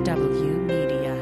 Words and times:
HW 0.00 0.66
Media. 0.66 1.14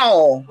Ow. 0.00 0.44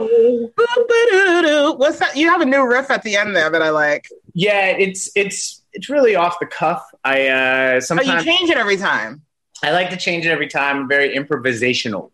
What's 1.78 2.00
that? 2.00 2.14
You 2.16 2.30
have 2.30 2.40
a 2.40 2.46
new 2.46 2.66
riff 2.66 2.90
at 2.90 3.04
the 3.04 3.18
end 3.18 3.36
there 3.36 3.50
that 3.50 3.62
I 3.62 3.72
like. 3.72 4.08
Yeah, 4.34 4.68
it's 4.68 5.12
it's 5.16 5.62
it's 5.74 5.90
really 5.90 6.16
off 6.16 6.40
the 6.40 6.46
cuff. 6.46 6.82
I 7.04 7.28
uh 7.28 7.72
Oh, 7.72 7.76
you 7.76 7.82
sometimes 7.82 8.24
change 8.24 8.50
it 8.50 8.58
every 8.58 8.78
time. 8.78 9.23
I 9.64 9.72
like 9.72 9.90
to 9.92 9.98
change 9.98 10.26
it 10.26 10.30
every 10.30 10.48
time. 10.48 10.78
I'm 10.82 10.88
very 10.88 11.16
improvisational. 11.16 12.12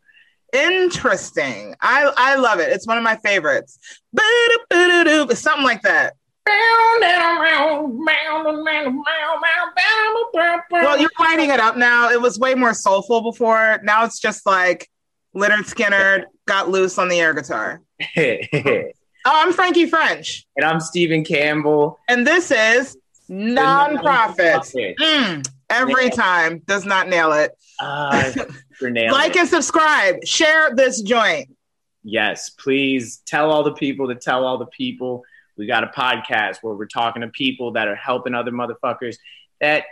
Interesting. 0.54 1.76
I 1.82 2.12
I 2.16 2.36
love 2.36 2.60
it. 2.60 2.72
It's 2.72 2.88
one 2.88 2.98
of 2.98 3.04
my 3.04 3.16
favorites. 3.18 3.78
It's 4.72 5.42
something 5.42 5.64
like 5.66 5.82
that. 5.82 6.14
Well, 10.72 11.00
you're 11.00 11.10
lighting 11.20 11.50
it 11.50 11.60
up 11.60 11.78
now. 11.78 12.10
It 12.10 12.22
was 12.22 12.40
way 12.40 12.56
more 12.56 12.74
soulful 12.74 13.22
before. 13.22 13.80
Now 13.84 14.04
it's 14.06 14.20
just 14.20 14.46
like 14.46 14.90
Lynyrd 15.36 15.66
Skynyrd 15.72 16.24
got 16.48 16.70
loose 16.70 16.98
on 16.98 17.10
the 17.10 17.20
air 17.20 17.34
guitar. 17.34 17.82
Oh, 19.26 19.32
I'm 19.46 19.52
Frankie 19.52 19.86
French, 19.86 20.48
And 20.56 20.66
I'm 20.66 20.80
Stephen 20.80 21.26
Campbell. 21.26 22.00
and 22.08 22.26
this 22.26 22.52
is 22.52 22.96
Nonprofit. 23.30 24.00
Nonprofit. 24.00 24.96
Mm, 24.96 25.50
every 25.70 26.06
Yeah. 26.06 26.10
time 26.12 26.60
does 26.66 26.86
not 26.86 27.08
nail 27.08 27.32
it. 27.34 27.52
Uh, 27.82 28.34
Like 28.82 29.36
it. 29.36 29.38
and 29.38 29.48
subscribe. 29.48 30.18
Share 30.26 30.76
this 30.76 31.02
joint. 31.02 31.50
Yes, 32.04 32.50
please 32.50 33.22
tell 33.26 33.52
all 33.52 33.64
the 33.64 33.74
people 33.74 34.08
to 34.10 34.16
tell 34.16 34.46
all 34.46 34.58
the 34.58 34.66
people. 34.66 35.24
We 35.58 35.66
got 35.66 35.84
a 35.86 35.88
podcast 35.88 36.58
where 36.62 36.74
we're 36.74 36.88
talking 36.88 37.22
to 37.22 37.30
people 37.30 37.72
that 37.74 37.88
are 37.88 37.96
helping 37.96 38.34
other 38.36 38.52
motherfuckers 38.52 39.16
that 39.62 39.84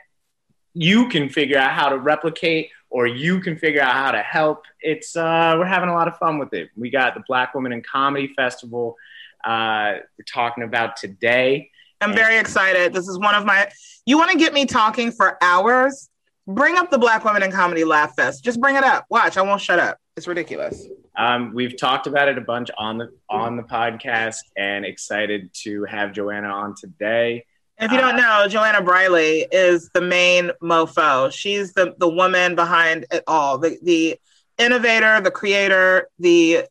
you 0.73 1.07
can 1.09 1.29
figure 1.29 1.57
out 1.57 1.71
how 1.71 1.89
to 1.89 1.97
replicate 1.97 2.69
or 2.89 3.07
you 3.07 3.39
can 3.41 3.57
figure 3.57 3.81
out 3.81 3.93
how 3.93 4.11
to 4.11 4.21
help. 4.21 4.63
It's 4.81 5.15
uh, 5.15 5.55
we're 5.57 5.65
having 5.65 5.89
a 5.89 5.93
lot 5.93 6.07
of 6.09 6.17
fun 6.17 6.37
with 6.39 6.53
it. 6.53 6.69
We 6.75 6.89
got 6.89 7.13
the 7.13 7.23
Black 7.27 7.53
Women 7.53 7.71
in 7.73 7.81
Comedy 7.81 8.33
Festival. 8.35 8.95
Uh, 9.43 9.93
we're 10.17 10.25
talking 10.27 10.63
about 10.63 10.97
today. 10.97 11.71
I'm 12.01 12.13
very 12.13 12.37
excited. 12.37 12.93
This 12.93 13.07
is 13.07 13.17
one 13.17 13.35
of 13.35 13.45
my. 13.45 13.69
You 14.05 14.17
want 14.17 14.31
to 14.31 14.37
get 14.37 14.53
me 14.53 14.65
talking 14.65 15.11
for 15.11 15.37
hours? 15.41 16.09
Bring 16.47 16.77
up 16.77 16.91
the 16.91 16.97
Black 16.97 17.25
Women 17.25 17.43
in 17.43 17.51
Comedy 17.51 17.83
Laugh 17.83 18.15
Fest. 18.15 18.43
Just 18.43 18.61
bring 18.61 18.75
it 18.75 18.83
up. 18.83 19.05
Watch. 19.09 19.35
I 19.37 19.41
won't 19.41 19.61
shut 19.61 19.79
up. 19.79 19.97
It's 20.15 20.27
ridiculous. 20.27 20.87
Um, 21.17 21.51
we've 21.53 21.75
talked 21.77 22.07
about 22.07 22.29
it 22.29 22.37
a 22.37 22.41
bunch 22.41 22.69
on 22.77 22.97
the 22.97 23.09
on 23.29 23.57
the 23.57 23.63
podcast, 23.63 24.37
and 24.55 24.85
excited 24.85 25.49
to 25.63 25.83
have 25.85 26.13
Joanna 26.13 26.49
on 26.49 26.75
today. 26.75 27.45
If 27.79 27.91
you 27.91 27.97
don't 27.99 28.15
know, 28.15 28.47
Joanna 28.47 28.81
Briley 28.81 29.47
is 29.51 29.89
the 29.93 30.01
main 30.01 30.51
mofo. 30.61 31.31
She's 31.31 31.73
the 31.73 31.95
the 31.99 32.09
woman 32.09 32.55
behind 32.55 33.05
it 33.11 33.23
all. 33.27 33.57
The 33.57 33.77
the 33.81 34.17
innovator, 34.57 35.21
the 35.21 35.31
creator, 35.31 36.07
the 36.19 36.65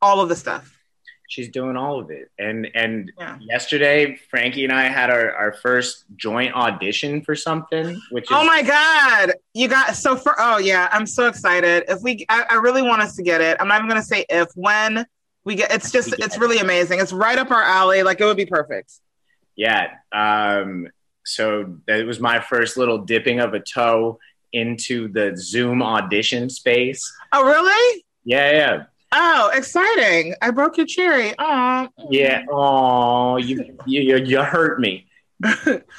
all 0.00 0.20
of 0.20 0.28
the 0.28 0.36
stuff. 0.36 0.77
She's 1.28 1.48
doing 1.48 1.76
all 1.76 2.00
of 2.00 2.10
it. 2.10 2.30
And 2.38 2.66
and 2.74 3.12
Yeah. 3.18 3.36
yesterday, 3.40 4.18
Frankie 4.30 4.64
and 4.64 4.72
I 4.72 4.84
had 4.88 5.10
our, 5.10 5.32
our 5.34 5.52
first 5.52 6.04
joint 6.16 6.54
audition 6.54 7.22
for 7.22 7.34
something, 7.36 8.00
which 8.10 8.24
is 8.24 8.28
Oh 8.32 8.44
my 8.44 8.62
god, 8.62 9.34
you 9.54 9.68
got 9.68 9.94
so 9.94 10.16
for 10.16 10.34
oh 10.38 10.58
yeah, 10.58 10.88
I'm 10.90 11.06
so 11.06 11.28
excited. 11.28 11.84
If 11.88 12.02
we, 12.02 12.26
I, 12.28 12.44
I 12.50 12.54
really 12.54 12.82
want 12.82 13.02
us 13.02 13.14
to 13.16 13.22
get 13.22 13.40
it. 13.40 13.56
I'm 13.60 13.68
not 13.68 13.76
even 13.78 13.88
gonna 13.88 14.02
say 14.02 14.24
if 14.28 14.48
when 14.56 15.06
we 15.44 15.54
get. 15.54 15.72
It's 15.72 15.90
just 15.92 16.10
get 16.10 16.18
it's 16.20 16.36
it. 16.36 16.40
really 16.40 16.58
amazing. 16.58 16.98
It's 17.00 17.12
right 17.12 17.38
up 17.38 17.50
our 17.50 17.62
alley. 17.62 18.02
Like 18.02 18.20
it 18.20 18.24
would 18.24 18.36
be 18.36 18.46
perfect. 18.46 18.92
yeah. 19.56 19.90
Um, 20.12 20.88
so 21.24 21.76
that 21.86 22.06
was 22.06 22.20
my 22.20 22.40
first 22.40 22.76
little 22.78 22.98
dipping 22.98 23.38
of 23.40 23.52
a 23.54 23.60
toe 23.60 24.18
into 24.54 25.08
the 25.08 25.34
Zoom 25.36 25.82
audition 25.82 26.48
space. 26.48 27.02
Oh 27.32 27.44
really? 27.44 28.04
Yeah, 28.24 28.50
yeah, 28.50 28.84
Oh, 29.12 29.50
exciting! 29.54 30.34
I 30.42 30.50
broke 30.50 30.76
your 30.76 30.86
cherry. 30.86 31.34
Oh 31.38 31.88
yeah. 32.10 32.44
Oh, 32.50 33.36
you 33.36 33.76
you 33.86 34.02
you, 34.02 34.16
you 34.18 34.42
hurt 34.42 34.80
me. 34.80 35.06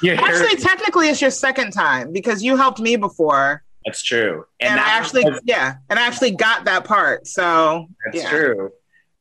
You 0.02 0.16
hurt. 0.16 0.20
Actually, 0.20 0.56
technically, 0.56 1.08
it's 1.08 1.20
your 1.20 1.30
second 1.30 1.72
time 1.72 2.12
because 2.12 2.42
you 2.42 2.56
helped 2.56 2.78
me 2.78 2.96
before, 2.96 3.62
That's 3.84 4.02
true. 4.02 4.44
and, 4.60 4.72
I 4.72 4.76
that 4.76 5.00
actually, 5.00 5.24
was- 5.24 5.40
yeah, 5.44 5.76
and 5.88 5.98
I 5.98 6.06
actually 6.06 6.32
got 6.32 6.64
that 6.66 6.84
part. 6.84 7.26
So 7.26 7.86
that's 8.04 8.22
yeah. 8.24 8.30
true. 8.30 8.70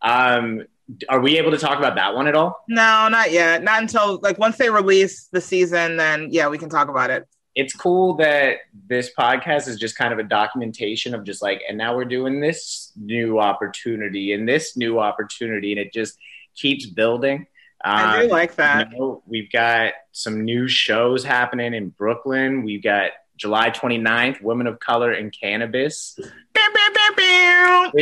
Um, 0.01 0.63
are 1.07 1.19
we 1.19 1.37
able 1.37 1.51
to 1.51 1.57
talk 1.57 1.77
about 1.77 1.95
that 1.95 2.15
one 2.15 2.27
at 2.27 2.35
all? 2.35 2.63
no, 2.67 3.07
not 3.09 3.31
yet. 3.31 3.63
Not 3.63 3.81
until 3.81 4.19
like 4.21 4.37
once 4.37 4.57
they 4.57 4.69
release 4.69 5.27
the 5.31 5.41
season, 5.41 5.97
then 5.97 6.29
yeah, 6.31 6.47
we 6.47 6.57
can 6.57 6.69
talk 6.69 6.89
about 6.89 7.09
it. 7.09 7.27
It's 7.59 7.73
cool 7.75 8.15
that 8.15 8.57
this 8.87 9.11
podcast 9.17 9.67
is 9.67 9.77
just 9.77 9.95
kind 9.97 10.13
of 10.13 10.19
a 10.19 10.23
documentation 10.23 11.13
of 11.13 11.23
just 11.25 11.41
like, 11.41 11.61
and 11.67 11.77
now 11.77 11.95
we're 11.95 12.05
doing 12.17 12.39
this 12.41 12.91
new 12.95 13.39
opportunity 13.39 14.33
and 14.33 14.47
this 14.47 14.77
new 14.77 14.99
opportunity, 14.99 15.71
and 15.73 15.79
it 15.79 15.91
just 15.93 16.17
keeps 16.55 16.85
building. 16.85 17.47
I 17.83 18.19
do 18.19 18.23
Um, 18.25 18.29
like 18.29 18.55
that. 18.55 18.91
you 18.91 18.97
know, 18.99 19.23
we've 19.25 19.51
got 19.51 19.93
some 20.11 20.43
new 20.45 20.67
shows 20.67 21.23
happening 21.23 21.73
in 21.73 21.89
Brooklyn. 21.89 22.63
We've 22.63 22.83
got 22.83 23.11
July 23.37 23.69
29th, 23.69 24.41
Women 24.41 24.67
of 24.67 24.79
Color 24.79 25.13
in 25.13 25.31
Cannabis. 25.31 26.17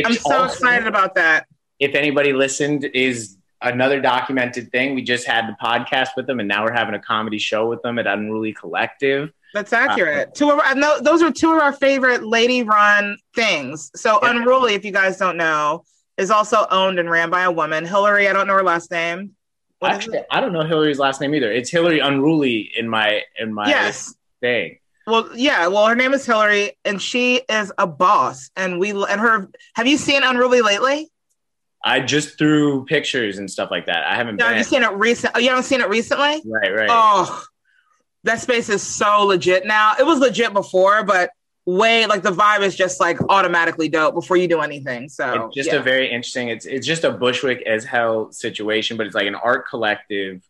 I'm 0.04 0.12
so 0.14 0.32
also- 0.32 0.44
excited 0.44 0.86
about 0.86 1.14
that. 1.16 1.46
If 1.78 1.94
anybody 1.94 2.32
listened, 2.32 2.84
is 2.92 3.36
another 3.62 4.00
documented 4.00 4.70
thing. 4.72 4.94
We 4.94 5.02
just 5.02 5.26
had 5.26 5.46
the 5.48 5.56
podcast 5.62 6.08
with 6.16 6.26
them, 6.26 6.40
and 6.40 6.48
now 6.48 6.64
we're 6.64 6.72
having 6.72 6.94
a 6.94 7.00
comedy 7.00 7.38
show 7.38 7.68
with 7.68 7.82
them 7.82 7.98
at 7.98 8.06
Unruly 8.06 8.52
Collective. 8.52 9.30
That's 9.54 9.72
uh, 9.72 9.76
accurate. 9.76 10.34
two 10.34 10.50
of 10.50 10.58
our, 10.58 11.00
those 11.02 11.22
are 11.22 11.32
two 11.32 11.52
of 11.54 11.60
our 11.60 11.72
favorite 11.72 12.24
lady-run 12.24 13.16
things. 13.34 13.90
So 13.96 14.18
Yeah. 14.22 14.30
Unruly, 14.30 14.74
if 14.74 14.84
you 14.84 14.92
guys 14.92 15.16
don't 15.16 15.36
know, 15.36 15.84
is 16.16 16.30
also 16.30 16.66
owned 16.70 16.98
and 16.98 17.10
ran 17.10 17.30
by 17.30 17.42
a 17.42 17.50
woman. 17.50 17.84
Hillary, 17.84 18.28
I 18.28 18.32
don't 18.32 18.46
know 18.46 18.54
her 18.54 18.62
last 18.62 18.90
name. 18.90 19.32
What 19.78 19.92
Actually. 19.92 20.20
I 20.30 20.40
don't 20.40 20.52
know 20.52 20.62
Hillary's 20.62 20.98
last 20.98 21.20
name 21.20 21.34
either. 21.34 21.52
It's 21.52 21.70
Hillary 21.70 22.00
Unruly 22.00 22.70
in 22.76 22.88
my 22.88 23.22
in 23.38 23.54
my 23.54 23.68
Yes. 23.68 24.12
thing. 24.40 24.78
Well, 25.06 25.30
yeah. 25.34 25.68
Well, 25.68 25.86
her 25.86 25.94
name 25.94 26.12
is 26.12 26.26
Hillary, 26.26 26.72
and 26.84 27.00
she 27.00 27.36
is 27.48 27.72
a 27.78 27.86
boss. 27.86 28.50
And 28.56 28.80
we 28.80 28.90
and 28.90 29.20
her. 29.20 29.48
Have 29.74 29.86
you 29.86 29.96
seen 29.96 30.22
Unruly 30.24 30.62
lately? 30.62 31.08
I 31.84 32.00
just 32.00 32.36
threw 32.36 32.84
pictures 32.86 33.38
and 33.38 33.48
stuff 33.48 33.70
like 33.70 33.86
that. 33.86 34.04
I 34.04 34.16
haven't 34.16 34.36
No, 34.36 34.46
have 34.46 34.56
you 34.58 34.64
seen 34.64 34.82
it 34.82 34.90
recent? 34.92 35.32
Oh, 35.36 35.38
you 35.38 35.48
haven't 35.48 35.62
seen 35.62 35.80
it 35.80 35.88
recently? 35.88 36.42
right, 36.44 36.74
right. 36.74 36.88
Oh, 36.90 37.44
that 38.24 38.40
space 38.40 38.68
is 38.68 38.82
so 38.82 39.24
legit 39.24 39.66
now. 39.66 39.94
It 39.98 40.04
was 40.06 40.18
legit 40.18 40.52
before, 40.52 41.04
but 41.04 41.30
way 41.66 42.06
like 42.06 42.22
the 42.22 42.32
vibe 42.32 42.60
is 42.60 42.74
just 42.74 42.98
like 42.98 43.18
automatically 43.28 43.88
dope 43.90 44.14
before 44.14 44.38
you 44.38 44.48
do 44.48 44.60
anything. 44.60 45.08
So 45.08 45.46
it's 45.46 45.54
just 45.54 45.70
yeah. 45.70 45.76
a 45.76 45.82
very 45.82 46.06
interesting. 46.10 46.48
It's 46.48 46.66
it's 46.66 46.86
just 46.86 47.04
a 47.04 47.10
Bushwick 47.10 47.62
as 47.66 47.84
hell 47.84 48.32
situation, 48.32 48.96
but 48.96 49.06
it's 49.06 49.14
like 49.14 49.26
an 49.26 49.34
art 49.34 49.68
collective 49.68 50.42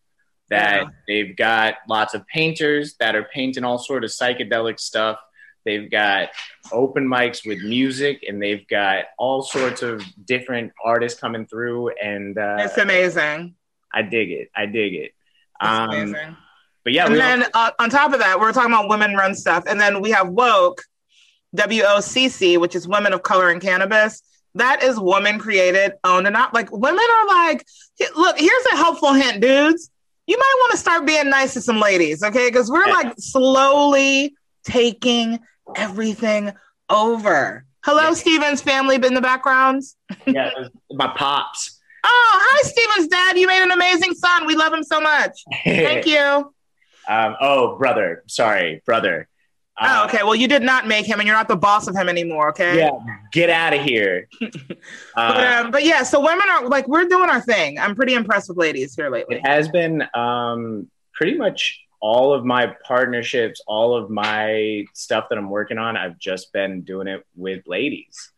that 0.49 0.81
Yeah. 0.81 0.89
they've 1.07 1.35
got 1.35 1.75
lots 1.87 2.13
of 2.13 2.25
painters 2.27 2.95
that 2.99 3.15
are 3.15 3.23
painting 3.23 3.63
all 3.63 3.77
sort 3.77 4.03
of 4.03 4.09
psychedelic 4.09 4.79
stuff. 4.79 5.19
They've 5.65 5.91
got 5.91 6.29
open 6.71 7.05
mics 7.07 7.45
with 7.45 7.61
music, 7.61 8.23
and 8.27 8.41
they've 8.41 8.65
got 8.67 9.05
all 9.17 9.41
sorts 9.41 9.81
of 9.83 10.01
different 10.25 10.71
artists 10.83 11.19
coming 11.19 11.45
through. 11.45 11.89
And 12.01 12.37
uh, 12.37 12.57
it's 12.61 12.77
amazing. 12.77 13.55
I 13.93 14.03
dig 14.03 14.31
it. 14.31 14.49
I 14.55 14.65
dig 14.67 14.93
it. 14.95 15.11
It's 15.61 15.69
Um, 15.69 15.89
amazing. 15.89 16.37
But 16.83 16.93
yeah, 16.93 17.05
and 17.05 17.15
then 17.15 17.45
uh, 17.53 17.71
on 17.79 17.89
top 17.89 18.13
of 18.13 18.19
that, 18.19 18.39
we're 18.39 18.51
talking 18.53 18.71
about 18.73 18.89
women 18.89 19.13
run 19.15 19.35
stuff. 19.35 19.63
And 19.67 19.79
then 19.79 20.01
we 20.01 20.11
have 20.11 20.29
Woke, 20.29 20.81
W 21.55 21.83
O 21.85 21.99
C 21.99 22.29
C, 22.29 22.57
which 22.57 22.75
is 22.75 22.87
Women 22.87 23.13
of 23.13 23.23
Color 23.23 23.51
in 23.51 23.59
Cannabis. 23.59 24.21
That 24.55 24.81
is 24.83 24.99
woman 24.99 25.39
created, 25.39 25.93
owned, 26.03 26.25
and 26.25 26.33
not 26.33 26.53
like 26.53 26.71
women 26.71 26.99
are 27.19 27.27
like, 27.27 27.65
look, 28.15 28.39
here's 28.39 28.65
a 28.73 28.77
helpful 28.77 29.13
hint, 29.13 29.41
dudes. 29.41 29.91
You 30.25 30.37
might 30.37 30.55
want 30.59 30.71
to 30.71 30.77
start 30.77 31.05
being 31.05 31.29
nice 31.29 31.53
to 31.53 31.61
some 31.61 31.79
ladies, 31.79 32.23
okay? 32.23 32.49
Because 32.49 32.69
we're 32.69 32.87
Yeah. 32.87 32.93
like 32.93 33.13
slowly 33.17 34.35
taking 34.63 35.39
everything 35.75 36.51
over. 36.89 37.65
Hello, 37.85 38.03
Yeah. 38.09 38.13
Steven's 38.13 38.61
family 38.61 38.95
in 38.95 39.13
the 39.13 39.21
background. 39.21 39.83
yeah, 40.27 40.51
my 40.91 41.07
pops. 41.15 41.79
Oh, 42.03 42.39
hi, 42.41 42.61
Steven's 42.67 43.07
dad. 43.09 43.37
You 43.37 43.47
made 43.47 43.61
an 43.63 43.71
amazing 43.71 44.13
son. 44.13 44.45
We 44.47 44.55
love 44.55 44.73
him 44.73 44.83
so 44.83 44.99
much. 44.99 45.43
Thank 45.63 46.05
you. 46.05 46.53
Um, 47.09 47.35
oh, 47.41 47.77
brother. 47.77 48.23
Sorry, 48.27 48.81
brother. 48.85 49.27
Oh, 49.81 50.01
Uh, 50.01 50.05
okay. 50.05 50.23
Well, 50.23 50.35
you 50.35 50.47
did 50.47 50.61
not 50.61 50.87
make 50.87 51.05
him, 51.05 51.19
and 51.19 51.27
you're 51.27 51.35
not 51.35 51.47
the 51.47 51.55
boss 51.55 51.87
of 51.87 51.95
him 51.95 52.07
anymore. 52.09 52.49
Okay. 52.49 52.77
Yeah, 52.77 52.89
get 53.31 53.49
out 53.49 53.73
of 53.73 53.81
here. 53.81 54.27
But, 54.41 54.77
Uh, 55.15 55.61
um, 55.65 55.71
but 55.71 55.83
yeah, 55.85 56.03
so 56.03 56.19
women 56.19 56.47
are 56.49 56.67
like 56.67 56.87
we're 56.87 57.05
doing 57.05 57.29
our 57.29 57.41
thing. 57.41 57.79
I'm 57.79 57.95
pretty 57.95 58.13
impressed 58.13 58.47
with 58.49 58.57
ladies 58.57 58.95
here 58.95 59.09
lately. 59.09 59.37
it 59.37 59.45
has 59.47 59.67
been 59.69 60.03
um, 60.13 60.89
pretty 61.13 61.35
much 61.37 61.79
all 62.01 62.33
of 62.33 62.45
my 62.45 62.73
partnerships, 62.85 63.61
all 63.67 63.95
of 63.95 64.09
my 64.09 64.85
stuff 64.93 65.25
that 65.29 65.37
I'm 65.37 65.49
working 65.49 65.77
on, 65.77 65.97
I've 65.97 66.17
just 66.17 66.53
been 66.53 66.81
doing 66.83 67.07
it 67.07 67.25
with 67.35 67.63
ladies. 67.67 68.31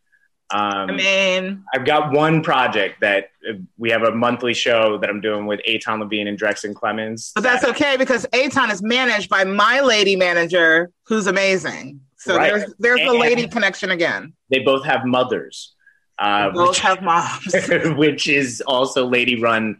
Um, 0.53 0.89
I 0.89 0.91
mean, 0.93 1.63
I've 1.73 1.85
got 1.85 2.11
one 2.11 2.43
project 2.43 2.99
that 3.01 3.29
we 3.77 3.89
have 3.89 4.03
a 4.03 4.11
monthly 4.11 4.53
show 4.53 4.97
that 4.97 5.09
I'm 5.09 5.21
doing 5.21 5.45
with 5.45 5.59
Aton 5.67 5.99
Levine 5.99 6.27
and 6.27 6.37
Drexen 6.39 6.75
Clemens. 6.75 7.31
but 7.33 7.41
that's 7.43 7.63
okay 7.63 7.95
because 7.97 8.25
Aton 8.33 8.69
is 8.69 8.81
managed 8.81 9.29
by 9.29 9.43
my 9.45 9.79
lady 9.81 10.15
manager, 10.15 10.91
who's 11.05 11.27
amazing. 11.27 12.01
So 12.17 12.35
Right. 12.37 12.51
there's 12.53 12.73
there's 12.79 12.99
the 12.99 13.09
And- 13.11 13.19
lady 13.19 13.47
connection 13.47 13.91
again. 13.91 14.33
They 14.49 14.59
both 14.59 14.83
have 14.85 15.05
mothers, 15.05 15.73
uh, 16.19 16.49
both 16.51 16.69
which, 16.69 16.79
have 16.81 17.01
moms. 17.01 17.55
which 17.97 18.27
is 18.27 18.61
also 18.67 19.05
lady 19.07 19.39
run 19.41 19.77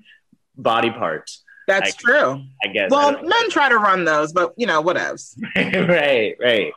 body 0.58 0.90
parts, 0.90 1.44
That's 1.68 1.92
I- 1.94 1.98
true. 2.00 2.42
I 2.64 2.68
guess. 2.70 2.90
Well, 2.90 3.12
don't 3.12 3.28
men 3.28 3.50
try 3.50 3.70
to 3.70 3.78
run 3.78 4.06
those, 4.06 4.32
but 4.34 4.54
you 4.58 4.66
know, 4.66 4.82
whatevs. 4.82 5.36
right, 5.56 6.36
right. 6.40 6.74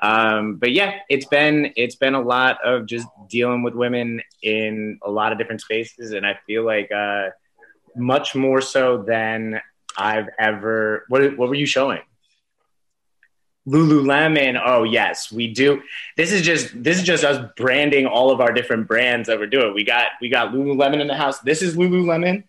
Um, 0.00 0.56
but 0.56 0.72
yeah, 0.72 0.98
it's 1.08 1.26
been 1.26 1.72
it's 1.76 1.96
been 1.96 2.14
a 2.14 2.20
lot 2.20 2.62
of 2.64 2.86
just 2.86 3.06
dealing 3.28 3.62
with 3.62 3.74
women 3.74 4.20
in 4.42 4.98
a 5.02 5.10
lot 5.10 5.32
of 5.32 5.38
different 5.38 5.62
spaces, 5.62 6.12
and 6.12 6.26
I 6.26 6.38
feel 6.46 6.64
like 6.64 6.92
uh, 6.92 7.30
much 7.96 8.34
more 8.34 8.60
so 8.60 9.02
than 9.02 9.60
I've 9.96 10.28
ever. 10.38 11.04
What 11.08 11.36
what 11.38 11.48
were 11.48 11.54
you 11.54 11.66
showing? 11.66 12.00
Lululemon. 13.66 14.60
Oh 14.64 14.84
yes, 14.84 15.32
we 15.32 15.52
do. 15.52 15.82
This 16.16 16.32
is 16.32 16.42
just 16.42 16.82
this 16.82 16.98
is 16.98 17.04
just 17.04 17.24
us 17.24 17.50
branding 17.56 18.06
all 18.06 18.30
of 18.30 18.40
our 18.40 18.52
different 18.52 18.86
brands 18.86 19.28
that 19.28 19.38
we're 19.38 19.46
doing. 19.46 19.74
We 19.74 19.84
got 19.84 20.12
we 20.20 20.28
got 20.28 20.52
Lululemon 20.52 21.00
in 21.00 21.08
the 21.08 21.16
house. 21.16 21.40
This 21.40 21.62
is 21.62 21.76
Lululemon. 21.76 22.44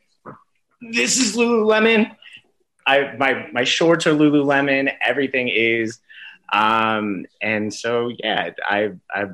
This 0.82 1.18
is 1.18 1.36
Lululemon. 1.36 2.16
I 2.86 3.16
my 3.18 3.50
my 3.52 3.64
shorts 3.64 4.06
are 4.06 4.14
Lululemon. 4.14 4.94
Everything 5.02 5.48
is, 5.48 6.00
um, 6.52 7.26
and 7.42 7.74
so 7.74 8.12
yeah, 8.24 8.52
I 8.66 8.92
I 9.14 9.26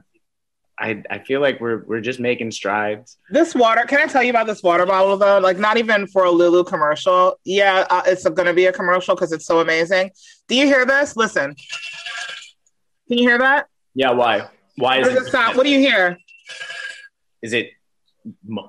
I 0.80 1.04
I 1.10 1.20
feel 1.20 1.42
like 1.42 1.60
we're 1.60 1.84
we're 1.86 2.02
just 2.02 2.20
making 2.20 2.52
strides. 2.52 3.18
This 3.30 3.54
water, 3.54 3.84
can 3.86 4.00
I 4.00 4.06
tell 4.06 4.24
you 4.24 4.32
about 4.32 4.48
this 4.48 4.64
water 4.64 4.86
bottle 4.86 5.18
though? 5.18 5.40
Like, 5.40 5.58
not 5.58 5.78
even 5.78 6.08
for 6.08 6.26
a 6.26 6.32
Lulu 6.32 6.64
commercial. 6.64 7.40
Yeah, 7.46 7.86
uh, 7.90 8.02
it's 8.06 8.24
going 8.24 8.48
to 8.48 8.54
be 8.54 8.66
a 8.66 8.74
commercial 8.74 9.16
because 9.16 9.32
it's 9.32 9.46
so 9.46 9.60
amazing. 9.60 10.12
Do 10.48 10.56
you 10.56 10.66
hear 10.66 10.86
this? 10.86 11.16
Listen. 11.16 11.56
Can 13.08 13.18
you 13.18 13.28
hear 13.28 13.38
that? 13.38 13.68
Yeah, 13.94 14.12
why? 14.12 14.48
Why 14.78 15.00
is 15.00 15.08
it 15.08 15.26
sound? 15.28 15.56
What 15.56 15.64
do 15.64 15.70
you 15.70 15.80
hear? 15.80 16.18
Is 17.42 17.54
it 17.54 17.72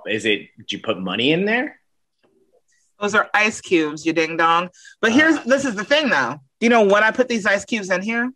is 0.07 0.27
it? 0.27 0.49
Did 0.59 0.73
you 0.73 0.79
put 0.81 0.99
money 0.99 1.33
in 1.33 1.47
there? 1.47 1.81
Those 3.01 3.15
are 3.15 3.29
ice 3.35 3.61
cubes, 3.61 4.05
you 4.05 4.13
ding 4.13 4.37
dong. 4.37 4.71
But 5.01 5.13
here's 5.13 5.43
this 5.45 5.65
is 5.65 5.75
the 5.75 5.85
thing 5.85 6.11
though. 6.11 6.41
Do 6.61 6.67
you 6.67 6.71
know 6.71 6.85
when 6.85 7.03
I 7.03 7.11
put 7.11 7.29
these 7.29 7.47
ice 7.47 7.65
cubes 7.65 7.91
in 7.91 8.03
here? 8.03 8.33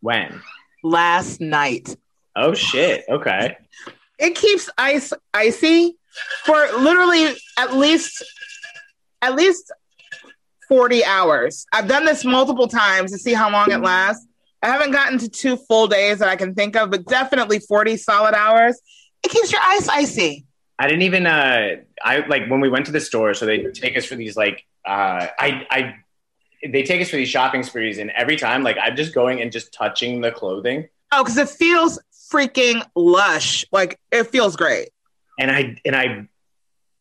When? 0.00 0.42
Last 0.82 1.40
night. 1.40 1.96
Oh 2.34 2.54
shit. 2.54 3.04
Okay. 3.08 3.56
It 4.18 4.34
keeps 4.34 4.68
ice 4.76 5.12
icy 5.32 5.96
for 6.44 6.54
literally 6.78 7.34
at 7.58 7.76
least 7.76 8.24
at 9.20 9.34
least 9.34 9.72
40 10.68 11.04
hours. 11.04 11.66
I've 11.72 11.86
done 11.86 12.04
this 12.04 12.24
multiple 12.24 12.66
times 12.66 13.12
to 13.12 13.18
see 13.18 13.32
how 13.32 13.50
long 13.50 13.70
it 13.70 13.78
lasts. 13.78 14.26
I 14.62 14.68
haven't 14.68 14.92
gotten 14.92 15.18
to 15.18 15.28
two 15.28 15.56
full 15.56 15.86
days 15.86 16.20
that 16.20 16.28
I 16.28 16.36
can 16.36 16.54
think 16.54 16.76
of, 16.76 16.90
but 16.90 17.04
definitely 17.06 17.58
40 17.58 17.96
solid 17.96 18.34
hours. 18.34 18.80
It 19.24 19.30
keeps 19.30 19.52
your 19.52 19.60
ice 19.62 19.88
icy. 19.88 20.46
I 20.78 20.86
didn't 20.88 21.02
even 21.02 21.26
uh 21.26 21.76
I 22.02 22.26
like 22.26 22.48
when 22.48 22.60
we 22.60 22.68
went 22.68 22.86
to 22.86 22.92
the 22.92 23.00
store, 23.00 23.34
so 23.34 23.46
they 23.46 23.64
take 23.64 23.96
us 23.96 24.04
for 24.04 24.16
these 24.16 24.36
like 24.36 24.64
uh 24.84 25.26
I 25.38 25.66
I 25.70 25.94
they 26.70 26.82
take 26.82 27.00
us 27.02 27.10
for 27.10 27.16
these 27.16 27.28
shopping 27.28 27.62
sprees 27.62 27.98
and 27.98 28.10
every 28.10 28.36
time 28.36 28.62
like 28.62 28.76
I'm 28.80 28.96
just 28.96 29.14
going 29.14 29.40
and 29.40 29.50
just 29.50 29.72
touching 29.72 30.20
the 30.20 30.30
clothing 30.30 30.88
Oh, 31.14 31.22
because 31.22 31.36
it 31.36 31.50
feels 31.50 31.98
freaking 32.32 32.82
lush. 32.96 33.66
Like 33.70 34.00
it 34.10 34.24
feels 34.28 34.56
great. 34.56 34.88
and 35.38 35.50
I 35.50 35.76
and 35.84 35.94
I 35.94 36.26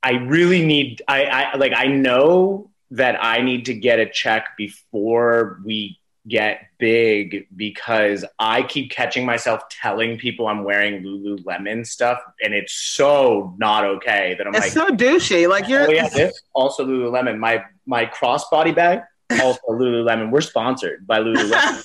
I 0.04 0.12
really 0.14 0.66
need 0.66 1.02
I, 1.08 1.24
I 1.26 1.58
like 1.58 1.72
I 1.76 1.86
know 1.88 2.72
that 2.92 3.24
I 3.24 3.42
need 3.42 3.66
to 3.68 3.74
get 3.74 4.00
a 4.00 4.10
check 4.10 4.58
before 4.58 5.62
we 5.64 5.98
get 6.28 6.68
big 6.78 7.48
because 7.56 8.26
I 8.38 8.64
keep 8.64 8.92
catching 8.92 9.26
myself 9.26 9.62
telling 9.70 10.18
people 10.18 10.48
I'm 10.48 10.64
wearing 10.66 11.02
Lululemon 11.04 11.88
stuff 11.88 12.20
and 12.44 12.54
it's 12.54 12.74
so 12.74 13.56
not 13.58 13.86
okay 13.86 14.36
that 14.38 14.46
I'm 14.46 14.54
It's 14.54 14.66
like 14.66 14.72
so 14.74 14.90
douchey. 14.90 15.48
Like 15.48 15.66
oh, 15.66 15.68
you're 15.70 15.88
oh 15.88 15.92
yeah 15.92 16.10
this 16.10 16.42
also 16.54 16.86
Lululemon 16.86 17.40
my 17.40 17.64
my 17.86 18.06
crossbody 18.06 18.76
bag 18.76 19.02
also 19.42 19.60
Lululemon 19.70 20.32
we're 20.32 20.42
sponsored 20.42 21.06
by 21.08 21.20
Lululemon 21.20 21.84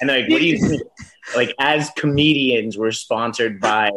and 0.00 0.08
like 0.08 0.28
what 0.28 0.38
do 0.40 0.46
you 0.46 0.58
think 0.58 0.82
like 1.36 1.54
as 1.58 1.90
comedians 1.96 2.76
we're 2.78 2.90
sponsored 2.92 3.60
by 3.60 3.90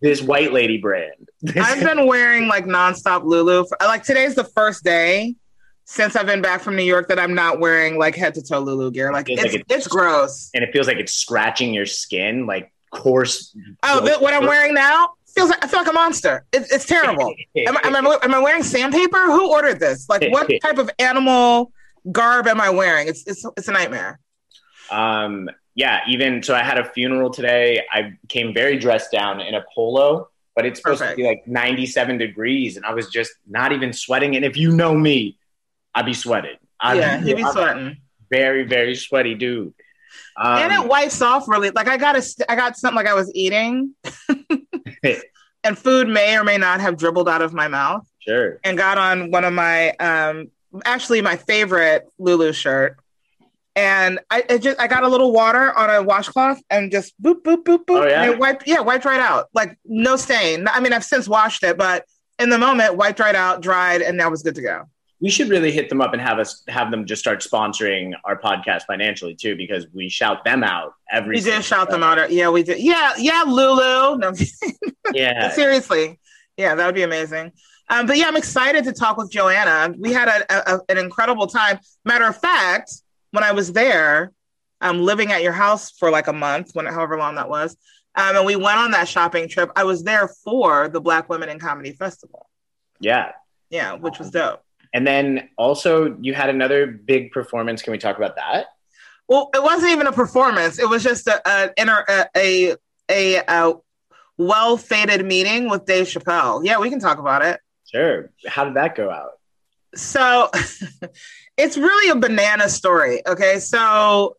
this 0.00 0.22
white 0.22 0.52
lady 0.52 0.78
brand 0.78 1.28
I've 1.56 1.80
been 1.82 2.06
wearing 2.06 2.46
like 2.46 2.64
nonstop 2.64 3.24
Lulu. 3.24 3.66
For, 3.66 3.76
like 3.80 4.02
today's 4.02 4.34
the 4.34 4.44
first 4.44 4.84
day 4.84 5.34
since 5.84 6.16
I've 6.16 6.24
been 6.26 6.40
back 6.40 6.62
from 6.62 6.76
New 6.76 6.84
York 6.84 7.08
that 7.08 7.18
I'm 7.18 7.34
not 7.34 7.60
wearing 7.60 7.98
like 7.98 8.14
head 8.14 8.34
to 8.36 8.42
toe 8.42 8.60
Lulu 8.60 8.90
gear. 8.90 9.12
Like 9.12 9.26
Feels 9.26 9.40
it's 9.40 9.52
like 9.52 9.60
it's- 9.62 9.78
it's 9.80 9.88
gross. 9.88 10.50
and 10.54 10.64
it 10.64 10.70
feels 10.72 10.86
like 10.86 10.96
it's 10.98 11.12
scratching 11.12 11.74
your 11.74 11.84
skin 11.86 12.46
like 12.46 12.72
coarse 12.90 13.54
Oh, 13.82 14.06
th- 14.06 14.20
what 14.20 14.32
I'm 14.32 14.46
wearing 14.46 14.72
now 14.72 15.10
feels 15.34 15.50
like 15.50 15.64
I 15.64 15.68
feel 15.68 15.80
like 15.80 15.88
a 15.90 15.92
monster. 15.92 16.44
It, 16.52 16.66
it's 16.70 16.86
terrible. 16.86 17.34
Am 17.56 17.76
I, 17.76 17.80
am, 17.84 18.06
I, 18.06 18.18
am 18.22 18.34
I 18.34 18.38
wearing 18.38 18.62
sandpaper? 18.62 19.24
Who 19.26 19.50
ordered 19.50 19.80
this? 19.80 20.08
Like, 20.08 20.30
what 20.30 20.48
type 20.62 20.78
of 20.78 20.90
animal 20.98 21.72
garb 22.10 22.46
am 22.46 22.60
I 22.60 22.70
wearing? 22.70 23.08
It's 23.08 23.26
it's 23.26 23.44
it's 23.56 23.68
a 23.68 23.72
nightmare. 23.72 24.20
um 24.90 25.48
yeah 25.74 26.00
even 26.06 26.42
so 26.42 26.54
i 26.54 26.62
had 26.62 26.78
a 26.78 26.84
funeral 26.92 27.30
today 27.30 27.82
i 27.90 28.12
came 28.28 28.52
very 28.52 28.76
dressed 28.76 29.10
down 29.10 29.40
in 29.40 29.54
a 29.54 29.64
polo 29.74 30.28
but 30.54 30.66
it's 30.66 30.78
supposed 30.78 31.00
Perfect. 31.00 31.16
to 31.18 31.22
be 31.22 31.26
like 31.26 31.42
97 31.48 32.18
degrees 32.18 32.76
and 32.76 32.84
i 32.84 32.92
was 32.92 33.08
just 33.08 33.32
not 33.48 33.72
even 33.72 33.92
sweating 33.92 34.36
and 34.36 34.44
if 34.44 34.56
you 34.58 34.70
know 34.70 34.94
me 34.94 35.38
i'd 35.94 36.04
be 36.06 36.12
sweating 36.14 36.56
I'd 36.80 36.98
yeah, 36.98 37.18
be 37.20 37.34
I'm 37.34 37.46
a 37.46 37.52
sweating, 37.52 37.96
very 38.30 38.64
very 38.64 38.94
sweaty 38.94 39.34
dude 39.34 39.72
um, 40.36 40.58
and 40.58 40.72
it 40.72 40.88
wipes 40.88 41.20
off 41.22 41.48
really. 41.48 41.70
Like 41.70 41.88
I 41.88 41.96
got 41.96 42.16
a 42.16 42.22
st- 42.22 42.48
I 42.48 42.56
got 42.56 42.76
something 42.76 42.96
like 42.96 43.06
I 43.06 43.14
was 43.14 43.30
eating, 43.34 43.94
and 45.62 45.78
food 45.78 46.08
may 46.08 46.36
or 46.36 46.44
may 46.44 46.58
not 46.58 46.80
have 46.80 46.96
dribbled 46.96 47.28
out 47.28 47.42
of 47.42 47.52
my 47.52 47.68
mouth. 47.68 48.06
sure 48.18 48.60
and 48.64 48.76
got 48.76 48.98
on 48.98 49.30
one 49.30 49.44
of 49.44 49.52
my 49.52 49.90
um 49.92 50.50
actually 50.84 51.20
my 51.22 51.36
favorite 51.36 52.08
Lulu 52.18 52.52
shirt. 52.52 52.96
And 53.76 54.20
I 54.30 54.44
it 54.48 54.62
just 54.62 54.78
I 54.78 54.86
got 54.86 55.02
a 55.02 55.08
little 55.08 55.32
water 55.32 55.72
on 55.76 55.90
a 55.90 56.02
washcloth 56.02 56.60
and 56.70 56.92
just 56.92 57.20
boop 57.20 57.42
boop 57.42 57.64
boop 57.64 57.84
boop. 57.86 58.02
Oh, 58.02 58.06
yeah? 58.06 58.30
And 58.30 58.38
wiped 58.38 58.68
yeah, 58.68 58.80
wiped 58.80 59.04
right 59.04 59.20
out. 59.20 59.48
Like 59.52 59.76
no 59.84 60.16
stain. 60.16 60.68
I 60.68 60.80
mean 60.80 60.92
I've 60.92 61.04
since 61.04 61.28
washed 61.28 61.64
it, 61.64 61.76
but 61.76 62.04
in 62.38 62.50
the 62.50 62.58
moment 62.58 62.96
wiped 62.96 63.20
right 63.20 63.34
out, 63.34 63.62
dried, 63.62 64.02
and 64.02 64.16
now 64.16 64.30
was 64.30 64.42
good 64.42 64.54
to 64.56 64.62
go. 64.62 64.84
We 65.20 65.30
should 65.30 65.48
really 65.48 65.70
hit 65.70 65.88
them 65.88 66.00
up 66.00 66.12
and 66.12 66.20
have 66.20 66.38
us 66.38 66.62
have 66.68 66.90
them 66.90 67.06
just 67.06 67.20
start 67.20 67.40
sponsoring 67.40 68.12
our 68.24 68.38
podcast 68.40 68.82
financially 68.86 69.34
too 69.34 69.56
because 69.56 69.86
we 69.92 70.08
shout 70.08 70.44
them 70.44 70.62
out 70.62 70.94
every 71.10 71.36
We 71.36 71.40
did 71.40 71.64
shout 71.64 71.90
them 71.90 72.02
out. 72.02 72.30
Yeah, 72.30 72.50
we 72.50 72.62
did. 72.62 72.80
Yeah, 72.80 73.12
yeah, 73.18 73.44
Lulu. 73.46 74.18
No, 74.18 74.32
yeah 75.12 75.48
seriously. 75.52 76.20
Yeah, 76.56 76.74
that 76.74 76.86
would 76.86 76.94
be 76.94 77.02
amazing. 77.02 77.52
Um, 77.90 78.06
but 78.06 78.16
yeah, 78.16 78.26
I'm 78.26 78.36
excited 78.36 78.84
to 78.84 78.92
talk 78.92 79.16
with 79.16 79.30
Joanna. 79.30 79.94
We 79.98 80.12
had 80.12 80.28
a, 80.28 80.74
a, 80.74 80.80
an 80.88 80.98
incredible 80.98 81.46
time. 81.46 81.78
Matter 82.04 82.26
of 82.26 82.36
fact, 82.36 82.92
when 83.32 83.44
I 83.44 83.52
was 83.52 83.72
there, 83.72 84.32
um, 84.80 85.02
living 85.02 85.32
at 85.32 85.42
your 85.42 85.52
house 85.52 85.90
for 85.90 86.10
like 86.10 86.26
a 86.26 86.32
month, 86.32 86.70
when 86.72 86.86
however 86.86 87.18
long 87.18 87.34
that 87.34 87.48
was, 87.48 87.76
um, 88.14 88.36
and 88.36 88.46
we 88.46 88.56
went 88.56 88.78
on 88.78 88.92
that 88.92 89.08
shopping 89.08 89.48
trip. 89.48 89.70
I 89.76 89.84
was 89.84 90.02
there 90.02 90.28
for 90.28 90.88
the 90.88 91.00
Black 91.00 91.28
Women 91.28 91.48
in 91.48 91.58
Comedy 91.58 91.92
Festival. 91.92 92.48
yeah 93.00 93.32
Yeah, 93.70 93.94
which 93.94 94.18
was 94.18 94.30
dope. 94.30 94.63
And 94.94 95.06
then 95.06 95.50
also 95.58 96.16
you 96.20 96.32
had 96.32 96.48
another 96.48 96.86
big 96.86 97.30
performance 97.32 97.82
can 97.82 97.90
we 97.92 97.98
talk 97.98 98.16
about 98.16 98.36
that 98.36 98.66
Well, 99.28 99.50
it 99.54 99.62
wasn't 99.62 99.92
even 99.92 100.06
a 100.06 100.12
performance. 100.12 100.78
It 100.78 100.88
was 100.88 101.02
just 101.02 101.26
a 101.26 101.40
a 101.46 101.70
inter, 101.76 102.04
a, 102.08 102.26
a, 102.36 102.76
a, 103.10 103.42
a 103.48 103.74
well 104.38 104.76
fated 104.76 105.24
meeting 105.24 105.68
with 105.70 105.84
Dave 105.86 106.06
Chappelle. 106.06 106.64
Yeah, 106.64 106.78
we 106.78 106.90
can 106.90 107.00
talk 107.00 107.18
about 107.18 107.42
it. 107.44 107.60
sure 107.90 108.30
how 108.46 108.64
did 108.64 108.74
that 108.74 108.94
go 108.96 109.10
out 109.10 109.32
So 109.94 110.50
it's 111.56 111.76
really 111.76 112.10
a 112.10 112.16
banana 112.16 112.68
story. 112.68 113.26
Okay. 113.26 113.58
So, 113.60 114.36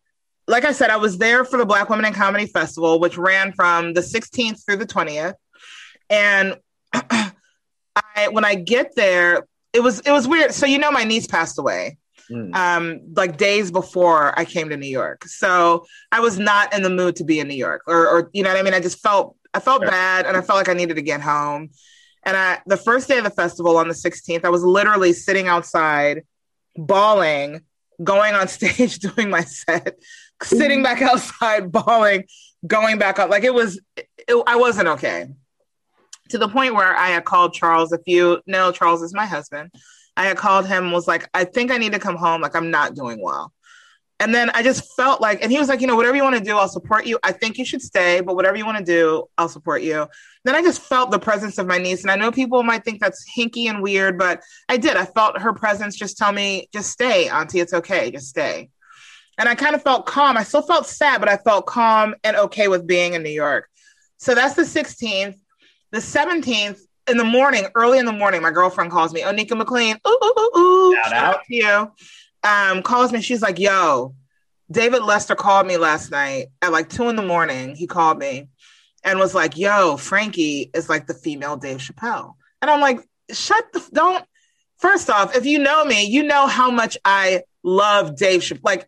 like 0.47 0.65
I 0.65 0.73
said, 0.73 0.89
I 0.91 0.97
was 0.97 1.17
there 1.17 1.43
for 1.45 1.57
the 1.57 1.65
Black 1.65 1.89
Women 1.89 2.05
in 2.05 2.13
Comedy 2.13 2.45
Festival, 2.45 2.99
which 2.99 3.17
ran 3.17 3.51
from 3.53 3.93
the 3.93 4.01
16th 4.01 4.63
through 4.65 4.77
the 4.77 4.85
20th. 4.85 5.33
And 6.09 6.57
I, 6.93 8.27
when 8.29 8.45
I 8.45 8.55
get 8.55 8.95
there, 8.95 9.47
it 9.75 9.83
was 9.83 9.99
it 10.01 10.11
was 10.11 10.27
weird. 10.27 10.53
So 10.53 10.65
you 10.65 10.79
know, 10.79 10.91
my 10.91 11.03
niece 11.03 11.27
passed 11.27 11.59
away 11.59 11.97
Mm. 12.31 12.55
um, 12.55 13.01
like 13.15 13.37
days 13.37 13.69
before 13.69 14.33
I 14.39 14.45
came 14.45 14.69
to 14.69 14.77
New 14.77 14.89
York. 14.89 15.25
So 15.25 15.85
I 16.11 16.21
was 16.21 16.39
not 16.39 16.73
in 16.73 16.81
the 16.81 16.89
mood 16.89 17.15
to 17.17 17.23
be 17.23 17.39
in 17.39 17.47
New 17.47 17.53
York, 17.67 17.83
or, 17.85 18.07
or 18.09 18.29
you 18.33 18.41
know 18.41 18.49
what 18.49 18.57
I 18.57 18.63
mean. 18.63 18.73
I 18.73 18.79
just 18.79 18.99
felt 18.99 19.35
I 19.53 19.59
felt 19.59 19.83
Sure. 19.83 19.91
bad, 19.91 20.25
and 20.25 20.35
I 20.35 20.41
felt 20.41 20.57
like 20.57 20.67
I 20.67 20.73
needed 20.73 20.95
to 20.95 21.03
get 21.03 21.21
home. 21.21 21.69
And 22.23 22.35
I, 22.35 22.59
the 22.65 22.77
first 22.77 23.07
day 23.07 23.19
of 23.19 23.23
the 23.25 23.29
festival 23.29 23.77
on 23.77 23.87
the 23.87 23.93
16th, 23.93 24.43
I 24.43 24.49
was 24.49 24.63
literally 24.63 25.13
sitting 25.13 25.47
outside 25.47 26.23
bawling, 26.75 27.61
going 28.03 28.33
on 28.33 28.47
stage, 28.57 28.97
doing 28.99 29.29
my 29.29 29.41
set, 29.41 29.95
sitting 30.41 30.81
back 30.81 31.03
outside, 31.03 31.71
bawling, 31.71 32.23
going 32.65 32.97
back 32.97 33.19
up. 33.19 33.29
Like 33.29 33.43
it 33.43 33.53
was, 33.53 33.79
it, 33.95 34.07
I 34.47 34.55
wasn't 34.55 34.87
okay. 34.87 35.27
To 36.29 36.37
the 36.37 36.47
point 36.47 36.73
where 36.73 36.95
I 36.95 37.09
had 37.09 37.25
called 37.25 37.53
Charles. 37.53 37.91
If 37.91 38.01
you 38.05 38.41
know, 38.47 38.71
Charles 38.71 39.01
is 39.01 39.13
my 39.13 39.25
husband. 39.25 39.71
I 40.17 40.25
had 40.25 40.37
called 40.37 40.65
him, 40.65 40.91
was 40.91 41.07
like, 41.07 41.29
I 41.33 41.43
think 41.43 41.71
I 41.71 41.77
need 41.77 41.91
to 41.93 41.99
come 41.99 42.15
home. 42.15 42.41
Like 42.41 42.55
I'm 42.55 42.71
not 42.71 42.95
doing 42.95 43.21
well. 43.21 43.51
And 44.19 44.33
then 44.33 44.49
I 44.51 44.63
just 44.63 44.95
felt 44.95 45.19
like, 45.19 45.43
and 45.43 45.51
he 45.51 45.59
was 45.59 45.67
like, 45.67 45.81
you 45.81 45.87
know, 45.87 45.95
whatever 45.97 46.15
you 46.15 46.23
want 46.23 46.37
to 46.37 46.43
do, 46.43 46.57
I'll 46.57 46.69
support 46.69 47.05
you. 47.05 47.19
I 47.21 47.33
think 47.33 47.57
you 47.57 47.65
should 47.65 47.81
stay, 47.81 48.21
but 48.21 48.35
whatever 48.35 48.55
you 48.55 48.65
want 48.65 48.77
to 48.77 48.83
do, 48.83 49.25
I'll 49.37 49.49
support 49.49 49.81
you. 49.81 50.07
Then 50.45 50.55
I 50.55 50.61
just 50.61 50.81
felt 50.81 51.11
the 51.11 51.19
presence 51.19 51.57
of 51.57 51.67
my 51.67 51.77
niece. 51.77 52.01
And 52.01 52.09
I 52.09 52.15
know 52.15 52.31
people 52.31 52.63
might 52.63 52.85
think 52.85 53.01
that's 53.01 53.25
hinky 53.37 53.69
and 53.69 53.83
weird, 53.83 54.17
but 54.17 54.41
I 54.69 54.77
did. 54.77 54.95
I 54.95 55.03
felt 55.03 55.41
her 55.41 55.51
presence 55.51 55.97
just 55.97 56.17
tell 56.17 56.31
me, 56.31 56.69
just 56.71 56.91
stay, 56.91 57.27
Auntie. 57.27 57.59
It's 57.59 57.73
okay. 57.73 58.09
Just 58.09 58.29
stay. 58.29 58.69
And 59.37 59.49
I 59.49 59.55
kind 59.55 59.75
of 59.75 59.83
felt 59.83 60.05
calm. 60.05 60.37
I 60.37 60.43
still 60.43 60.61
felt 60.61 60.87
sad, 60.87 61.19
but 61.19 61.27
I 61.27 61.35
felt 61.35 61.65
calm 61.65 62.15
and 62.23 62.37
okay 62.37 62.69
with 62.69 62.87
being 62.87 63.15
in 63.15 63.23
New 63.23 63.29
York. 63.31 63.67
So 64.17 64.33
that's 64.33 64.53
the 64.53 64.61
16th. 64.61 65.35
The 65.91 65.99
17th, 65.99 66.79
in 67.07 67.17
the 67.17 67.23
morning, 67.23 67.67
early 67.75 67.99
in 67.99 68.05
the 68.05 68.11
morning, 68.11 68.41
my 68.41 68.49
girlfriend 68.49 68.91
calls 68.91 69.13
me, 69.13 69.21
Onika 69.21 69.55
McLean. 69.55 69.97
Ooh, 70.07 70.17
ooh, 70.23 70.33
ooh, 70.39 70.59
ooh. 70.59 70.95
Shout, 70.95 71.13
out. 71.13 71.35
out 71.35 71.43
to 71.45 71.55
you 71.55 71.91
um, 72.45 72.83
calls 72.83 73.11
me. 73.11 73.21
She's 73.21 73.41
like, 73.41 73.59
"Yo, 73.59 74.13
David 74.71 75.03
Lester 75.03 75.35
called 75.35 75.67
me 75.67 75.77
last 75.77 76.11
night 76.11 76.47
at 76.61 76.71
like 76.71 76.89
two 76.89 77.09
in 77.09 77.15
the 77.15 77.21
morning. 77.21 77.75
He 77.75 77.87
called 77.87 78.19
me 78.19 78.47
and 79.03 79.19
was 79.19 79.35
like, 79.35 79.57
"Yo, 79.57 79.97
Frankie 79.97 80.69
is 80.73 80.87
like 80.87 81.07
the 81.07 81.13
female 81.13 81.57
Dave 81.57 81.77
Chappelle," 81.77 82.35
and 82.61 82.69
I'm 82.71 82.79
like, 82.79 82.99
"Shut 83.31 83.65
the 83.73 83.83
don't." 83.91 84.23
First 84.77 85.09
off, 85.09 85.35
if 85.35 85.45
you 85.45 85.57
know 85.57 85.85
me, 85.85 86.05
you 86.05 86.21
know 86.21 86.47
how 86.47 86.69
much 86.69 86.97
I 87.03 87.43
love 87.63 88.15
Dave 88.17 88.41
Chappelle. 88.41 88.59
Like, 88.63 88.87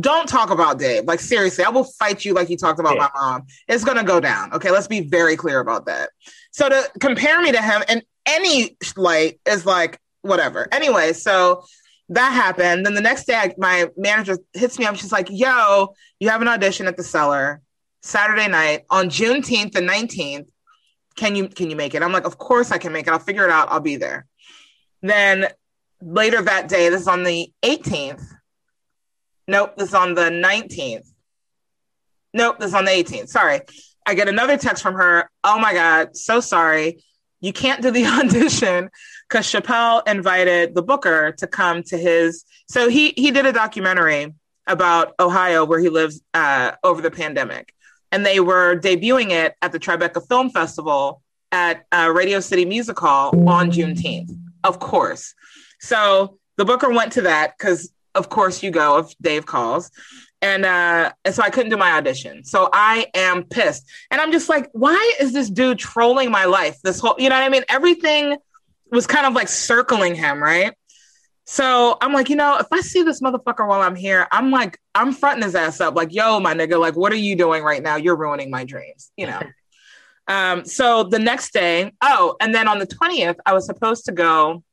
don't 0.00 0.28
talk 0.28 0.50
about 0.50 0.78
Dave. 0.78 1.04
Like, 1.04 1.20
seriously, 1.20 1.64
I 1.64 1.70
will 1.70 1.84
fight 1.84 2.24
you 2.24 2.34
like 2.34 2.50
you 2.50 2.56
talked 2.56 2.80
about 2.80 2.96
yeah. 2.96 3.08
my 3.14 3.20
mom. 3.20 3.46
It's 3.68 3.84
gonna 3.84 4.04
go 4.04 4.20
down. 4.20 4.52
Okay, 4.52 4.70
let's 4.70 4.88
be 4.88 5.00
very 5.00 5.36
clear 5.36 5.60
about 5.60 5.86
that. 5.86 6.10
So 6.50 6.68
to 6.68 6.90
compare 7.00 7.40
me 7.40 7.52
to 7.52 7.62
him 7.62 7.82
in 7.88 8.02
any 8.26 8.76
light 8.96 9.40
is 9.46 9.64
like 9.64 10.00
whatever. 10.22 10.68
Anyway, 10.72 11.12
so 11.12 11.64
that 12.08 12.32
happened. 12.32 12.84
Then 12.84 12.94
the 12.94 13.00
next 13.00 13.26
day, 13.26 13.34
I, 13.34 13.54
my 13.58 13.88
manager 13.96 14.38
hits 14.52 14.78
me 14.78 14.84
up. 14.84 14.96
She's 14.96 15.12
like, 15.12 15.28
"Yo, 15.30 15.94
you 16.20 16.28
have 16.28 16.42
an 16.42 16.48
audition 16.48 16.86
at 16.86 16.96
the 16.96 17.02
Cellar 17.02 17.60
Saturday 18.02 18.48
night 18.48 18.84
on 18.90 19.08
Juneteenth 19.08 19.72
the 19.72 19.80
nineteenth. 19.80 20.48
Can 21.16 21.36
you 21.36 21.48
can 21.48 21.70
you 21.70 21.76
make 21.76 21.94
it?" 21.94 22.02
I'm 22.02 22.12
like, 22.12 22.26
"Of 22.26 22.38
course 22.38 22.70
I 22.70 22.78
can 22.78 22.92
make 22.92 23.06
it. 23.06 23.12
I'll 23.12 23.18
figure 23.18 23.44
it 23.44 23.50
out. 23.50 23.68
I'll 23.70 23.80
be 23.80 23.96
there." 23.96 24.26
Then 25.02 25.48
later 26.00 26.42
that 26.42 26.68
day, 26.68 26.88
this 26.88 27.02
is 27.02 27.08
on 27.08 27.22
the 27.22 27.50
18th. 27.62 28.24
Nope, 29.48 29.76
this 29.76 29.88
is 29.88 29.94
on 29.94 30.14
the 30.14 30.30
19th. 30.30 31.06
Nope, 32.34 32.58
this 32.58 32.68
is 32.68 32.74
on 32.74 32.84
the 32.84 32.90
18th. 32.90 33.28
Sorry. 33.28 33.60
I 34.04 34.14
get 34.14 34.28
another 34.28 34.56
text 34.56 34.82
from 34.82 34.94
her. 34.94 35.30
Oh 35.42 35.58
my 35.58 35.72
God, 35.72 36.16
so 36.16 36.40
sorry. 36.40 37.04
You 37.40 37.52
can't 37.52 37.82
do 37.82 37.90
the 37.90 38.06
audition 38.06 38.90
because 39.28 39.46
Chappelle 39.46 40.06
invited 40.08 40.74
the 40.74 40.82
Booker 40.82 41.32
to 41.38 41.46
come 41.46 41.82
to 41.84 41.98
his. 41.98 42.44
So 42.68 42.88
he 42.88 43.12
he 43.16 43.30
did 43.30 43.46
a 43.46 43.52
documentary 43.52 44.34
about 44.66 45.14
Ohio 45.20 45.64
where 45.64 45.78
he 45.78 45.88
lives 45.88 46.20
uh, 46.34 46.72
over 46.82 47.02
the 47.02 47.10
pandemic, 47.10 47.72
and 48.10 48.24
they 48.24 48.40
were 48.40 48.76
debuting 48.76 49.30
it 49.30 49.54
at 49.62 49.72
the 49.72 49.78
Tribeca 49.78 50.26
Film 50.26 50.50
Festival 50.50 51.22
at 51.52 51.86
uh, 51.92 52.12
Radio 52.14 52.40
City 52.40 52.64
Music 52.64 52.98
Hall 52.98 53.30
on 53.48 53.70
Juneteenth. 53.70 54.36
Of 54.64 54.78
course, 54.80 55.34
so 55.80 56.38
the 56.56 56.64
Booker 56.64 56.90
went 56.90 57.12
to 57.12 57.22
that 57.22 57.54
because 57.56 57.92
of 58.16 58.28
course 58.28 58.62
you 58.62 58.70
go 58.70 58.98
if 58.98 59.14
Dave 59.20 59.46
calls. 59.46 59.90
And 60.42 60.64
uh, 60.64 61.12
and 61.24 61.34
so 61.34 61.42
I 61.42 61.50
couldn't 61.50 61.70
do 61.70 61.76
my 61.76 61.92
audition. 61.92 62.44
So 62.44 62.68
I 62.72 63.06
am 63.14 63.44
pissed. 63.44 63.88
And 64.10 64.20
I'm 64.20 64.32
just 64.32 64.48
like, 64.48 64.68
why 64.72 65.14
is 65.20 65.32
this 65.32 65.48
dude 65.48 65.78
trolling 65.78 66.30
my 66.30 66.44
life? 66.44 66.76
This 66.82 67.00
whole, 67.00 67.14
you 67.18 67.28
know 67.28 67.36
what 67.36 67.44
I 67.44 67.48
mean? 67.48 67.64
Everything 67.68 68.36
was 68.90 69.06
kind 69.06 69.26
of 69.26 69.32
like 69.32 69.48
circling 69.48 70.14
him, 70.14 70.42
right? 70.42 70.74
So 71.44 71.96
I'm 72.00 72.12
like, 72.12 72.28
you 72.28 72.34
know, 72.34 72.56
if 72.58 72.66
I 72.72 72.80
see 72.80 73.02
this 73.04 73.20
motherfucker 73.20 73.66
while 73.66 73.80
I'm 73.80 73.94
here, 73.94 74.26
I'm 74.32 74.50
like, 74.50 74.78
I'm 74.94 75.12
fronting 75.12 75.44
his 75.44 75.54
ass 75.54 75.80
up, 75.80 75.94
like, 75.94 76.12
yo, 76.12 76.40
my 76.40 76.54
nigga, 76.54 76.78
like, 76.78 76.96
what 76.96 77.12
are 77.12 77.16
you 77.16 77.36
doing 77.36 77.62
right 77.62 77.82
now? 77.82 77.94
You're 77.94 78.16
ruining 78.16 78.50
my 78.50 78.64
dreams, 78.64 79.12
you 79.16 79.28
know. 79.28 79.40
um, 80.28 80.64
so 80.64 81.04
the 81.04 81.20
next 81.20 81.52
day, 81.52 81.92
oh, 82.02 82.34
and 82.40 82.52
then 82.52 82.66
on 82.66 82.80
the 82.80 82.86
20th, 82.86 83.36
I 83.46 83.52
was 83.52 83.64
supposed 83.64 84.06
to 84.06 84.12
go 84.12 84.64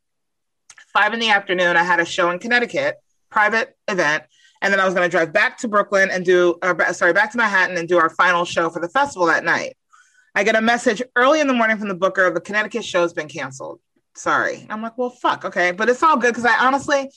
five 0.94 1.14
in 1.14 1.20
the 1.20 1.30
afternoon. 1.30 1.78
I 1.78 1.84
had 1.84 2.00
a 2.00 2.06
show 2.06 2.32
in 2.32 2.40
Connecticut, 2.40 2.96
private 3.34 3.76
event, 3.88 4.24
and 4.62 4.72
then 4.72 4.80
I 4.80 4.86
was 4.86 4.94
going 4.94 5.10
to 5.10 5.12
drive 5.12 5.34
back 5.34 5.58
to 5.60 5.68
Brooklyn 5.68 6.10
and 6.10 6.24
do, 6.24 6.58
uh, 6.62 6.74
or, 6.78 6.94
sorry, 6.94 7.14
back 7.14 7.32
to 7.32 7.38
Manhattan 7.38 7.78
and 7.78 7.88
do 7.88 7.98
our 7.98 8.10
final 8.10 8.46
show 8.46 8.70
for 8.70 8.80
the 8.80 8.90
festival 8.90 9.28
that 9.28 9.44
night. 9.44 9.76
I 10.36 10.44
get 10.44 10.56
a 10.56 10.62
message 10.62 11.02
early 11.16 11.42
in 11.42 11.48
the 11.48 11.54
morning 11.54 11.78
from 11.78 11.90
the 11.90 11.96
booker: 11.96 12.32
the 12.32 12.42
Connecticut 12.42 12.86
show's 12.86 13.14
been 13.14 13.28
canceled 13.28 13.80
sorry. 14.16 14.66
I'm 14.70 14.82
like, 14.82 14.98
well, 14.98 15.10
fuck, 15.10 15.46
okay. 15.46 15.72
But 15.72 15.90
it's 15.90 16.04
all 16.04 16.18
good 16.18 16.30
because 16.32 16.46
I 16.46 16.66
honestly 16.66 17.12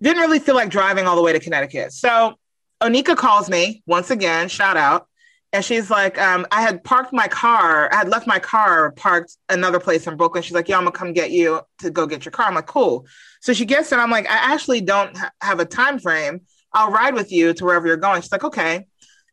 didn't 0.00 0.20
really 0.20 0.38
feel 0.38 0.54
like 0.54 0.68
driving 0.68 1.06
all 1.06 1.16
the 1.16 1.22
way 1.22 1.32
to 1.32 1.40
Connecticut. 1.40 1.92
So 1.92 2.34
Onika 2.80 3.16
calls 3.16 3.48
me 3.48 3.82
once 3.86 4.10
again, 4.10 4.48
shout 4.48 4.76
out. 4.76 5.08
And 5.56 5.64
she's 5.64 5.88
like, 5.88 6.20
um, 6.20 6.46
I 6.52 6.60
had 6.60 6.84
parked 6.84 7.14
my 7.14 7.28
car, 7.28 7.90
I 7.90 7.96
had 7.96 8.10
left 8.10 8.26
my 8.26 8.38
car 8.38 8.90
parked 8.90 9.38
another 9.48 9.80
place 9.80 10.06
in 10.06 10.14
Brooklyn. 10.14 10.42
She's 10.42 10.52
like, 10.52 10.68
yeah, 10.68 10.76
I'm 10.76 10.84
gonna 10.84 10.92
come 10.92 11.14
get 11.14 11.30
you 11.30 11.62
to 11.78 11.90
go 11.90 12.06
get 12.06 12.26
your 12.26 12.32
car. 12.32 12.44
I'm 12.44 12.54
like, 12.54 12.66
cool. 12.66 13.06
So 13.40 13.54
she 13.54 13.64
gets 13.64 13.90
it. 13.90 13.98
I'm 13.98 14.10
like, 14.10 14.28
I 14.28 14.52
actually 14.52 14.82
don't 14.82 15.16
ha- 15.16 15.30
have 15.40 15.58
a 15.58 15.64
time 15.64 15.98
frame. 15.98 16.42
I'll 16.74 16.90
ride 16.90 17.14
with 17.14 17.32
you 17.32 17.54
to 17.54 17.64
wherever 17.64 17.86
you're 17.86 17.96
going. 17.96 18.20
She's 18.20 18.30
like, 18.30 18.44
okay. 18.44 18.86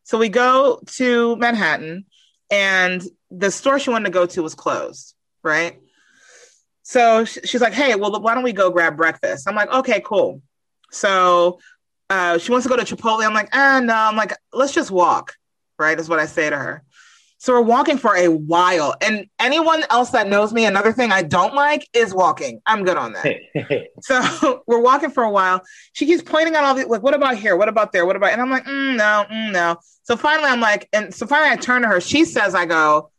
So 0.04 0.18
we 0.18 0.30
go 0.30 0.80
to 0.92 1.36
Manhattan, 1.36 2.06
and 2.50 3.04
the 3.30 3.52
store 3.52 3.78
she 3.78 3.90
wanted 3.90 4.06
to 4.06 4.12
go 4.12 4.26
to 4.26 4.44
was 4.44 4.56
closed, 4.56 5.16
right? 5.44 5.78
So 6.84 7.26
she's 7.26 7.60
like, 7.60 7.74
hey, 7.74 7.96
well, 7.96 8.22
why 8.22 8.34
don't 8.34 8.46
we 8.46 8.54
go 8.54 8.70
grab 8.70 8.96
breakfast? 8.96 9.46
I'm 9.46 9.56
like, 9.56 9.74
okay, 9.74 10.02
cool. 10.06 10.42
So 10.90 11.60
uh, 12.10 12.38
she 12.38 12.50
wants 12.50 12.66
to 12.66 12.70
go 12.70 12.82
to 12.82 12.96
Chipotle. 12.96 13.26
I'm 13.26 13.34
like, 13.34 13.50
ah, 13.52 13.82
no. 13.84 13.94
I'm 13.94 14.16
like, 14.16 14.32
let's 14.54 14.72
just 14.72 14.90
walk, 14.90 15.34
right? 15.80 16.00
Is 16.00 16.10
what 16.10 16.20
I 16.20 16.26
say 16.26 16.50
to 16.50 16.58
her. 16.58 16.84
So 17.44 17.52
we're 17.52 17.62
walking 17.62 17.98
for 17.98 18.16
a 18.16 18.30
while. 18.30 18.96
And 19.02 19.28
anyone 19.38 19.84
else 19.90 20.12
that 20.12 20.30
knows 20.30 20.54
me, 20.54 20.64
another 20.64 20.94
thing 20.94 21.12
I 21.12 21.24
don't 21.24 21.54
like 21.54 21.86
is 21.94 22.14
walking. 22.14 22.62
I'm 22.66 22.86
good 22.86 22.96
on 22.96 23.12
that. 23.14 23.88
so 24.02 24.64
we're 24.68 24.80
walking 24.80 25.12
for 25.12 25.24
a 25.24 25.30
while. 25.30 25.62
She 25.92 26.06
keeps 26.06 26.24
pointing 26.24 26.56
out 26.56 26.64
all 26.64 26.74
the 26.74 26.86
like, 26.86 27.04
what 27.04 27.14
about 27.14 27.36
here? 27.38 27.58
What 27.58 27.68
about 27.68 27.92
there? 27.92 28.06
What 28.06 28.16
about? 28.16 28.32
And 28.32 28.42
I'm 28.42 28.50
like, 28.50 28.64
mm, 28.64 28.96
no, 28.96 29.26
mm, 29.30 29.52
no. 29.52 29.76
So 30.04 30.16
finally, 30.16 30.50
I'm 30.50 30.62
like, 30.62 30.88
and 30.94 31.14
so 31.14 31.28
finally, 31.28 31.52
I 31.52 31.58
turn 31.58 31.82
to 31.82 31.90
her. 31.90 32.00
She 32.00 32.24
says, 32.24 32.56
I 32.56 32.66
go, 32.66 33.12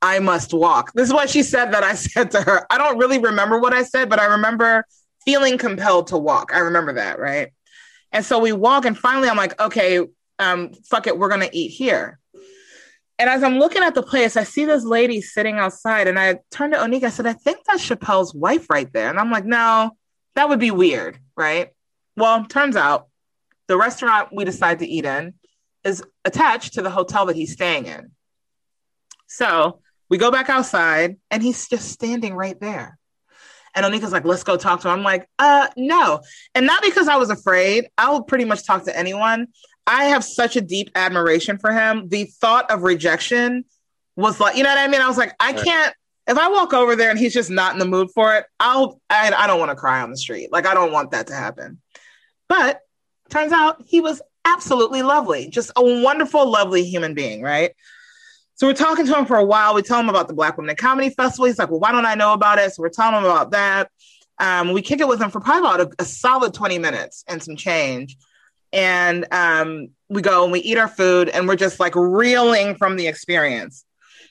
I 0.00 0.20
must 0.20 0.54
walk. 0.54 0.92
This 0.92 1.08
is 1.08 1.12
what 1.12 1.28
she 1.28 1.42
said 1.42 1.72
that 1.72 1.82
I 1.82 1.94
said 1.96 2.30
to 2.30 2.42
her. 2.42 2.64
I 2.70 2.78
don't 2.78 2.98
really 2.98 3.18
remember 3.18 3.58
what 3.58 3.72
I 3.72 3.82
said, 3.82 4.08
but 4.08 4.20
I 4.20 4.26
remember 4.26 4.84
feeling 5.24 5.58
compelled 5.58 6.06
to 6.08 6.18
walk. 6.18 6.52
I 6.54 6.58
remember 6.58 6.92
that, 6.92 7.18
right? 7.18 7.52
And 8.12 8.24
so 8.24 8.38
we 8.38 8.52
walk, 8.52 8.84
and 8.84 8.96
finally 8.96 9.28
I'm 9.28 9.36
like, 9.36 9.60
okay, 9.60 10.00
um, 10.42 10.72
fuck 10.90 11.06
it, 11.06 11.18
we're 11.18 11.28
gonna 11.28 11.50
eat 11.52 11.68
here. 11.68 12.18
And 13.18 13.30
as 13.30 13.42
I'm 13.42 13.58
looking 13.58 13.82
at 13.82 13.94
the 13.94 14.02
place, 14.02 14.36
I 14.36 14.42
see 14.42 14.64
this 14.64 14.84
lady 14.84 15.20
sitting 15.20 15.58
outside, 15.58 16.08
and 16.08 16.18
I 16.18 16.40
turned 16.50 16.72
to 16.72 16.78
Onika. 16.78 17.04
I 17.04 17.10
said, 17.10 17.26
I 17.26 17.34
think 17.34 17.58
that's 17.66 17.88
Chappelle's 17.88 18.34
wife 18.34 18.68
right 18.68 18.92
there. 18.92 19.08
And 19.10 19.18
I'm 19.18 19.30
like, 19.30 19.44
no, 19.44 19.92
that 20.34 20.48
would 20.48 20.58
be 20.58 20.70
weird, 20.70 21.18
right? 21.36 21.70
Well, 22.16 22.44
turns 22.46 22.74
out 22.74 23.08
the 23.68 23.76
restaurant 23.76 24.30
we 24.32 24.44
decide 24.44 24.80
to 24.80 24.86
eat 24.86 25.04
in 25.04 25.34
is 25.84 26.02
attached 26.24 26.74
to 26.74 26.82
the 26.82 26.90
hotel 26.90 27.26
that 27.26 27.36
he's 27.36 27.52
staying 27.52 27.86
in. 27.86 28.10
So 29.28 29.80
we 30.10 30.18
go 30.18 30.30
back 30.30 30.50
outside 30.50 31.16
and 31.30 31.42
he's 31.42 31.68
just 31.68 31.90
standing 31.90 32.34
right 32.34 32.58
there. 32.60 32.98
And 33.74 33.86
Onika's 33.86 34.12
like, 34.12 34.26
let's 34.26 34.44
go 34.44 34.56
talk 34.56 34.80
to 34.80 34.88
him. 34.88 34.98
I'm 34.98 35.02
like, 35.02 35.26
uh, 35.38 35.68
no. 35.76 36.20
And 36.54 36.66
not 36.66 36.82
because 36.82 37.08
I 37.08 37.16
was 37.16 37.30
afraid. 37.30 37.88
I'll 37.96 38.22
pretty 38.22 38.44
much 38.44 38.66
talk 38.66 38.84
to 38.84 38.96
anyone. 38.96 39.46
I 39.86 40.04
have 40.04 40.24
such 40.24 40.56
a 40.56 40.60
deep 40.60 40.90
admiration 40.94 41.58
for 41.58 41.72
him. 41.72 42.08
The 42.08 42.24
thought 42.24 42.70
of 42.70 42.82
rejection 42.82 43.64
was 44.16 44.38
like, 44.40 44.56
you 44.56 44.62
know 44.62 44.70
what 44.70 44.78
I 44.78 44.88
mean? 44.88 45.00
I 45.00 45.08
was 45.08 45.18
like, 45.18 45.34
I 45.40 45.52
can't, 45.52 45.94
if 46.28 46.38
I 46.38 46.48
walk 46.48 46.72
over 46.72 46.94
there 46.94 47.10
and 47.10 47.18
he's 47.18 47.34
just 47.34 47.50
not 47.50 47.72
in 47.72 47.78
the 47.78 47.84
mood 47.84 48.10
for 48.14 48.36
it, 48.36 48.44
I'll, 48.60 49.00
I, 49.10 49.32
I 49.32 49.46
don't 49.46 49.58
want 49.58 49.70
to 49.70 49.76
cry 49.76 50.00
on 50.00 50.10
the 50.10 50.16
street. 50.16 50.52
Like, 50.52 50.66
I 50.66 50.74
don't 50.74 50.92
want 50.92 51.10
that 51.10 51.28
to 51.28 51.34
happen. 51.34 51.80
But 52.48 52.80
turns 53.30 53.52
out 53.52 53.82
he 53.86 54.00
was 54.00 54.22
absolutely 54.44 55.02
lovely, 55.02 55.48
just 55.48 55.72
a 55.74 55.82
wonderful, 55.82 56.48
lovely 56.48 56.84
human 56.84 57.14
being, 57.14 57.42
right? 57.42 57.72
So 58.54 58.66
we're 58.66 58.74
talking 58.74 59.06
to 59.06 59.18
him 59.18 59.26
for 59.26 59.36
a 59.36 59.44
while. 59.44 59.74
We 59.74 59.82
tell 59.82 59.98
him 59.98 60.08
about 60.08 60.28
the 60.28 60.34
Black 60.34 60.56
Women 60.56 60.70
in 60.70 60.76
Comedy 60.76 61.10
Festival. 61.10 61.46
He's 61.46 61.58
like, 61.58 61.70
well, 61.70 61.80
why 61.80 61.90
don't 61.90 62.06
I 62.06 62.14
know 62.14 62.32
about 62.32 62.58
it? 62.58 62.72
So 62.72 62.82
we're 62.82 62.90
telling 62.90 63.16
him 63.16 63.24
about 63.24 63.50
that. 63.52 63.90
Um, 64.38 64.72
we 64.72 64.82
kick 64.82 65.00
it 65.00 65.08
with 65.08 65.20
him 65.20 65.30
for 65.30 65.40
probably 65.40 65.68
about 65.68 65.80
a, 65.80 66.02
a 66.02 66.04
solid 66.04 66.54
20 66.54 66.78
minutes 66.78 67.24
and 67.26 67.42
some 67.42 67.56
change. 67.56 68.16
And 68.72 69.26
um, 69.32 69.88
we 70.08 70.22
go 70.22 70.44
and 70.44 70.52
we 70.52 70.60
eat 70.60 70.78
our 70.78 70.88
food 70.88 71.28
and 71.28 71.46
we're 71.46 71.56
just 71.56 71.78
like 71.78 71.94
reeling 71.94 72.74
from 72.76 72.96
the 72.96 73.06
experience. 73.06 73.84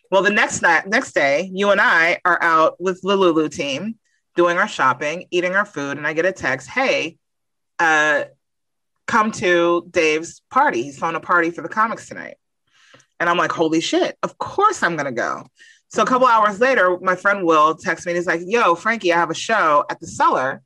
Well, 0.09 0.23
the 0.23 0.29
next 0.29 0.61
night, 0.61 0.87
next 0.87 1.13
day, 1.13 1.49
you 1.53 1.71
and 1.71 1.79
I 1.79 2.19
are 2.25 2.41
out 2.41 2.81
with 2.81 3.01
the 3.01 3.15
Lulu 3.15 3.49
team 3.49 3.97
doing 4.35 4.57
our 4.57 4.67
shopping, 4.67 5.27
eating 5.31 5.55
our 5.55 5.65
food, 5.65 5.97
and 5.97 6.05
I 6.05 6.13
get 6.13 6.25
a 6.25 6.31
text, 6.31 6.67
"Hey, 6.67 7.17
uh, 7.79 8.25
come 9.11 9.31
to 9.31 9.85
Dave's 9.91 10.41
party. 10.49 10.83
He's 10.83 10.97
throwing 10.97 11.15
a 11.15 11.19
party 11.19 11.51
for 11.51 11.61
the 11.61 11.69
comics 11.69 12.07
tonight. 12.07 12.37
And 13.19 13.29
I'm 13.29 13.37
like, 13.37 13.51
holy 13.51 13.81
shit, 13.81 14.17
of 14.23 14.37
course 14.37 14.81
I'm 14.81 14.95
to 14.97 15.11
go. 15.11 15.45
So 15.89 16.01
a 16.01 16.05
couple 16.05 16.27
hours 16.27 16.61
later, 16.61 16.97
my 17.01 17.15
friend 17.15 17.45
Will 17.45 17.75
texts 17.75 18.05
me 18.05 18.13
and 18.13 18.17
he's 18.17 18.25
like, 18.25 18.41
yo, 18.45 18.73
Frankie, 18.73 19.11
I 19.11 19.17
have 19.17 19.29
a 19.29 19.35
show 19.35 19.83
at 19.89 19.99
the 19.99 20.07
cellar. 20.07 20.61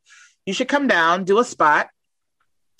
You 0.45 0.53
should 0.53 0.67
come 0.67 0.87
down, 0.87 1.23
do 1.23 1.39
a 1.39 1.43
spot. 1.43 1.87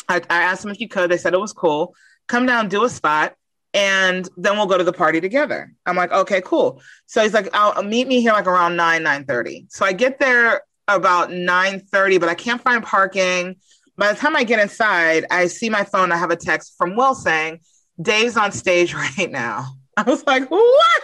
I, 0.08 0.22
I 0.30 0.44
asked 0.44 0.64
them 0.64 0.72
if 0.72 0.80
you 0.80 0.88
could. 0.88 1.10
They 1.10 1.18
said 1.18 1.34
it 1.34 1.40
was 1.40 1.54
cool. 1.54 1.96
Come 2.28 2.46
down, 2.46 2.70
do 2.70 2.84
a 2.84 2.90
spot, 2.90 3.36
and 3.74 4.28
then 4.38 4.58
we'll 4.58 4.66
go 4.66 4.78
to 4.78 4.84
the 4.84 4.94
party 4.94 5.22
together. 5.22 5.72
I'm 5.86 5.96
like, 5.96 6.12
okay, 6.12 6.42
cool. 6.42 6.82
So 7.06 7.22
he's 7.22 7.34
like, 7.34 7.50
I'll, 7.54 7.84
meet 7.84 8.08
me 8.08 8.22
here 8.22 8.34
like 8.34 8.48
around 8.48 8.76
9, 8.76 9.04
nine 9.04 9.26
thirty. 9.26 9.66
So 9.70 9.86
I 9.86 9.94
get 9.94 10.20
there 10.20 10.62
about 10.88 11.32
9 11.32 11.80
30, 11.80 12.18
but 12.18 12.30
I 12.30 12.36
can't 12.36 12.62
find 12.62 12.84
parking. 12.84 13.56
By 13.98 14.12
the 14.12 14.20
time 14.20 14.36
I 14.36 14.44
get 14.44 14.60
inside, 14.60 15.26
I 15.30 15.48
see 15.48 15.70
my 15.70 15.84
phone. 15.84 16.12
I 16.12 16.18
have 16.18 16.32
a 16.32 16.36
text 16.36 16.76
from 16.78 16.96
Will 16.96 17.16
saying, 17.16 17.60
Dave's 18.02 18.38
on 18.38 18.52
stage 18.52 18.94
right 19.18 19.30
now. 19.30 19.68
I 19.98 20.04
was 20.04 20.26
like, 20.26 20.50
what? 20.50 21.04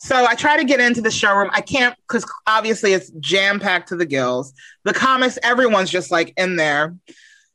So 0.00 0.26
I 0.26 0.34
try 0.34 0.58
to 0.58 0.64
get 0.64 0.80
into 0.80 1.00
the 1.00 1.10
showroom. 1.10 1.50
I 1.54 1.62
can't 1.62 1.96
because 2.06 2.30
obviously 2.46 2.92
it's 2.92 3.10
jam 3.20 3.58
packed 3.58 3.88
to 3.88 3.96
the 3.96 4.04
gills. 4.04 4.52
The 4.84 4.92
comics, 4.92 5.38
everyone's 5.42 5.88
just 5.88 6.10
like 6.10 6.34
in 6.36 6.56
there. 6.56 6.94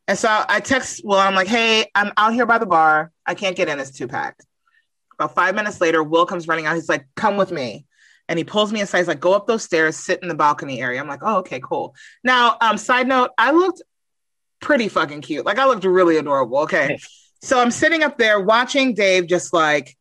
And 0.10 0.18
so 0.18 0.28
I 0.50 0.60
text 0.60 1.02
Will, 1.06 1.20
I'm 1.20 1.36
like, 1.36 1.48
hey, 1.48 1.86
I'm 1.94 2.12
out 2.18 2.34
here 2.34 2.48
by 2.48 2.58
the 2.58 2.66
bar. 2.66 3.12
I 3.28 3.36
can't 3.36 3.56
get 3.56 3.70
in, 3.70 3.80
it's 3.80 3.92
too 3.92 4.08
packed. 4.08 4.44
About 5.14 5.36
five 5.36 5.54
minutes 5.54 5.80
later, 5.80 6.02
Will 6.02 6.26
comes 6.26 6.48
running 6.48 6.66
out. 6.66 6.74
He's 6.74 6.90
like, 6.90 7.06
come 7.16 7.38
with 7.38 7.52
me. 7.52 7.86
And 8.28 8.40
he 8.40 8.44
pulls 8.44 8.74
me 8.74 8.82
aside. 8.82 8.98
He's 8.98 9.08
like, 9.08 9.20
go 9.20 9.34
up 9.34 9.46
those 9.46 9.64
stairs, 9.64 9.98
sit 9.98 10.24
in 10.24 10.28
the 10.28 10.34
balcony 10.34 10.82
area. 10.82 11.00
I'm 11.00 11.08
like, 11.08 11.20
oh, 11.22 11.38
okay, 11.38 11.60
cool. 11.60 11.94
Now, 12.24 12.58
um, 12.60 12.80
side 12.80 13.08
note, 13.08 13.30
I 13.38 13.52
looked 13.52 13.84
pretty 14.60 14.88
fucking 14.88 15.22
cute. 15.22 15.46
Like 15.46 15.60
I 15.60 15.68
looked 15.68 15.84
really 15.84 16.18
adorable. 16.18 16.58
Okay. 16.60 16.98
So 17.44 17.60
I'm 17.60 17.70
sitting 17.70 18.02
up 18.02 18.18
there 18.18 18.40
watching 18.40 18.96
Dave 18.96 19.28
just 19.28 19.54
like 19.54 19.96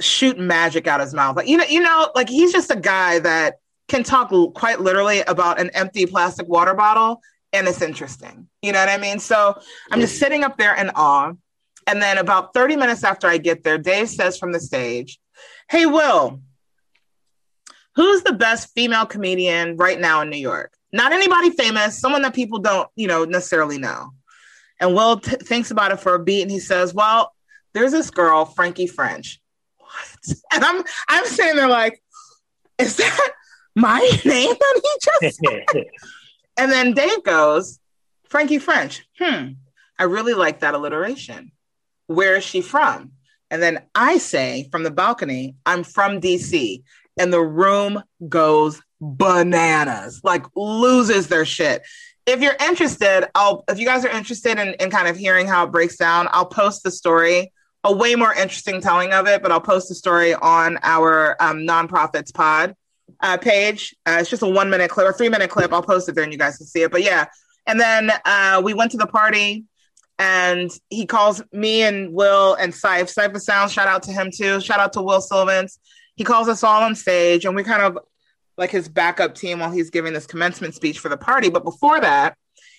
shoot 0.00 0.38
magic 0.38 0.86
out 0.86 1.00
his 1.00 1.12
mouth. 1.12 1.36
Like, 1.36 1.48
you 1.48 1.58
know, 1.58 1.66
you 1.68 1.80
know, 1.80 2.10
like 2.14 2.30
he's 2.30 2.50
just 2.50 2.70
a 2.70 2.76
guy 2.76 3.18
that 3.18 3.56
can 3.88 4.04
talk 4.04 4.32
quite 4.54 4.80
literally 4.80 5.20
about 5.20 5.60
an 5.60 5.68
empty 5.74 6.06
plastic 6.06 6.48
water 6.48 6.72
bottle 6.72 7.20
and 7.52 7.68
it's 7.68 7.82
interesting. 7.82 8.48
You 8.62 8.72
know 8.72 8.80
what 8.80 8.88
I 8.88 8.98
mean? 8.98 9.18
So 9.18 9.58
I'm 9.90 10.00
just 10.00 10.18
sitting 10.18 10.44
up 10.44 10.56
there 10.56 10.74
in 10.74 10.90
awe. 10.90 11.32
And 11.86 12.00
then 12.00 12.18
about 12.18 12.54
30 12.54 12.76
minutes 12.76 13.02
after 13.02 13.26
I 13.26 13.38
get 13.38 13.64
there, 13.64 13.76
Dave 13.76 14.08
says 14.08 14.38
from 14.38 14.52
the 14.52 14.60
stage, 14.60 15.18
Hey, 15.68 15.86
Will, 15.86 16.40
who's 17.96 18.22
the 18.22 18.32
best 18.32 18.72
female 18.74 19.06
comedian 19.06 19.76
right 19.76 20.00
now 20.00 20.20
in 20.20 20.30
New 20.30 20.38
York? 20.38 20.72
Not 20.92 21.12
anybody 21.12 21.50
famous, 21.50 21.98
someone 21.98 22.22
that 22.22 22.34
people 22.34 22.58
don't, 22.58 22.88
you 22.94 23.08
know, 23.08 23.24
necessarily 23.24 23.78
know. 23.78 24.10
And 24.80 24.94
Will 24.94 25.18
t- 25.18 25.36
thinks 25.36 25.70
about 25.70 25.92
it 25.92 26.00
for 26.00 26.14
a 26.14 26.22
beat 26.22 26.42
and 26.42 26.50
he 26.50 26.60
says, 26.60 26.94
Well, 26.94 27.32
there's 27.74 27.92
this 27.92 28.10
girl, 28.10 28.44
Frankie 28.44 28.86
French. 28.86 29.40
What? 29.78 30.36
And 30.54 30.64
I'm 30.64 30.82
I'm 31.08 31.24
sitting 31.26 31.56
there 31.56 31.68
like, 31.68 32.00
is 32.78 32.96
that 32.96 33.30
my 33.74 33.98
name 34.24 34.54
that 34.58 34.80
he 34.82 35.20
just 35.20 35.40
said? 35.44 35.84
and 36.62 36.70
then 36.70 36.92
Dave 36.92 37.24
goes, 37.24 37.80
Frankie 38.28 38.60
French. 38.60 39.04
Hmm. 39.18 39.54
I 39.98 40.04
really 40.04 40.32
like 40.32 40.60
that 40.60 40.74
alliteration. 40.74 41.50
Where 42.06 42.36
is 42.36 42.44
she 42.44 42.60
from? 42.60 43.10
And 43.50 43.60
then 43.60 43.82
I 43.96 44.18
say 44.18 44.68
from 44.70 44.84
the 44.84 44.92
balcony, 44.92 45.56
I'm 45.66 45.82
from 45.82 46.20
DC. 46.20 46.84
And 47.18 47.32
the 47.32 47.40
room 47.42 48.04
goes 48.28 48.80
bananas, 49.00 50.20
like 50.22 50.46
loses 50.54 51.26
their 51.26 51.44
shit. 51.44 51.82
If 52.26 52.40
you're 52.40 52.56
interested, 52.60 53.28
I'll 53.34 53.64
if 53.68 53.80
you 53.80 53.84
guys 53.84 54.04
are 54.04 54.10
interested 54.10 54.56
in, 54.56 54.74
in 54.74 54.88
kind 54.88 55.08
of 55.08 55.16
hearing 55.16 55.48
how 55.48 55.64
it 55.64 55.72
breaks 55.72 55.96
down, 55.96 56.28
I'll 56.30 56.46
post 56.46 56.84
the 56.84 56.92
story, 56.92 57.52
a 57.82 57.92
way 57.92 58.14
more 58.14 58.32
interesting 58.32 58.80
telling 58.80 59.12
of 59.12 59.26
it, 59.26 59.42
but 59.42 59.50
I'll 59.50 59.60
post 59.60 59.88
the 59.88 59.96
story 59.96 60.32
on 60.32 60.78
our 60.84 61.34
um, 61.42 61.62
nonprofits 61.66 62.32
pod 62.32 62.76
uh, 63.20 63.36
page. 63.36 63.94
Uh, 64.06 64.18
it's 64.20 64.30
just 64.30 64.42
a 64.42 64.48
one 64.48 64.70
minute 64.70 64.90
clip 64.90 65.06
or 65.06 65.12
three 65.12 65.28
minute 65.28 65.50
clip. 65.50 65.72
I'll 65.72 65.82
post 65.82 66.08
it 66.08 66.14
there 66.14 66.24
and 66.24 66.32
you 66.32 66.38
guys 66.38 66.56
can 66.56 66.66
see 66.66 66.82
it. 66.82 66.90
But 66.90 67.02
yeah. 67.02 67.26
And 67.66 67.80
then 67.80 68.10
uh, 68.24 68.60
we 68.64 68.74
went 68.74 68.90
to 68.92 68.96
the 68.96 69.06
party 69.06 69.64
and 70.18 70.70
he 70.90 71.06
calls 71.06 71.42
me 71.52 71.82
and 71.82 72.12
Will 72.12 72.54
and 72.54 72.74
Syph. 72.74 73.08
Syph 73.08 73.34
of 73.34 73.42
Sound, 73.42 73.70
shout 73.70 73.88
out 73.88 74.02
to 74.04 74.12
him 74.12 74.30
too. 74.34 74.60
Shout 74.60 74.80
out 74.80 74.92
to 74.94 75.02
Will 75.02 75.20
Sylvince. 75.20 75.78
He 76.16 76.24
calls 76.24 76.48
us 76.48 76.62
all 76.62 76.82
on 76.82 76.94
stage 76.94 77.44
and 77.44 77.56
we 77.56 77.64
kind 77.64 77.82
of 77.82 77.98
like 78.58 78.70
his 78.70 78.88
backup 78.88 79.34
team 79.34 79.60
while 79.60 79.70
he's 79.70 79.90
giving 79.90 80.12
this 80.12 80.26
commencement 80.26 80.74
speech 80.74 80.98
for 80.98 81.08
the 81.08 81.16
party. 81.16 81.48
But 81.48 81.64
before 81.64 82.00
that, 82.00 82.36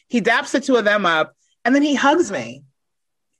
he 0.07 0.21
daps 0.21 0.51
the 0.51 0.59
two 0.59 0.75
of 0.75 0.85
them 0.85 1.05
up 1.05 1.33
and 1.65 1.73
then 1.73 1.81
he 1.81 1.95
hugs 1.95 2.31
me. 2.31 2.63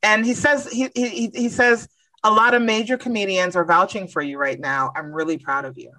And 0.02 0.26
he 0.26 0.34
says, 0.34 0.70
he, 0.70 0.90
he, 0.96 1.32
he 1.34 1.50
says, 1.50 1.88
a 2.24 2.32
lot 2.32 2.54
of 2.54 2.62
major 2.62 2.98
comedians 2.98 3.56
are 3.56 3.66
vouching 3.66 4.08
for 4.08 4.22
you 4.22 4.38
right 4.38 4.60
now. 4.60 4.92
I'm 4.96 5.14
really 5.14 5.38
proud 5.38 5.66
of 5.66 5.78
you. 5.78 5.92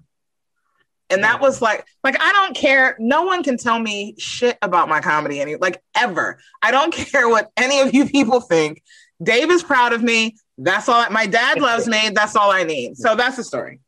And 1.15 1.25
that 1.25 1.41
was 1.41 1.63
like, 1.63 1.87
like 2.03 2.21
I 2.21 2.33
don't 2.33 2.55
care. 2.55 2.97
No 2.99 3.23
one 3.23 3.43
can 3.43 3.57
tell 3.57 3.79
me 3.79 4.15
shit 4.19 4.59
about 4.63 4.89
my 4.89 5.01
comedy 5.01 5.41
any 5.41 5.57
like 5.57 5.83
ever. 5.97 6.39
I 6.63 6.71
don't 6.71 6.93
care 7.13 7.29
what 7.29 7.51
any 7.57 7.81
of 7.81 7.95
you 7.95 8.07
people 8.07 8.41
think. 8.41 8.83
Dave 9.23 9.51
is 9.51 9.63
proud 9.63 9.93
of 9.93 10.03
me. 10.03 10.37
That's 10.59 10.89
all. 10.89 11.09
My 11.11 11.27
dad 11.27 11.61
loves 11.61 11.87
me. 11.87 12.11
That's 12.11 12.37
all 12.37 12.51
I 12.51 12.65
need. 12.65 12.97
So 12.97 13.17
that's 13.17 13.37
the 13.37 13.45
story. 13.45 13.81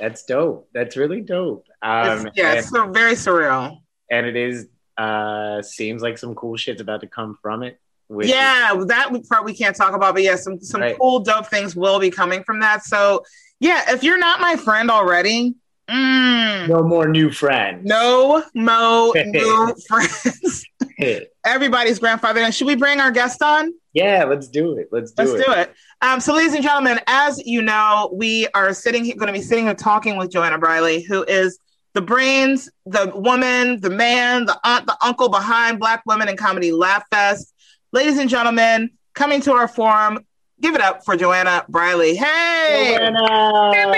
That's 0.00 0.24
dope. 0.24 0.68
That's 0.74 0.96
really 0.96 1.20
dope. 1.20 1.66
Um, 1.82 2.26
it's, 2.26 2.36
yeah, 2.36 2.50
and, 2.50 2.58
it's 2.58 2.70
so 2.70 2.90
very 2.90 3.14
surreal. 3.14 3.78
And 4.10 4.26
it 4.26 4.36
is. 4.36 4.68
Uh, 4.96 5.60
seems 5.60 6.02
like 6.02 6.18
some 6.18 6.36
cool 6.36 6.56
shit's 6.56 6.80
about 6.80 7.00
to 7.00 7.06
come 7.08 7.36
from 7.42 7.64
it. 7.64 7.80
Yeah, 8.10 8.76
is- 8.76 8.86
that 8.86 9.10
part 9.28 9.44
we 9.44 9.54
can't 9.54 9.74
talk 9.74 9.94
about, 9.94 10.14
but 10.14 10.22
yeah, 10.22 10.36
some 10.36 10.60
some 10.60 10.80
right. 10.80 10.96
cool 10.98 11.20
dope 11.20 11.46
things 11.46 11.74
will 11.74 11.98
be 11.98 12.10
coming 12.10 12.44
from 12.44 12.60
that. 12.60 12.84
So 12.84 13.24
yeah, 13.60 13.92
if 13.92 14.02
you're 14.02 14.18
not 14.18 14.40
my 14.40 14.56
friend 14.56 14.90
already, 14.90 15.54
mm, 15.88 16.68
no 16.68 16.82
more 16.82 17.08
new 17.08 17.30
friends. 17.30 17.84
No 17.84 18.44
mo 18.54 19.12
new 19.26 19.74
friends. 19.86 20.64
Everybody's 21.44 21.98
grandfather. 21.98 22.40
And 22.40 22.54
should 22.54 22.66
we 22.66 22.76
bring 22.76 23.00
our 23.00 23.10
guest 23.10 23.42
on? 23.42 23.72
Yeah, 23.92 24.24
let's 24.24 24.48
do 24.48 24.76
it. 24.76 24.88
Let's 24.90 25.12
do 25.12 25.22
let's 25.22 25.32
it. 25.32 25.38
Let's 25.38 25.46
do 25.46 25.60
it. 25.60 25.74
Um, 26.00 26.20
so, 26.20 26.34
ladies 26.34 26.54
and 26.54 26.62
gentlemen, 26.62 27.00
as 27.06 27.44
you 27.46 27.62
know, 27.62 28.10
we 28.12 28.48
are 28.54 28.72
sitting 28.74 29.04
going 29.04 29.26
to 29.26 29.32
be 29.32 29.42
sitting 29.42 29.68
and 29.68 29.78
talking 29.78 30.16
with 30.16 30.30
Joanna 30.30 30.58
Briley, 30.58 31.02
who 31.02 31.22
is 31.24 31.58
the 31.94 32.02
brains, 32.02 32.68
the 32.86 33.12
woman, 33.14 33.80
the 33.80 33.90
man, 33.90 34.46
the 34.46 34.58
aunt, 34.64 34.86
the 34.86 34.96
uncle 35.00 35.28
behind 35.28 35.78
Black 35.78 36.02
Women 36.06 36.28
in 36.28 36.36
Comedy 36.36 36.72
Laugh 36.72 37.04
Fest. 37.10 37.54
Ladies 37.92 38.18
and 38.18 38.28
gentlemen, 38.28 38.90
coming 39.14 39.40
to 39.42 39.52
our 39.52 39.68
forum, 39.68 40.18
give 40.64 40.74
it 40.74 40.80
up 40.80 41.04
for 41.04 41.14
Joanna 41.14 41.62
Briley. 41.68 42.16
Hey! 42.16 42.96
Joanna! 42.96 43.70
Hey, 43.74 43.92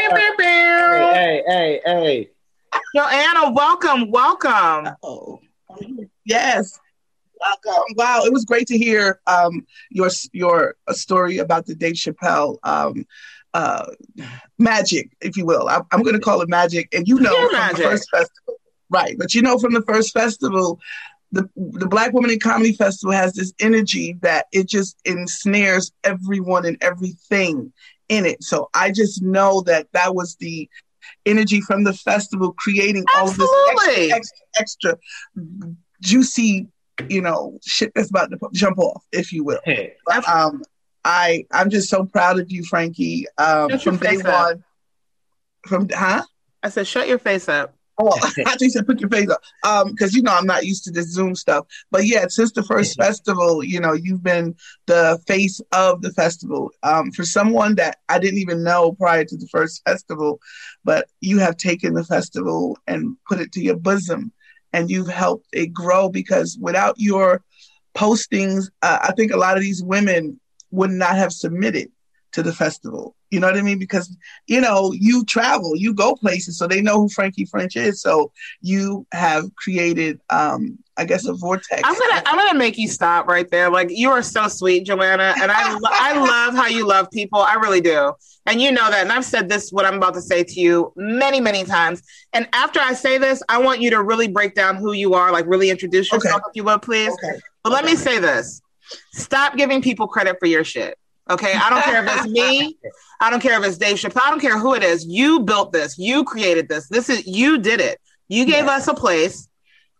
hey, 1.15 1.43
hey, 1.47 1.81
hey. 1.85 2.31
Joanna, 2.93 3.53
welcome, 3.53 4.11
welcome. 4.11 4.89
Oh, 5.01 5.39
yes. 6.25 6.81
Welcome. 7.41 7.85
Wow, 7.95 8.23
it 8.25 8.33
was 8.33 8.45
great 8.45 8.67
to 8.67 8.77
hear 8.77 9.21
um, 9.29 9.65
your 9.91 10.11
your 10.33 10.75
story 10.91 11.39
about 11.39 11.67
the 11.67 11.77
Dave 11.77 11.95
Chappelle 11.95 12.57
um, 12.65 13.07
uh, 13.55 13.87
magic, 14.59 15.13
if 15.21 15.37
you 15.37 15.47
will. 15.47 15.69
I, 15.69 15.83
am 15.93 16.03
going 16.03 16.17
to 16.17 16.21
call 16.21 16.41
it 16.41 16.49
magic, 16.49 16.89
and 16.93 17.07
you 17.07 17.21
know 17.21 17.49
from 17.49 17.53
magic. 17.53 17.77
the 17.77 17.83
first 17.85 18.11
festival, 18.11 18.55
right? 18.91 19.17
But 19.17 19.35
you 19.35 19.43
know 19.43 19.59
from 19.61 19.73
the 19.73 19.83
first 19.83 20.13
festival, 20.13 20.81
the 21.33 21.49
the 21.57 21.87
Black 21.89 22.13
Women 22.13 22.31
in 22.31 22.41
Comedy 22.41 22.73
Festival 22.73 23.13
has 23.13 23.33
this 23.35 23.53
energy 23.61 24.17
that 24.23 24.47
it 24.53 24.69
just 24.69 24.97
ensnares 25.05 25.93
everyone 26.05 26.65
and 26.65 26.79
everything 26.81 27.73
in 28.09 28.25
it. 28.27 28.43
So 28.43 28.71
I 28.75 28.91
just 28.91 29.23
know 29.23 29.63
that 29.63 29.89
that 29.93 30.15
was 30.15 30.37
the 30.37 30.69
energy 31.25 31.61
from 31.61 31.85
the 31.85 31.93
festival 31.93 32.53
creating 32.53 33.05
Absolutely. 33.15 33.55
all 33.57 33.71
of 33.71 33.85
this 33.87 34.13
extra, 34.13 34.17
extra, 34.57 34.91
extra 34.95 35.77
juicy 36.01 36.69
you 37.09 37.21
know, 37.21 37.59
shit 37.65 37.93
that's 37.95 38.11
about 38.11 38.31
to 38.31 38.39
jump 38.53 38.79
off, 38.79 39.05
if 39.13 39.33
you 39.33 39.45
will. 39.45 39.61
Hey, 39.65 39.95
but, 40.07 40.27
um, 40.29 40.63
I 41.05 41.47
I'm 41.53 41.71
just 41.71 41.89
so 41.89 42.05
proud 42.05 42.39
of 42.41 42.51
you, 42.51 42.65
Frankie. 42.65 43.27
Um, 43.39 43.79
from 43.79 43.97
day 43.97 44.17
one. 44.17 44.65
From 45.67 45.89
huh? 45.93 46.23
I 46.63 46.69
said, 46.69 46.87
shut 46.87 47.09
your 47.09 47.19
face 47.19 47.49
up. 47.49 47.76
Oh, 47.99 48.19
I 48.23 48.33
actually 48.47 48.71
said 48.71 48.87
put 48.87 49.01
your 49.01 49.11
face 49.11 49.29
up. 49.31 49.43
Um, 49.63 49.91
because 49.91 50.15
you 50.15 50.23
know 50.23 50.35
I'm 50.35 50.47
not 50.47 50.67
used 50.67 50.85
to 50.85 50.91
this 50.91 51.09
Zoom 51.09 51.35
stuff. 51.35 51.67
But 51.91 52.05
yeah, 52.05 52.27
since 52.29 52.53
the 52.53 52.63
first 52.63 52.97
festival, 52.99 53.65
you 53.65 53.81
know, 53.81 53.93
you've 53.93 54.23
been 54.23 54.55
the 54.87 55.21
face 55.27 55.61
of 55.73 56.03
the 56.03 56.13
festival. 56.13 56.71
Um, 56.83 57.11
for 57.13 57.25
someone 57.25 57.77
that 57.77 57.99
I 58.09 58.19
didn't 58.19 58.39
even 58.39 58.63
know 58.63 58.93
prior 58.93 59.25
to 59.25 59.37
the 59.37 59.49
first 59.49 59.83
festival, 59.87 60.41
but 60.85 61.09
you 61.21 61.39
have 61.39 61.57
taken 61.57 61.95
the 61.95 62.05
festival 62.05 62.79
and 62.87 63.17
put 63.29 63.41
it 63.41 63.53
to 63.53 63.63
your 63.63 63.77
bosom 63.77 64.33
and 64.73 64.91
you've 64.91 65.09
helped 65.09 65.47
it 65.53 65.73
grow 65.73 66.09
because 66.09 66.59
without 66.61 66.95
your 66.99 67.43
postings, 67.95 68.69
uh, 68.83 68.99
I 69.03 69.13
think 69.13 69.33
a 69.33 69.39
lot 69.39 69.57
of 69.57 69.63
these 69.63 69.83
women 69.83 70.39
would 70.71 70.91
not 70.91 71.17
have 71.17 71.33
submitted 71.33 71.91
to 72.37 72.43
the 72.43 72.53
festival. 72.53 73.17
You 73.31 73.41
know 73.41 73.47
what 73.47 73.57
I 73.57 73.63
mean? 73.63 73.79
Because 73.79 74.15
you 74.47 74.61
know 74.61 74.93
you 74.93 75.25
travel, 75.25 75.75
you 75.75 75.95
go 75.95 76.15
places, 76.15 76.59
so 76.59 76.67
they 76.67 76.83
know 76.83 77.01
who 77.01 77.09
Frankie 77.09 77.47
French 77.47 77.75
is. 77.75 78.03
So 78.03 78.31
you 78.61 79.07
have 79.13 79.45
created 79.57 80.21
um, 80.29 80.79
I 80.99 81.07
guess 81.07 81.25
a 81.27 81.33
vortex. 81.33 81.81
I'm 81.83 81.95
gonna 81.99 82.23
I'm 82.27 82.37
gonna 82.37 82.59
make 82.59 82.77
you 82.77 82.89
stop 82.89 83.27
right 83.27 83.51
there. 83.51 83.71
Like 83.71 83.89
you 83.91 84.11
are 84.11 84.23
so 84.23 84.49
sweet, 84.49 84.85
Joanna, 84.85 85.35
and 85.41 85.51
I 85.51 85.73
lo- 85.73 85.81
I 85.91 86.13
love 86.19 86.55
how 86.55 86.67
you 86.67 86.87
love 86.87 87.11
people. 87.11 87.41
I 87.41 87.55
really 87.55 87.81
do, 87.81 88.13
and 88.45 88.61
you 88.61 88.71
know 88.71 88.89
that. 88.91 89.01
And 89.03 89.11
I've 89.11 89.25
said 89.25 89.49
this 89.49 89.71
what 89.71 89.87
I'm 89.87 89.95
about 89.95 90.13
to 90.15 90.23
say 90.23 90.45
to 90.45 90.61
you 90.61 90.93
many 90.95 91.41
many 91.41 91.65
times. 91.65 92.03
And 92.35 92.47
after 92.53 92.81
I 92.81 92.93
say 92.93 93.17
this, 93.17 93.43
I 93.49 93.59
want 93.59 93.81
you 93.81 93.89
to 93.91 94.03
really 94.03 94.29
break 94.29 94.55
down 94.55 94.77
who 94.77 94.93
you 94.93 95.15
are, 95.15 95.33
like 95.33 95.47
really 95.47 95.71
introduce 95.71 96.13
yourself, 96.13 96.43
Okay. 96.43 96.51
if 96.51 96.57
you 96.57 96.65
will, 96.65 96.79
please. 96.79 97.13
Okay. 97.15 97.41
But 97.65 97.73
let 97.73 97.87
me 97.87 97.97
say 97.97 98.19
this: 98.19 98.61
stop 99.15 99.57
giving 99.57 99.81
people 99.81 100.07
credit 100.07 100.37
for 100.39 100.47
your 100.47 100.65
shit. 100.65 100.99
Okay, 101.29 101.53
I 101.55 101.71
don't 101.71 101.83
care 101.83 102.05
if 102.05 102.11
it's 102.17 102.29
me. 102.29 102.77
I 103.21 103.31
don't 103.31 103.41
care 103.43 103.59
if 103.61 103.67
it's 103.67 103.79
Dave 103.79 103.97
Chappelle. 103.97 104.23
I 104.23 104.31
don't 104.31 104.41
care 104.41 104.59
who 104.59 104.75
it 104.75 104.85
is. 104.85 105.05
You 105.07 105.41
built 105.41 105.73
this. 105.73 105.99
You 105.99 106.23
created 106.25 106.69
this. 106.69 106.89
This 106.89 107.09
is 107.09 107.27
you 107.27 107.59
did 107.59 107.81
it. 107.81 108.01
You 108.29 108.45
gave 108.45 108.67
Yeah. 108.67 108.77
us 108.77 108.87
a 108.89 108.95
place 108.95 109.49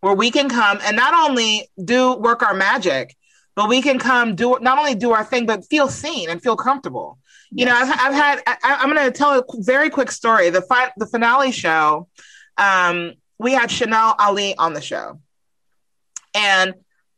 where 0.01 0.13
we 0.13 0.31
can 0.31 0.47
come 0.47 0.79
and 0.83 0.95
not 0.95 1.29
only 1.29 1.69
do 1.83 2.13
work 2.13 2.43
our 2.43 2.53
magic, 2.53 3.15
but 3.55 3.67
we 3.67 3.81
can 3.81 3.99
come 3.99 4.35
do 4.35 4.57
not 4.61 4.77
only 4.79 4.95
do 4.95 5.11
our 5.11 5.23
thing, 5.23 5.45
but 5.45 5.65
feel 5.65 5.89
seen 5.89 6.29
and 6.29 6.41
feel 6.41 6.55
comfortable. 6.55 7.17
You 7.49 7.65
know, 7.65 7.73
I've, 7.75 7.89
I've 7.89 8.13
had. 8.13 8.41
I, 8.45 8.57
I'm 8.81 8.93
going 8.93 9.05
to 9.05 9.17
tell 9.17 9.39
a 9.39 9.43
very 9.59 9.89
quick 9.89 10.11
story. 10.11 10.49
The 10.49 10.61
fi- 10.61 10.91
the 10.97 11.05
finale 11.07 11.51
show, 11.51 12.07
um, 12.57 13.13
we 13.39 13.53
had 13.53 13.71
Chanel 13.71 14.15
Ali 14.19 14.55
on 14.57 14.73
the 14.73 14.81
show, 14.81 15.19
and 16.35 16.73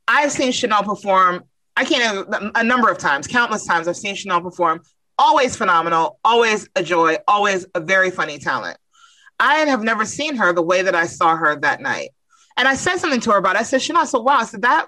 I've 0.07 0.31
seen 0.31 0.51
Chanel 0.51 0.83
perform. 0.83 1.43
I 1.75 1.85
can't 1.85 2.27
even, 2.29 2.51
a 2.55 2.63
number 2.63 2.89
of 2.89 2.97
times, 2.97 3.27
countless 3.27 3.65
times. 3.65 3.87
I've 3.87 3.95
seen 3.97 4.15
Chanel 4.15 4.41
perform. 4.41 4.81
Always 5.17 5.55
phenomenal. 5.55 6.19
Always 6.23 6.67
a 6.75 6.83
joy. 6.83 7.17
Always 7.27 7.65
a 7.75 7.79
very 7.79 8.09
funny 8.11 8.37
talent. 8.39 8.77
I 9.39 9.59
have 9.59 9.83
never 9.83 10.05
seen 10.05 10.35
her 10.35 10.51
the 10.53 10.61
way 10.61 10.81
that 10.81 10.95
I 10.95 11.05
saw 11.05 11.35
her 11.35 11.55
that 11.57 11.81
night. 11.81 12.09
And 12.57 12.67
I 12.67 12.75
said 12.75 12.97
something 12.97 13.21
to 13.21 13.31
her 13.31 13.37
about 13.37 13.55
it. 13.55 13.59
I 13.59 13.63
said, 13.63 13.81
Chanel, 13.81 14.05
so 14.05 14.19
wow. 14.21 14.39
I 14.39 14.45
said 14.45 14.63
that. 14.63 14.87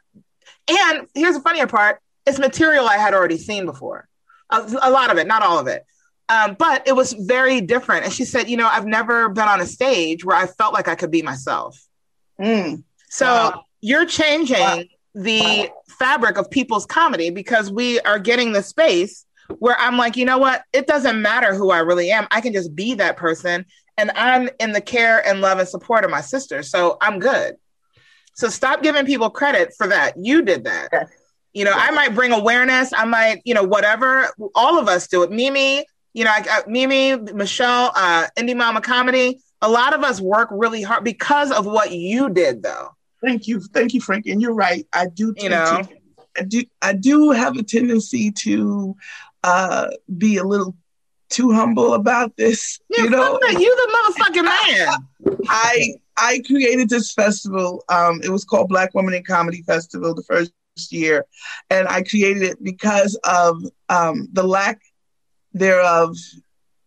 And 0.69 1.07
here's 1.15 1.35
the 1.35 1.41
funnier 1.41 1.67
part 1.67 2.01
it's 2.25 2.37
material 2.37 2.87
I 2.87 2.97
had 2.97 3.13
already 3.13 3.37
seen 3.37 3.65
before. 3.65 4.07
A, 4.49 4.59
a 4.81 4.91
lot 4.91 5.09
of 5.11 5.17
it, 5.17 5.27
not 5.27 5.41
all 5.43 5.57
of 5.57 5.67
it. 5.67 5.85
Um, 6.29 6.55
but 6.59 6.87
it 6.87 6.95
was 6.95 7.13
very 7.13 7.61
different. 7.61 8.05
And 8.05 8.13
she 8.13 8.25
said, 8.25 8.49
you 8.49 8.57
know, 8.57 8.67
I've 8.67 8.85
never 8.85 9.29
been 9.29 9.47
on 9.47 9.59
a 9.59 9.65
stage 9.65 10.23
where 10.23 10.35
I 10.35 10.47
felt 10.47 10.73
like 10.73 10.87
I 10.87 10.95
could 10.95 11.11
be 11.11 11.21
myself. 11.21 11.81
Mm. 12.39 12.83
So 13.09 13.25
Wow. 13.25 13.65
you're 13.81 14.05
changing 14.05 14.59
Wow. 14.59 14.83
the 15.15 15.69
fabric 16.01 16.35
of 16.39 16.49
people's 16.49 16.87
comedy 16.87 17.29
because 17.29 17.71
we 17.71 17.99
are 17.99 18.17
getting 18.17 18.53
the 18.53 18.63
space 18.63 19.23
where 19.59 19.77
I'm 19.77 19.97
like, 19.97 20.17
you 20.17 20.25
know 20.25 20.39
what? 20.39 20.63
It 20.73 20.87
doesn't 20.87 21.21
matter 21.21 21.53
who 21.53 21.69
I 21.69 21.77
really 21.79 22.09
am. 22.09 22.27
I 22.31 22.41
can 22.41 22.53
just 22.53 22.75
be 22.75 22.95
that 22.95 23.17
person. 23.17 23.65
And 23.97 24.09
I'm 24.15 24.49
in 24.59 24.71
the 24.71 24.81
care 24.81 25.25
and 25.27 25.41
love 25.41 25.59
and 25.59 25.67
support 25.67 26.03
of 26.03 26.09
my 26.09 26.21
sister. 26.21 26.63
So 26.63 26.97
I'm 27.01 27.19
good. 27.19 27.55
So 28.33 28.49
stop 28.49 28.81
giving 28.81 29.05
people 29.05 29.29
credit 29.29 29.75
for 29.77 29.85
that. 29.87 30.15
You 30.17 30.41
did 30.41 30.63
that. 30.63 30.89
Yes. 30.91 31.11
You 31.53 31.65
know, 31.65 31.73
I 31.75 31.91
might 31.91 32.15
bring 32.15 32.31
awareness. 32.31 32.91
I 32.93 33.05
might, 33.05 33.41
you 33.45 33.53
know, 33.53 33.63
whatever. 33.63 34.27
All 34.55 34.79
of 34.79 34.87
us 34.87 35.07
do 35.07 35.21
it. 35.21 35.31
Mimi, 35.31 35.85
you 36.13 36.23
know, 36.23 36.31
I, 36.31 36.43
I, 36.49 36.61
Mimi, 36.65 37.15
Michelle, 37.33 37.91
uh, 37.95 38.25
Indie 38.39 38.57
Mama 38.57 38.81
Comedy. 38.81 39.39
A 39.61 39.69
lot 39.69 39.93
of 39.93 40.03
us 40.03 40.19
work 40.19 40.49
really 40.51 40.81
hard 40.81 41.03
because 41.03 41.51
of 41.51 41.67
what 41.67 41.91
you 41.91 42.29
did, 42.29 42.63
though. 42.63 42.89
Thank 43.23 43.47
you, 43.47 43.59
thank 43.59 43.93
you, 43.93 44.01
Frank. 44.01 44.25
And 44.25 44.41
you're 44.41 44.53
right. 44.53 44.85
I 44.93 45.07
do. 45.07 45.33
You 45.37 45.49
know. 45.49 45.81
to- 45.83 45.89
I 46.39 46.43
do. 46.43 46.63
I 46.81 46.93
do 46.93 47.31
have 47.31 47.57
a 47.57 47.63
tendency 47.63 48.31
to 48.31 48.95
uh, 49.43 49.87
be 50.17 50.37
a 50.37 50.43
little 50.45 50.75
too 51.29 51.51
humble 51.51 51.93
about 51.93 52.37
this. 52.37 52.79
Yeah, 52.89 53.03
you 53.03 53.09
know, 53.09 53.37
you 53.49 53.75
the 53.75 54.13
motherfucking 54.15 54.43
man. 55.37 55.43
I 55.49 55.95
I 56.15 56.41
created 56.45 56.87
this 56.89 57.11
festival. 57.13 57.83
Um, 57.89 58.21
it 58.23 58.29
was 58.29 58.45
called 58.45 58.69
Black 58.69 58.93
Women 58.93 59.13
in 59.13 59.23
Comedy 59.23 59.61
Festival 59.63 60.15
the 60.15 60.23
first 60.23 60.53
year, 60.89 61.25
and 61.69 61.85
I 61.87 62.03
created 62.03 62.43
it 62.43 62.63
because 62.63 63.19
of 63.25 63.57
um, 63.89 64.29
the 64.31 64.43
lack 64.43 64.79
thereof. 65.53 66.15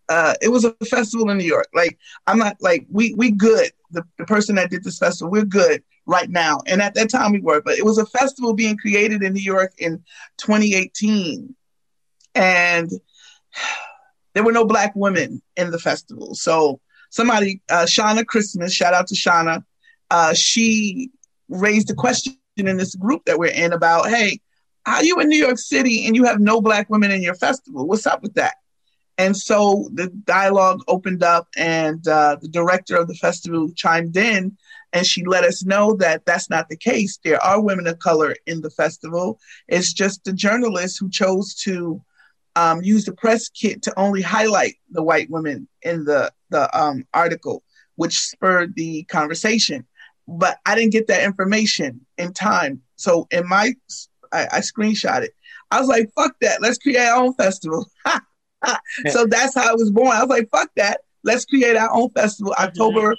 Uh, 0.09 0.35
it 0.43 0.49
was 0.49 0.64
a 0.64 0.73
festival 0.85 1.31
in 1.31 1.38
New 1.38 1.45
York. 1.45 1.69
Like 1.75 1.99
I'm 2.27 2.38
not 2.38 2.57
like 2.61 2.87
we 2.90 3.14
we 3.14 3.31
good. 3.31 3.71
The, 3.90 4.05
the 4.19 4.25
person 4.25 4.57
that 4.57 4.71
did 4.71 4.85
this 4.85 4.99
festival, 4.99 5.31
we're 5.31 5.45
good 5.45 5.83
right 6.07 6.29
now. 6.29 6.61
And 6.67 6.83
at 6.83 6.95
that 6.95 7.11
time 7.11 7.33
we 7.33 7.40
were, 7.40 7.62
but 7.62 7.79
it 7.79 7.85
was 7.85 7.99
a 7.99 8.07
festival 8.07 8.53
being 8.53 8.77
created 8.77 9.23
in 9.23 9.33
New 9.33 9.40
York 9.40 9.73
in 9.79 10.03
2018, 10.38 11.55
and 12.35 12.90
there 14.35 14.45
were 14.45 14.53
no 14.53 14.64
black 14.64 14.93
women 14.95 15.40
in 15.57 15.71
the 15.71 15.79
festival. 15.79 16.35
So 16.35 16.81
somebody, 17.11 17.62
uh, 17.71 17.87
Shauna 17.87 18.27
Christmas, 18.27 18.75
shout 18.75 18.95
out 18.95 19.07
to 19.07 19.14
Shauna, 19.14 19.64
uh, 20.11 20.35
she 20.35 21.11
raised 21.49 21.90
a 21.90 21.95
question 21.95 22.35
in 22.57 22.77
this 22.77 22.95
group 22.95 23.25
that 23.27 23.38
we're 23.38 23.53
in 23.53 23.73
about, 23.73 24.09
hey, 24.09 24.40
how 24.85 25.01
you 25.01 25.19
in 25.21 25.29
New 25.29 25.38
York 25.38 25.59
City 25.59 26.07
and 26.07 26.14
you 26.14 26.25
have 26.25 26.40
no 26.40 26.61
black 26.61 26.90
women 26.90 27.11
in 27.11 27.23
your 27.23 27.35
festival? 27.35 27.87
What's 27.87 28.07
up 28.07 28.23
with 28.23 28.35
that? 28.35 28.55
And 29.16 29.37
so 29.37 29.88
the 29.92 30.09
dialogue 30.09 30.83
opened 30.88 31.22
up, 31.22 31.46
and 31.57 32.07
uh, 32.09 32.37
the 32.40 32.48
director 32.48 32.96
of 32.96 33.07
the 33.07 33.14
festival 33.14 33.70
chimed 33.74 34.16
in, 34.16 34.57
and 34.92 35.07
she 35.07 35.24
let 35.24 35.44
us 35.44 35.64
know 35.64 35.94
that 35.96 36.24
that's 36.27 36.50
not 36.50 36.68
the 36.68 36.77
case. 36.77 37.18
There 37.22 37.42
are 37.42 37.61
women 37.62 37.87
of 37.87 37.98
color 37.98 38.35
in 38.46 38.61
the 38.61 38.70
festival. 38.70 39.38
It's 39.68 39.92
just 39.92 40.24
the 40.24 40.33
journalists 40.33 40.98
who 40.98 41.11
chose 41.11 41.55
to 41.62 42.03
um, 42.57 42.83
use 42.83 43.05
the 43.05 43.12
press 43.12 43.48
kit 43.48 43.83
to 43.83 43.98
only 43.98 44.22
highlight 44.22 44.77
the 44.90 45.03
white 45.03 45.31
women 45.31 45.68
in 45.83 46.05
the 46.05 46.33
the 46.50 46.77
um, 46.79 47.05
article, 47.14 47.62
which 47.96 48.18
spurred 48.18 48.74
the 48.74 49.05
conversation. 49.05 49.87
But 50.27 50.59
I 50.64 50.74
didn't 50.74 50.92
get 50.92 51.09
that 51.09 51.24
information 51.24 52.05
in 52.18 52.33
time, 52.33 52.83
so 52.96 53.29
in 53.31 53.48
my 53.48 53.74
I, 54.33 54.46
I 54.53 54.59
screenshot 54.61 55.22
it. 55.22 55.35
I 55.70 55.81
was 55.81 55.88
like, 55.88 56.12
"Fuck 56.14 56.37
that! 56.40 56.62
Let's 56.62 56.79
create 56.79 56.98
our 56.98 57.22
own 57.22 57.35
festival." 57.35 57.88
so 59.11 59.27
that's 59.27 59.55
how 59.55 59.70
I 59.70 59.74
was 59.74 59.90
born. 59.90 60.09
I 60.16 60.20
was 60.20 60.31
like, 60.31 60.48
"Fuck 60.50 60.70
that! 60.77 61.00
Let's 61.22 61.44
create 61.44 61.77
our 61.77 61.92
own 61.92 62.11
festival." 62.11 62.55
October 62.59 63.16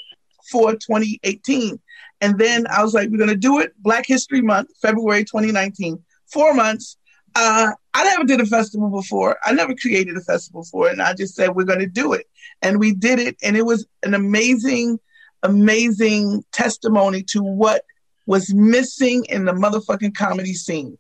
4, 0.52 0.74
2018. 0.74 1.80
And 2.22 2.40
then 2.40 2.66
I 2.68 2.84
was 2.84 2.94
like, 2.94 3.10
we're 3.10 3.18
going 3.18 3.30
to 3.30 3.36
do 3.36 3.60
it 3.60 3.74
Black 3.82 4.06
History 4.08 4.42
Month, 4.42 4.70
February 4.82 5.24
2019. 5.24 6.02
Four 6.32 6.54
months. 6.54 6.98
Uh, 7.36 7.72
I 7.94 8.04
never 8.06 8.24
did 8.24 8.42
a 8.42 8.46
festival 8.46 8.90
before. 8.90 9.38
I 9.44 9.54
never 9.54 9.76
created 9.76 10.16
a 10.18 10.22
festival 10.22 10.62
before. 10.62 10.90
And 10.90 11.02
I 11.02 11.14
just 11.14 11.36
said, 11.36 11.56
we're 11.56 11.66
going 11.66 11.80
to 11.80 11.88
do 11.88 12.14
it. 12.14 12.28
And 12.62 12.80
we 12.80 12.94
did 12.94 13.20
it. 13.20 13.36
And 13.44 13.58
it 13.58 13.66
was 13.66 13.86
an 14.04 14.14
amazing, 14.14 15.00
amazing 15.44 16.44
testimony 16.52 17.24
to 17.24 17.42
what 17.42 17.84
was 18.26 18.54
missing 18.54 19.26
in 19.26 19.46
the 19.46 19.52
motherfucking 19.52 20.16
comedy 20.16 20.54
scene. 20.54 20.98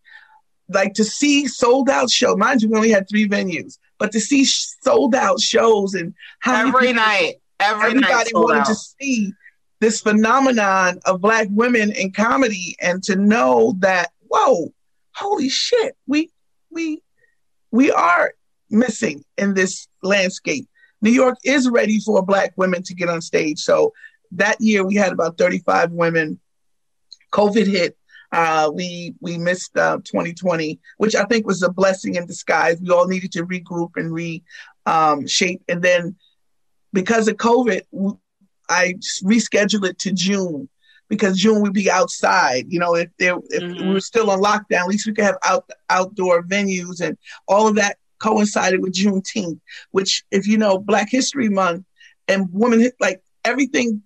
Like 0.68 0.94
to 0.96 1.04
see 1.04 1.48
sold 1.48 1.90
out 1.90 2.10
show. 2.10 2.36
Mind 2.36 2.62
you, 2.62 2.70
we 2.70 2.76
only 2.76 2.92
had 2.92 3.08
three 3.10 3.28
venues, 3.28 3.78
but 3.98 4.12
to 4.12 4.20
see 4.20 4.44
sold 4.46 5.16
out 5.16 5.40
shows 5.40 5.94
and 5.94 6.14
how 6.40 6.68
Every 6.68 6.88
people- 6.88 6.96
night. 6.96 7.36
Every 7.60 7.88
everybody 7.92 8.30
sold 8.32 8.46
wanted 8.50 8.60
out. 8.62 8.68
to 8.68 8.76
see 8.76 9.32
this 9.80 10.02
phenomenon 10.02 11.00
of 11.06 11.22
black 11.22 11.48
women 11.52 11.92
in 11.94 12.12
comedy 12.12 12.76
and 12.82 13.02
to 13.04 13.16
know 13.16 13.76
that 13.80 14.12
whoa 14.28 14.74
holy 15.14 15.48
shit 15.48 15.96
we 16.08 16.30
we 16.70 17.02
we 17.72 17.92
are 17.92 18.34
missing 18.70 19.24
in 19.38 19.54
this 19.54 19.88
landscape 20.04 20.68
new 21.02 21.12
york 21.12 21.38
is 21.46 21.70
ready 21.70 22.00
for 22.02 22.22
black 22.26 22.52
women 22.58 22.84
to 22.84 22.94
get 22.94 23.08
on 23.10 23.22
stage 23.22 23.60
so 23.60 23.94
that 24.32 24.60
year 24.60 24.84
we 24.86 24.96
had 24.96 25.14
about 25.14 25.38
35 25.38 25.92
women 25.92 26.38
covid 27.32 27.68
hit 27.68 27.98
uh, 28.36 28.70
we 28.74 29.16
we 29.22 29.38
missed 29.38 29.76
uh, 29.78 29.98
2020 30.04 30.80
which 30.98 31.16
i 31.16 31.24
think 31.26 31.46
was 31.48 31.64
a 31.64 31.70
blessing 31.70 32.16
in 32.16 32.26
disguise 32.26 32.78
we 32.82 32.90
all 32.90 33.08
needed 33.08 33.32
to 33.32 33.46
regroup 33.46 33.92
and 33.96 34.14
reshape. 34.14 34.44
um, 34.86 35.26
and 35.70 35.82
then 35.82 36.16
because 36.94 37.28
of 37.28 37.36
COVID, 37.36 37.82
I 38.70 38.96
rescheduled 39.24 39.88
it 39.88 40.00
to 40.00 40.12
June 40.14 40.70
because 41.10 41.38
June 41.38 41.62
we'd 41.62 41.74
be 41.74 41.92
outside. 41.92 42.66
You 42.70 42.80
know, 42.80 42.96
if 42.96 43.10
there 43.20 43.36
if 43.50 43.62
Mhm. 43.64 43.86
we 43.86 43.94
were 43.94 44.00
still 44.00 44.32
on 44.32 44.40
lockdown, 44.42 44.82
at 44.84 44.88
least 44.88 45.06
we 45.06 45.14
could 45.14 45.26
have 45.26 45.38
out 45.46 45.70
outdoor 45.90 46.44
venues 46.44 47.02
and 47.02 47.18
all 47.48 47.68
of 47.68 47.76
that 47.76 47.98
coincided 48.20 48.82
with 48.82 48.94
Juneteenth, 48.94 49.60
which 49.92 50.24
if 50.32 50.48
you 50.48 50.58
know 50.58 50.80
Black 50.80 51.10
History 51.10 51.50
Month 51.50 51.86
and 52.28 52.48
women 52.52 52.90
like 53.00 53.22
everything 53.44 54.02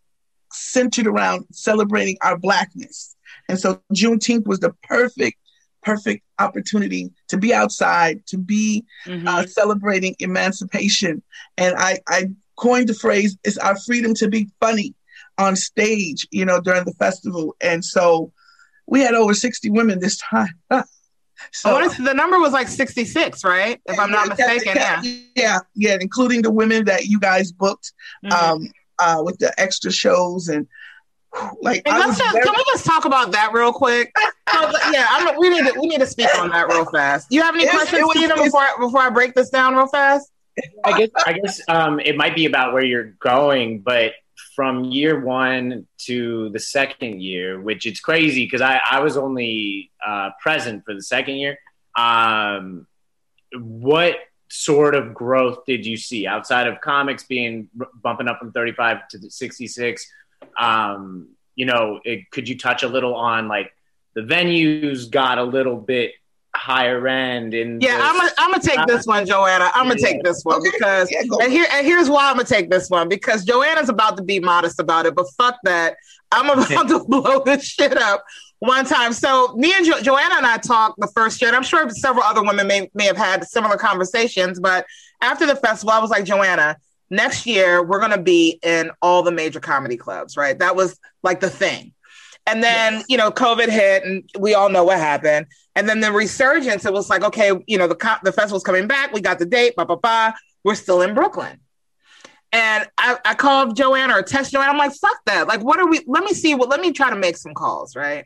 centered 0.52 1.08
around 1.08 1.46
celebrating 1.52 2.18
our 2.22 2.38
blackness. 2.38 3.16
And 3.48 3.60
so 3.60 3.82
Juneteenth 3.94 4.48
was 4.48 4.60
the 4.60 4.74
perfect, 4.84 5.38
perfect 5.84 6.24
opportunity 6.40 7.12
to 7.30 7.38
be 7.38 7.54
outside, 7.54 8.26
to 8.28 8.38
be 8.38 8.84
Mhm. 9.06 9.28
uh, 9.28 9.46
celebrating 9.48 10.16
emancipation. 10.20 11.22
And 11.58 11.76
I, 11.78 12.00
I 12.08 12.26
coined 12.56 12.90
the 12.90 12.94
phrase, 12.94 13.38
it's 13.44 13.58
our 13.58 13.78
freedom 13.80 14.14
to 14.16 14.28
be 14.28 14.50
funny 14.60 14.94
on 15.38 15.56
stage, 15.56 16.28
you 16.32 16.46
know, 16.46 16.60
during 16.60 16.84
the 16.86 16.94
festival. 16.94 17.56
And 17.62 17.84
so 17.84 18.32
we 18.88 19.00
had 19.02 19.14
over 19.14 19.34
60 19.34 19.70
women 19.70 20.00
this 20.00 20.18
time. 20.18 20.54
so, 21.52 21.78
I 21.78 21.88
the 21.88 22.14
number 22.14 22.40
was 22.40 22.52
like 22.52 22.68
66, 22.68 23.44
right? 23.44 23.80
If 23.86 23.98
I'm 24.00 24.12
not 24.12 24.28
mistaken. 24.28 24.74
Yeah. 24.76 25.02
Yeah, 25.36 25.60
yeah, 25.76 25.98
including 26.02 26.42
the 26.42 26.52
women 26.52 26.86
that 26.86 27.06
you 27.06 27.20
guys 27.20 27.52
booked 27.52 27.94
Mhm. 28.26 28.32
um, 28.34 28.72
uh, 29.00 29.22
with 29.24 29.38
the 29.40 29.54
extra 29.60 29.92
shows. 29.92 30.48
And 30.48 30.68
like 31.62 31.84
Hey, 31.86 31.92
I 31.92 31.98
let's 32.00 32.08
was 32.10 32.18
just, 32.18 32.32
very- 32.34 32.44
can 32.46 32.54
we 32.58 32.64
just 32.72 32.86
talk 32.86 33.06
about 33.06 33.32
that 33.32 33.52
real 33.54 33.74
quick? 33.74 34.12
So, 34.52 34.72
yeah, 34.92 35.06
I'm, 35.10 35.38
we 35.38 35.48
need 35.50 35.72
to 35.72 35.80
we 35.80 35.86
need 35.88 36.00
to 36.00 36.08
speak 36.08 36.28
on 36.40 36.50
that 36.50 36.68
real 36.68 36.84
fast. 36.86 37.28
You 37.30 37.44
have 37.44 37.54
any 37.54 37.66
It's- 37.66 37.76
questions, 37.76 38.02
was- 38.02 38.18
Steven, 38.18 38.32
it's- 38.32 38.46
before 38.48 38.62
I, 38.62 38.76
before 38.80 39.00
I 39.02 39.10
break 39.12 39.36
this 39.36 39.52
down 39.52 39.76
real 39.76 39.86
fast? 39.88 40.32
I 40.84 40.98
guess 40.98 41.10
I 41.26 41.34
guess 41.34 41.62
um, 41.70 42.00
it 42.00 42.18
might 42.18 42.36
be 42.36 42.46
about 42.48 42.74
where 42.74 42.84
you're 42.84 43.12
going, 43.22 43.82
but 43.82 44.14
from 44.56 44.86
year 44.86 45.20
one 45.24 45.88
to 46.08 46.50
the 46.50 46.60
second 46.60 47.22
year, 47.22 47.62
which 47.62 47.86
it's 47.86 48.00
crazy 48.00 48.44
because 48.46 48.60
I, 48.62 48.82
I 48.90 49.00
was 49.02 49.16
only 49.18 49.92
uh, 50.06 50.32
present 50.42 50.84
for 50.84 50.96
the 50.96 51.04
second 51.04 51.36
year. 51.36 51.58
Um, 51.96 52.88
what 53.54 54.16
sort 54.50 54.96
of 54.96 55.14
growth 55.14 55.60
did 55.66 55.86
you 55.86 55.96
see 55.96 56.26
outside 56.28 56.68
of 56.68 56.82
comics 56.82 57.24
being 57.24 57.70
bumping 58.02 58.28
up 58.28 58.40
from 58.40 58.52
35 58.52 59.08
to 59.10 59.30
66? 59.32 60.12
Um, 60.60 61.30
you 61.56 61.66
know, 61.66 62.00
it, 62.04 62.30
could 62.32 62.48
you 62.50 62.58
touch 62.58 62.84
a 62.84 62.88
little 62.88 63.16
on 63.16 63.48
like 63.48 63.72
the 64.16 64.22
venues 64.22 65.10
got 65.10 65.38
a 65.38 65.44
little 65.44 65.76
bit 65.78 66.14
higher 66.56 67.08
end 67.08 67.54
and 67.54 67.82
Yeah, 67.82 68.00
I'm 68.02 68.18
gonna 68.18 68.32
I'm 68.38 68.52
gonna 68.52 68.64
take 68.64 68.86
this 68.88 69.06
one, 69.06 69.26
Joanna. 69.26 69.70
I'm 69.74 69.88
gonna 69.88 70.00
Yeah. 70.00 70.08
take 70.08 70.24
this 70.24 70.42
one 70.44 70.58
Okay. 70.58 70.70
because 70.74 71.12
Yeah, 71.12 71.22
and 71.44 71.52
here 71.52 71.68
and 71.72 71.86
here's 71.86 72.10
why 72.10 72.28
I'm 72.30 72.36
gonna 72.36 72.46
take 72.46 72.70
this 72.72 72.90
one 72.90 73.08
because 73.08 73.46
Joanna's 73.46 73.88
about 73.88 74.18
to 74.18 74.24
be 74.24 74.40
modest 74.40 74.80
about 74.80 75.06
it, 75.06 75.16
but 75.16 75.28
fuck 75.38 75.58
that. 75.64 75.96
I'm 76.32 76.50
about 76.50 76.88
to 76.90 77.04
blow 77.08 77.44
this 77.46 77.64
shit 77.66 77.98
up 77.98 78.26
one 78.60 78.86
time. 78.86 79.14
So 79.14 79.54
me 79.56 79.74
and 79.76 79.86
jo- 79.86 80.02
Joanna 80.02 80.36
and 80.38 80.46
I 80.46 80.58
talked 80.58 81.00
the 81.00 81.08
first 81.16 81.42
year, 81.42 81.50
and 81.50 81.56
I'm 81.58 81.64
sure 81.64 81.90
several 81.90 82.24
other 82.24 82.44
women 82.44 82.68
may 82.68 82.90
may 82.94 83.06
have 83.06 83.18
had 83.18 83.44
similar 83.46 83.78
conversations. 83.78 84.60
But 84.60 84.86
after 85.22 85.46
the 85.46 85.56
festival, 85.56 85.92
I 85.92 86.00
was 86.00 86.10
like, 86.10 86.26
Joanna, 86.26 86.78
next 87.10 87.46
year 87.46 87.84
we're 87.84 88.00
gonna 88.00 88.22
be 88.22 88.60
in 88.64 88.92
all 89.02 89.24
the 89.24 89.32
major 89.32 89.60
comedy 89.60 89.98
clubs, 89.98 90.38
right? 90.38 90.58
That 90.60 90.76
was 90.76 91.00
like 91.24 91.40
the 91.40 91.50
thing. 91.50 91.94
And 92.46 92.64
then, 92.64 92.94
Yes. 92.94 93.06
you 93.10 93.18
know, 93.18 93.30
COVID 93.32 93.70
hit 93.70 94.04
and 94.04 94.24
we 94.40 94.56
all 94.56 94.70
know 94.70 94.84
what 94.84 94.98
happened. 94.98 95.46
And 95.76 95.88
then 95.88 96.00
the 96.00 96.12
resurgence, 96.12 96.84
it 96.86 96.92
was 96.94 97.10
like, 97.10 97.24
okay, 97.24 97.52
you 97.68 97.78
know, 97.78 97.88
the 97.88 97.96
co- 97.96 98.18
the 98.24 98.32
festival's 98.32 98.64
coming 98.64 98.88
back. 98.88 99.14
We 99.14 99.22
got 99.22 99.40
the 99.40 99.46
date, 99.46 99.76
blah, 99.76 99.86
blah, 99.86 99.98
blah. 99.98 100.34
We're 100.64 100.76
still 100.76 101.02
in 101.02 101.14
Brooklyn. 101.14 101.60
And 102.52 102.88
I, 102.98 103.18
I 103.24 103.36
called 103.36 103.76
Joanna 103.78 104.16
or 104.18 104.24
text 104.24 104.52
Joanna. 104.52 104.72
I'm 104.72 104.78
like, 104.78 104.94
fuck 104.94 105.18
that. 105.28 105.48
Like, 105.48 105.62
what 105.62 105.80
are 105.80 105.88
we? 105.88 106.02
Let 106.08 106.24
me 106.24 106.34
see. 106.34 106.56
What? 106.56 106.70
Let 106.70 106.80
me 106.82 106.92
try 106.92 107.12
to 107.12 107.16
make 107.16 107.38
some 107.38 107.54
calls, 107.54 107.96
right? 107.96 108.26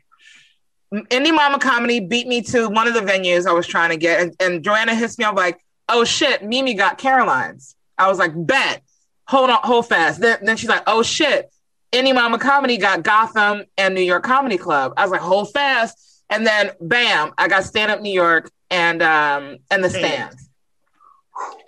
Indie 0.94 1.34
Mama 1.34 1.58
Comedy 1.58 2.00
beat 2.00 2.26
me 2.26 2.42
to 2.42 2.68
one 2.68 2.86
of 2.86 2.94
the 2.94 3.00
venues 3.00 3.46
I 3.46 3.52
was 3.52 3.66
trying 3.66 3.90
to 3.90 3.96
get. 3.96 4.20
And, 4.20 4.36
and 4.40 4.64
Joanna 4.64 4.94
hits 4.94 5.18
me 5.18 5.24
up 5.24 5.34
like, 5.34 5.58
oh 5.88 6.04
shit, 6.04 6.44
Mimi 6.44 6.74
got 6.74 6.98
Caroline's. 6.98 7.76
I 7.98 8.08
was 8.08 8.18
like, 8.18 8.32
bet. 8.34 8.82
Hold 9.26 9.50
on, 9.50 9.60
hold 9.62 9.88
fast. 9.88 10.20
Then, 10.20 10.38
then 10.42 10.56
she's 10.56 10.68
like, 10.68 10.82
oh 10.86 11.02
shit, 11.02 11.50
Indie 11.92 12.14
Mama 12.14 12.38
Comedy 12.38 12.76
got 12.76 13.02
Gotham 13.02 13.64
and 13.78 13.94
New 13.94 14.02
York 14.02 14.22
Comedy 14.22 14.58
Club. 14.58 14.92
I 14.96 15.02
was 15.02 15.10
like, 15.10 15.20
hold 15.20 15.52
fast. 15.52 16.22
And 16.28 16.46
then 16.46 16.72
bam, 16.80 17.32
I 17.38 17.48
got 17.48 17.64
Stand 17.64 17.90
Up 17.90 18.00
New 18.00 18.12
York 18.12 18.50
and 18.70 19.02
um 19.02 19.58
and 19.70 19.82
the 19.82 19.90
stands. 19.90 20.48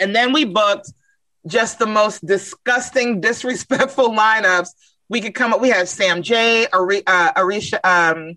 And 0.00 0.14
then 0.14 0.32
we 0.32 0.44
booked 0.44 0.92
just 1.46 1.78
the 1.78 1.86
most 1.86 2.24
disgusting, 2.26 3.20
disrespectful 3.22 4.10
lineups 4.10 4.68
we 5.08 5.20
could 5.20 5.34
come 5.34 5.52
up. 5.52 5.60
We 5.60 5.68
had 5.68 5.88
Sam 5.88 6.22
Jay, 6.22 6.66
Ari, 6.72 7.06
uh, 7.06 7.32
Arisha, 7.36 7.80
um, 7.84 8.36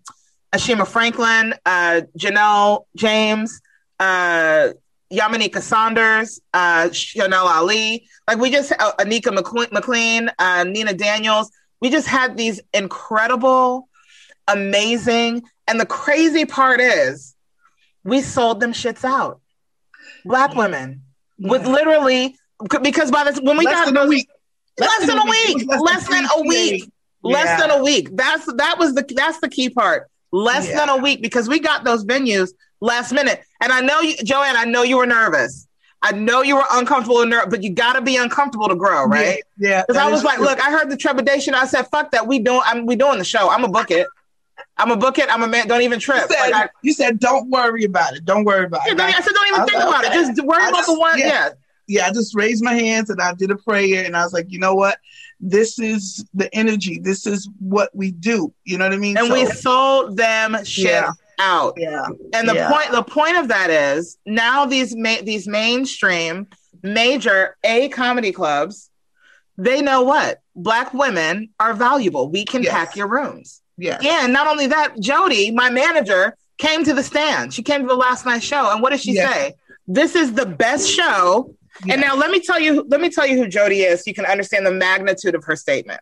Ashima 0.54 0.88
Franklin, 0.88 1.54
uh, 1.66 2.02
Janelle 2.18 2.86
James, 2.96 3.62
uh, 4.00 4.70
Yamaneika 5.12 5.62
Saunders, 5.62 6.40
uh, 6.54 6.90
Chanel 6.92 7.48
Ali. 7.48 8.08
Like 8.28 8.38
we 8.40 8.50
just, 8.50 8.72
uh, 8.72 8.94
Onika 9.00 9.34
McLean, 9.72 10.32
uh, 10.40 10.64
Nina 10.64 10.94
Daniels. 10.94 11.52
We 11.82 11.90
just 11.90 12.08
had 12.08 12.36
these 12.38 12.60
incredible, 12.74 13.88
amazing, 14.48 15.44
and 15.68 15.80
the 15.80 15.86
crazy 15.86 16.46
part 16.46 16.82
is, 16.82 17.36
we 18.04 18.22
sold 18.22 18.60
them 18.60 18.74
shits 18.74 19.04
out. 19.04 19.40
Black 20.26 20.56
women 20.56 21.04
with 21.38 21.66
literally 21.66 22.36
because 22.82 23.12
by 23.12 23.30
the 23.32 23.40
when 23.42 23.58
we 23.58 23.66
less 23.66 23.76
got 23.76 23.86
than 23.86 23.98
a 23.98 24.08
week. 24.08 24.28
less 24.78 25.08
than 25.08 25.18
a 25.18 25.26
week, 25.26 25.68
less 25.68 26.08
than 26.08 26.26
a 26.26 26.42
week, 26.42 26.92
less 27.24 27.46
Yeah. 27.46 27.58
than 27.68 27.72
a 27.72 27.84
week. 27.84 28.10
That's 28.12 28.46
that 28.54 28.78
was 28.78 28.96
the 28.96 29.06
that's 29.16 29.40
the 29.40 29.48
key 29.50 29.70
part. 29.70 30.10
Less 30.32 30.68
Yeah. 30.70 30.78
than 30.78 30.90
a 30.90 30.98
week 30.98 31.22
because 31.22 31.48
we 31.48 31.60
got 31.60 31.84
those 31.84 32.06
venues 32.06 32.52
last 32.82 33.12
minute. 33.12 33.42
And 33.62 33.72
I 33.72 33.82
know 33.82 34.00
you, 34.02 34.16
Joanne. 34.24 34.56
I 34.58 34.66
know 34.66 34.84
you 34.84 34.98
were 34.98 35.06
nervous. 35.06 35.68
I 36.02 36.14
know 36.14 36.42
you 36.44 36.56
were 36.56 36.64
uncomfortable 36.72 37.22
and 37.22 37.30
nervous, 37.30 37.50
but 37.50 37.64
you 37.64 37.72
got 37.72 37.94
to 37.94 38.02
be 38.02 38.16
uncomfortable 38.16 38.70
to 38.70 38.76
grow, 38.76 39.06
right? 39.06 39.42
Yeah. 39.58 39.70
yeah, 39.70 39.82
Because 39.82 39.96
that 39.98 40.08
I 40.08 40.12
was 40.12 40.24
like, 40.24 40.38
true. 40.38 40.46
look, 40.46 40.62
I 40.66 40.72
heard 40.72 40.90
the 40.90 40.96
trepidation. 40.96 41.54
I 41.54 41.66
said, 41.66 41.88
fuck 41.88 42.12
that. 42.12 42.26
We 42.26 42.40
doing. 42.40 42.62
I'm 42.64 42.86
we 42.86 42.96
doing 42.96 43.18
the 43.18 43.26
show. 43.26 43.50
I'm 43.50 43.64
a 43.66 43.68
book 43.68 43.92
it. 43.92 44.08
I'm 44.78 44.92
a 44.92 44.96
book 44.98 45.18
it. 45.18 45.28
I'm 45.30 45.44
a 45.44 45.48
man. 45.48 45.68
Don't 45.68 45.82
even 45.82 45.98
You 45.98 46.02
trip. 46.02 46.30
said, 46.30 46.52
Like, 46.52 46.54
I, 46.54 46.70
you 46.84 46.94
said, 46.94 47.20
don't 47.20 47.50
worry 47.50 47.84
about 47.84 48.14
it. 48.14 48.24
Don't 48.24 48.46
worry 48.46 48.64
about 48.66 48.82
yeah, 48.86 48.94
it. 48.94 49.00
I 49.02 49.12
said, 49.20 49.34
don't 49.34 49.48
even 49.48 49.60
I 49.62 49.66
think 49.66 49.84
about 49.84 50.04
it. 50.06 50.14
Just 50.14 50.42
worry 50.46 50.68
about 50.70 50.86
the 50.86 50.98
one. 50.98 51.20
yeah. 51.20 51.26
Yeah. 51.28 51.50
yeah, 51.88 52.08
I 52.08 52.12
just 52.14 52.34
raised 52.34 52.64
my 52.64 52.74
hands 52.76 53.10
and 53.10 53.22
I 53.22 53.34
did 53.34 53.52
a 53.52 53.58
prayer 53.58 54.06
and 54.06 54.16
I 54.16 54.24
was 54.24 54.32
like, 54.32 54.46
you 54.52 54.60
know 54.60 54.76
what? 54.76 54.98
This 55.40 55.80
is 55.80 56.26
the 56.34 56.54
energy. 56.54 57.00
This 57.02 57.26
is 57.26 57.50
what 57.60 57.90
we 57.94 58.12
do. 58.12 58.54
You 58.66 58.78
know 58.78 58.86
what 58.86 58.94
I 58.94 58.98
mean? 58.98 59.18
And 59.18 59.28
So- 59.28 59.34
we 59.34 59.46
sold 59.48 60.18
them 60.18 60.58
shit 60.66 60.86
Yeah. 60.86 61.12
out. 61.40 61.74
yeah, 61.78 62.06
And 62.34 62.48
the 62.50 62.56
Yeah. 62.56 62.70
point 62.70 62.92
the 62.92 63.04
point 63.04 63.38
of 63.38 63.48
that 63.48 63.70
is 63.70 64.18
now 64.26 64.66
these 64.66 64.96
ma- 64.96 65.22
these 65.24 65.48
mainstream 65.48 66.48
major 66.84 67.56
A 67.64 67.88
comedy 67.90 68.32
clubs, 68.32 68.90
they 69.58 69.82
know 69.82 70.02
what 70.02 70.40
black 70.56 70.94
women 70.94 71.50
are 71.60 71.74
valuable. 71.74 72.30
We 72.30 72.44
can 72.46 72.64
Yes. 72.64 72.74
pack 72.74 72.96
your 72.96 73.08
rooms. 73.08 73.62
yeah, 73.78 73.98
And 74.04 74.34
not 74.34 74.48
only 74.48 74.68
that, 74.68 75.00
Jody, 75.00 75.52
my 75.52 75.70
manager, 75.70 76.36
came 76.58 76.84
to 76.84 76.94
the 76.94 77.04
stand. 77.04 77.54
She 77.54 77.64
came 77.64 77.82
to 77.84 77.88
the 77.88 77.96
last 77.96 78.26
night 78.26 78.44
show, 78.44 78.70
and 78.72 78.82
what 78.82 78.90
did 78.92 79.00
she 79.00 79.14
Yeah. 79.14 79.32
say? 79.32 79.54
This 79.88 80.16
is 80.16 80.34
the 80.34 80.46
best 80.46 80.90
show. 80.90 81.56
And 81.88 82.02
now 82.02 82.16
let 82.16 82.32
me 82.32 82.40
tell 82.40 82.60
you, 82.60 82.84
let 82.88 83.00
me 83.00 83.10
tell 83.10 83.28
you 83.28 83.38
who 83.38 83.48
Jody 83.48 83.82
is, 83.82 84.00
so 84.00 84.04
you 84.08 84.14
can 84.14 84.26
understand 84.26 84.66
the 84.66 84.72
magnitude 84.72 85.36
of 85.36 85.44
her 85.46 85.56
statement. 85.56 86.02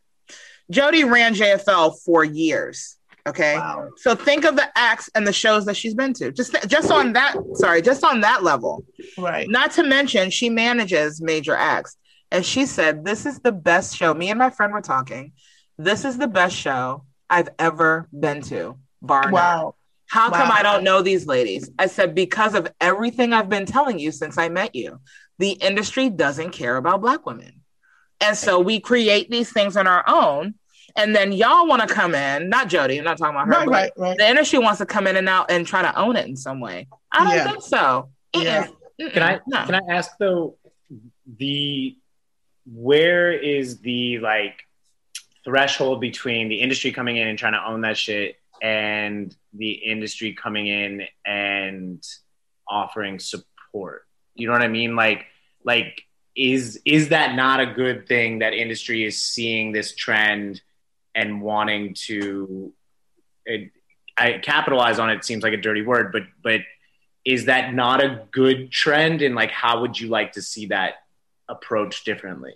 Jody 0.72 1.04
ran 1.04 1.34
JFL 1.34 2.00
for 2.04 2.24
years. 2.24 2.98
Okay. 3.28 3.56
Wow. 3.56 3.90
So 3.98 4.16
think 4.16 4.46
of 4.46 4.56
the 4.56 4.70
acts 4.76 5.10
and 5.14 5.28
the 5.28 5.34
shows 5.34 5.66
that 5.66 5.76
she's 5.76 5.94
been 5.94 6.14
to. 6.14 6.32
Just 6.32 6.56
just 6.68 6.92
on 6.92 7.14
that, 7.14 7.36
sorry, 7.54 7.82
just 7.82 8.04
on 8.04 8.22
that 8.22 8.44
level. 8.44 8.86
Right. 9.18 9.50
Not 9.50 9.72
to 9.72 9.84
mention 9.84 10.30
she 10.30 10.50
manages 10.50 11.22
major 11.22 11.56
acts. 11.56 11.98
And 12.32 12.46
she 12.46 12.66
said, 12.66 13.06
This 13.06 13.26
is 13.26 13.40
the 13.40 13.52
best 13.52 13.96
show. 13.96 14.14
Me 14.14 14.30
and 14.30 14.40
my 14.40 14.50
friend 14.50 14.74
were 14.74 14.82
talking. 14.82 15.34
This 15.78 16.06
is 16.06 16.18
the 16.18 16.28
best 16.28 16.56
show 16.56 17.04
I've 17.30 17.50
ever 17.60 18.08
been 18.18 18.42
to, 18.44 18.78
bar. 19.02 19.30
Wow. 19.30 19.76
How 20.10 20.30
come 20.30 20.50
I 20.50 20.64
don't 20.64 20.86
know 20.86 21.02
these 21.02 21.28
ladies? 21.28 21.70
I 21.78 21.88
said, 21.88 22.16
Because 22.16 22.56
of 22.56 22.72
everything 22.80 23.34
I've 23.34 23.50
been 23.50 23.66
telling 23.66 24.00
you 24.00 24.12
since 24.12 24.38
I 24.38 24.50
met 24.50 24.74
you. 24.76 25.00
The 25.40 25.52
industry 25.52 26.10
doesn't 26.10 26.52
care 26.52 26.78
about 26.78 27.02
Black 27.02 27.26
women. 27.26 27.62
And 28.20 28.36
so 28.36 28.60
we 28.60 28.80
create 28.80 29.30
these 29.30 29.52
things 29.52 29.78
on 29.78 29.86
our 29.88 30.04
own. 30.08 30.56
And 30.96 31.16
then 31.16 31.32
y'all 31.32 31.68
want 31.68 31.88
to 31.88 31.94
come 31.94 32.16
in, 32.16 32.50
not 32.50 32.70
Jody, 32.70 32.98
I'm 32.98 33.04
not 33.04 33.20
talking 33.20 33.36
about 33.36 33.46
her. 33.48 33.52
Right, 33.54 33.66
but 33.66 33.72
right, 33.72 33.92
right. 33.98 34.18
The 34.18 34.28
industry 34.28 34.58
wants 34.58 34.80
to 34.80 34.86
come 34.88 35.06
in 35.06 35.16
and 35.16 35.30
out 35.30 35.52
and 35.52 35.68
try 35.68 35.84
to 35.84 35.96
own 36.00 36.16
it 36.16 36.26
in 36.28 36.36
some 36.36 36.60
way. 36.60 36.88
I 37.12 37.24
don't 37.24 37.36
Yeah. 37.36 37.44
think 37.44 37.62
so. 37.62 38.10
Yeah. 38.36 38.68
Mm-mm. 39.00 39.14
Can 39.14 39.22
I 39.22 39.40
No. 39.46 39.66
can 39.66 39.76
I 39.76 39.82
ask 39.94 40.12
though 40.18 40.58
the 41.38 41.96
where 42.66 43.32
is 43.32 43.80
the 43.82 44.18
like 44.20 44.64
threshold 45.46 46.02
between 46.02 46.50
the 46.50 46.56
industry 46.62 46.92
coming 46.92 47.18
in 47.18 47.28
and 47.28 47.38
trying 47.38 47.54
to 47.54 47.64
own 47.64 47.82
that 47.82 47.96
shit 47.98 48.38
and 48.60 49.36
the 49.54 49.72
industry 49.72 50.34
coming 50.34 50.66
in 50.66 51.04
and 51.28 52.04
offering 52.68 53.20
support? 53.20 54.07
You 54.38 54.48
know 54.48 54.54
what 54.54 54.62
I 54.62 54.68
mean? 54.68 54.96
Like 54.96 55.26
like 55.64 56.04
is 56.36 56.80
is 56.86 57.10
that 57.10 57.36
not 57.36 57.60
a 57.60 57.66
good 57.66 58.08
thing 58.08 58.40
that 58.40 58.54
industry 58.54 59.04
is 59.04 59.22
seeing 59.22 59.72
this 59.72 59.96
trend 59.96 60.62
and 61.16 61.42
wanting 61.42 61.96
to 62.06 62.74
it, 63.46 63.72
I 64.16 64.40
capitalize 64.40 65.00
on 65.00 65.10
it 65.10 65.24
seems 65.24 65.44
like 65.44 65.54
a 65.54 65.58
dirty 65.58 65.82
word, 65.82 66.12
but 66.12 66.24
but 66.42 66.62
is 67.26 67.46
that 67.46 67.74
not 67.74 68.04
a 68.04 68.26
good 68.32 68.72
trend 68.72 69.22
and 69.22 69.36
like 69.36 69.52
how 69.52 69.82
would 69.82 70.00
you 70.00 70.08
like 70.08 70.34
to 70.34 70.42
see 70.42 70.68
that 70.68 70.96
approached 71.50 72.06
differently 72.06 72.54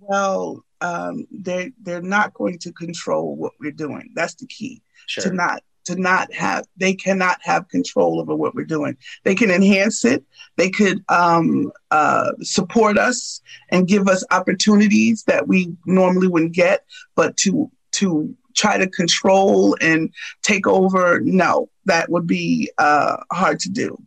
Well, 0.00 0.64
um, 0.80 1.26
they're 1.30 1.70
they're 1.80 2.02
not 2.02 2.34
going 2.34 2.58
to 2.60 2.72
control 2.72 3.36
what 3.36 3.52
we're 3.60 3.72
doing. 3.72 4.12
That's 4.14 4.34
the 4.34 4.46
key. 4.46 4.82
sure 5.06 5.24
To 5.24 5.32
not 5.32 5.62
to 5.84 5.96
not 5.96 6.32
have 6.32 6.66
they 6.76 6.94
cannot 6.94 7.38
have 7.42 7.68
control 7.68 8.20
over 8.20 8.34
what 8.34 8.54
we're 8.54 8.64
doing. 8.64 8.96
They 9.24 9.34
can 9.34 9.50
enhance 9.50 10.04
it. 10.04 10.24
They 10.56 10.70
could 10.70 11.04
um, 11.08 11.72
uh, 11.90 12.32
support 12.42 12.98
us 12.98 13.40
and 13.70 13.88
give 13.88 14.08
us 14.08 14.24
opportunities 14.30 15.24
that 15.24 15.48
we 15.48 15.76
normally 15.86 16.28
wouldn't 16.28 16.52
get. 16.52 16.84
But 17.14 17.36
to 17.38 17.70
to 17.92 18.34
try 18.54 18.78
to 18.78 18.88
control 18.88 19.76
and 19.80 20.12
take 20.42 20.66
over, 20.66 21.20
no, 21.20 21.68
that 21.86 22.08
would 22.10 22.26
be 22.26 22.70
uh, 22.78 23.16
hard 23.32 23.60
to 23.60 23.68
do. 23.68 24.00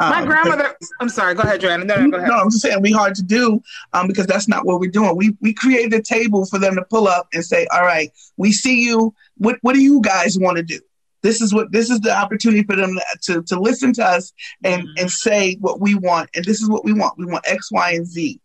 My 0.00 0.22
um, 0.22 0.26
grandmother. 0.26 0.74
I'm 1.00 1.08
sorry. 1.08 1.34
Go 1.34 1.42
ahead, 1.42 1.60
Joanna. 1.60 1.84
No, 1.84 1.96
no, 1.96 2.10
go 2.10 2.16
ahead. 2.16 2.28
No, 2.28 2.36
I'm 2.36 2.50
just 2.50 2.62
saying 2.62 2.82
we 2.82 2.92
hard 2.92 3.14
to 3.16 3.22
do 3.22 3.62
um, 3.92 4.06
because 4.06 4.26
that's 4.26 4.48
not 4.48 4.64
what 4.64 4.80
we're 4.80 4.90
doing. 4.90 5.16
We 5.16 5.36
we 5.40 5.52
created 5.52 5.92
a 5.94 6.02
table 6.02 6.46
for 6.46 6.58
them 6.58 6.74
to 6.76 6.84
pull 6.84 7.08
up 7.08 7.28
and 7.32 7.44
say, 7.44 7.66
"All 7.72 7.82
right, 7.82 8.10
we 8.36 8.52
see 8.52 8.84
you. 8.84 9.14
What 9.36 9.58
what 9.62 9.74
do 9.74 9.80
you 9.80 10.00
guys 10.00 10.38
want 10.38 10.56
to 10.56 10.62
do?" 10.62 10.80
This 11.22 11.40
is 11.40 11.52
what 11.52 11.72
this 11.72 11.90
is 11.90 12.00
the 12.00 12.16
opportunity 12.16 12.62
for 12.62 12.76
them 12.76 12.98
to 13.22 13.42
to 13.42 13.60
listen 13.60 13.92
to 13.94 14.04
us 14.04 14.32
and 14.64 14.82
mm-hmm. 14.82 14.92
and 14.98 15.10
say 15.10 15.56
what 15.56 15.80
we 15.80 15.94
want. 15.94 16.30
And 16.34 16.44
this 16.44 16.60
is 16.62 16.68
what 16.68 16.84
we 16.84 16.92
want. 16.92 17.18
We 17.18 17.26
want 17.26 17.44
X, 17.46 17.70
Y, 17.72 17.92
and 17.92 18.06
Z. 18.06 18.40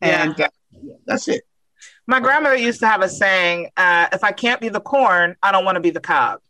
And 0.00 0.34
yeah. 0.38 0.46
uh, 0.46 0.78
that's 1.06 1.28
it. 1.28 1.42
My 2.06 2.20
grandmother 2.20 2.56
used 2.56 2.80
to 2.80 2.86
have 2.86 3.02
a 3.02 3.08
saying: 3.08 3.70
uh, 3.76 4.08
"If 4.12 4.22
I 4.22 4.32
can't 4.32 4.60
be 4.60 4.68
the 4.68 4.80
corn, 4.80 5.36
I 5.42 5.52
don't 5.52 5.64
want 5.64 5.76
to 5.76 5.80
be 5.80 5.90
the 5.90 6.00
cob." 6.00 6.40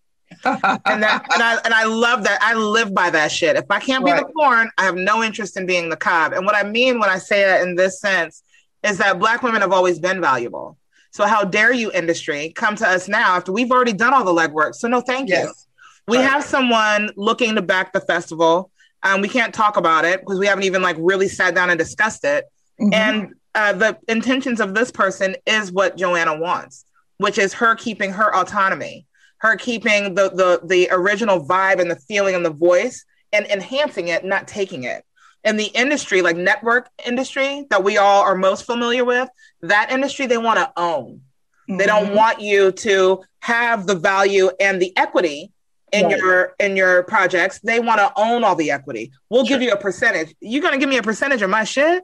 and 0.44 1.02
that 1.02 1.26
and 1.32 1.42
I 1.42 1.58
and 1.64 1.74
I 1.74 1.84
love 1.84 2.24
that. 2.24 2.38
I 2.42 2.54
live 2.54 2.94
by 2.94 3.10
that 3.10 3.30
shit. 3.30 3.56
If 3.56 3.70
I 3.70 3.78
can't 3.78 4.04
be 4.04 4.12
the 4.12 4.24
corn, 4.24 4.70
I 4.78 4.84
have 4.84 4.96
no 4.96 5.22
interest 5.22 5.56
in 5.56 5.66
being 5.66 5.88
the 5.88 5.96
cob. 5.96 6.32
And 6.32 6.44
what 6.44 6.54
I 6.54 6.64
mean 6.68 6.98
when 6.98 7.08
I 7.08 7.18
say 7.18 7.44
that 7.44 7.62
in 7.62 7.76
this 7.76 8.00
sense 8.00 8.42
is 8.82 8.98
that 8.98 9.18
black 9.18 9.42
women 9.42 9.60
have 9.60 9.72
always 9.72 9.98
been 9.98 10.20
valuable. 10.20 10.76
So 11.14 11.26
how 11.26 11.44
dare 11.44 11.72
you, 11.72 11.92
industry, 11.92 12.52
come 12.56 12.74
to 12.74 12.88
us 12.88 13.06
now 13.06 13.36
after 13.36 13.52
we've 13.52 13.70
already 13.70 13.92
done 13.92 14.12
all 14.12 14.24
the 14.24 14.32
legwork? 14.32 14.74
So 14.74 14.88
no, 14.88 15.00
thank 15.00 15.28
yes. 15.28 15.44
you. 15.44 15.52
We 16.08 16.18
right. 16.18 16.28
have 16.28 16.42
someone 16.42 17.10
looking 17.14 17.54
to 17.54 17.62
back 17.62 17.92
the 17.92 18.00
festival. 18.00 18.72
Um, 19.04 19.20
we 19.20 19.28
can't 19.28 19.54
talk 19.54 19.76
about 19.76 20.04
it 20.04 20.18
because 20.18 20.40
we 20.40 20.48
haven't 20.48 20.64
even 20.64 20.82
like 20.82 20.96
really 20.98 21.28
sat 21.28 21.54
down 21.54 21.70
and 21.70 21.78
discussed 21.78 22.24
it. 22.24 22.46
Mm-hmm. 22.80 22.92
And 22.92 23.34
uh, 23.54 23.74
the 23.74 23.96
intentions 24.08 24.58
of 24.58 24.74
this 24.74 24.90
person 24.90 25.36
is 25.46 25.70
what 25.70 25.96
Joanna 25.96 26.36
wants, 26.36 26.84
which 27.18 27.38
is 27.38 27.52
her 27.54 27.76
keeping 27.76 28.10
her 28.10 28.34
autonomy, 28.34 29.06
her 29.38 29.54
keeping 29.54 30.16
the 30.16 30.30
the 30.30 30.66
the 30.66 30.88
original 30.90 31.46
vibe 31.46 31.80
and 31.80 31.88
the 31.88 31.96
feeling 31.96 32.34
and 32.34 32.44
the 32.44 32.50
voice, 32.50 33.04
and 33.32 33.46
enhancing 33.46 34.08
it, 34.08 34.24
not 34.24 34.48
taking 34.48 34.82
it. 34.82 35.04
In 35.44 35.56
the 35.56 35.66
industry, 35.66 36.22
like 36.22 36.36
network 36.36 36.88
industry 37.04 37.66
that 37.70 37.84
we 37.84 37.98
all 37.98 38.22
are 38.22 38.34
most 38.34 38.64
familiar 38.64 39.04
with, 39.04 39.28
that 39.60 39.92
industry 39.92 40.26
they 40.26 40.38
want 40.38 40.58
to 40.58 40.72
own. 40.76 41.20
Mm-hmm. 41.68 41.76
They 41.76 41.86
don't 41.86 42.06
mm-hmm. 42.06 42.16
want 42.16 42.40
you 42.40 42.72
to 42.72 43.22
have 43.40 43.86
the 43.86 43.94
value 43.94 44.50
and 44.58 44.80
the 44.80 44.96
equity 44.96 45.52
in 45.92 46.06
right. 46.06 46.16
your 46.16 46.54
in 46.58 46.76
your 46.76 47.02
projects. 47.04 47.60
They 47.60 47.80
want 47.80 48.00
to 48.00 48.12
own 48.16 48.42
all 48.42 48.56
the 48.56 48.70
equity. 48.70 49.12
We'll 49.30 49.44
sure. 49.44 49.56
give 49.56 49.62
you 49.62 49.72
a 49.72 49.76
percentage. 49.76 50.34
You're 50.40 50.62
gonna 50.62 50.78
give 50.78 50.88
me 50.88 50.96
a 50.96 51.02
percentage 51.02 51.42
of 51.42 51.50
my 51.50 51.64
shit? 51.64 52.02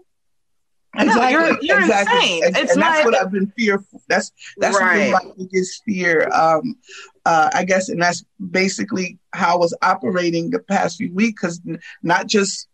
Exactly. 0.96 1.20
No, 1.20 1.29
you're, 1.29 1.59
you're 1.62 1.81
exactly. 1.81 2.16
insane. 2.16 2.44
And, 2.44 2.57
it's 2.57 2.72
and 2.72 2.83
that's 2.83 3.05
what 3.05 3.14
I've 3.14 3.31
been 3.31 3.53
fearful. 3.57 4.03
That's 4.09 4.33
that's 4.59 4.79
right. 4.79 5.12
my 5.12 5.20
biggest 5.38 5.83
fear. 5.85 6.29
Um, 6.33 6.76
uh, 7.24 7.50
I 7.55 7.64
guess, 7.64 7.88
and 7.88 8.03
that's 8.03 8.24
basically 8.50 9.18
how 9.33 9.55
I 9.55 9.59
was 9.59 9.76
operating 9.83 10.50
the 10.50 10.59
past 10.59 10.98
few 10.98 11.12
weeks. 11.14 11.40
Because 11.42 11.61
not 12.03 12.26
just 12.26 12.68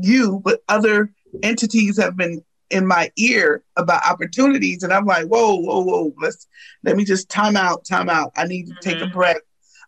you, 0.00 0.40
but 0.44 0.60
other 0.68 1.10
entities 1.42 1.98
have 1.98 2.16
been 2.16 2.42
in 2.70 2.86
my 2.86 3.10
ear 3.16 3.62
about 3.76 4.06
opportunities, 4.08 4.82
and 4.82 4.92
I'm 4.92 5.06
like, 5.06 5.26
whoa, 5.26 5.54
whoa, 5.54 5.82
whoa. 5.82 6.14
Let's 6.20 6.46
let 6.82 6.96
me 6.96 7.04
just 7.04 7.28
time 7.28 7.56
out, 7.56 7.84
time 7.84 8.08
out. 8.08 8.32
I 8.36 8.46
need 8.46 8.66
to 8.66 8.72
mm-hmm. 8.72 8.80
take 8.80 8.98
a 8.98 9.04
mm-hmm. 9.04 9.14
break 9.14 9.38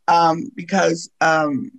um, 0.09 0.51
because 0.55 1.11
um, 1.21 1.71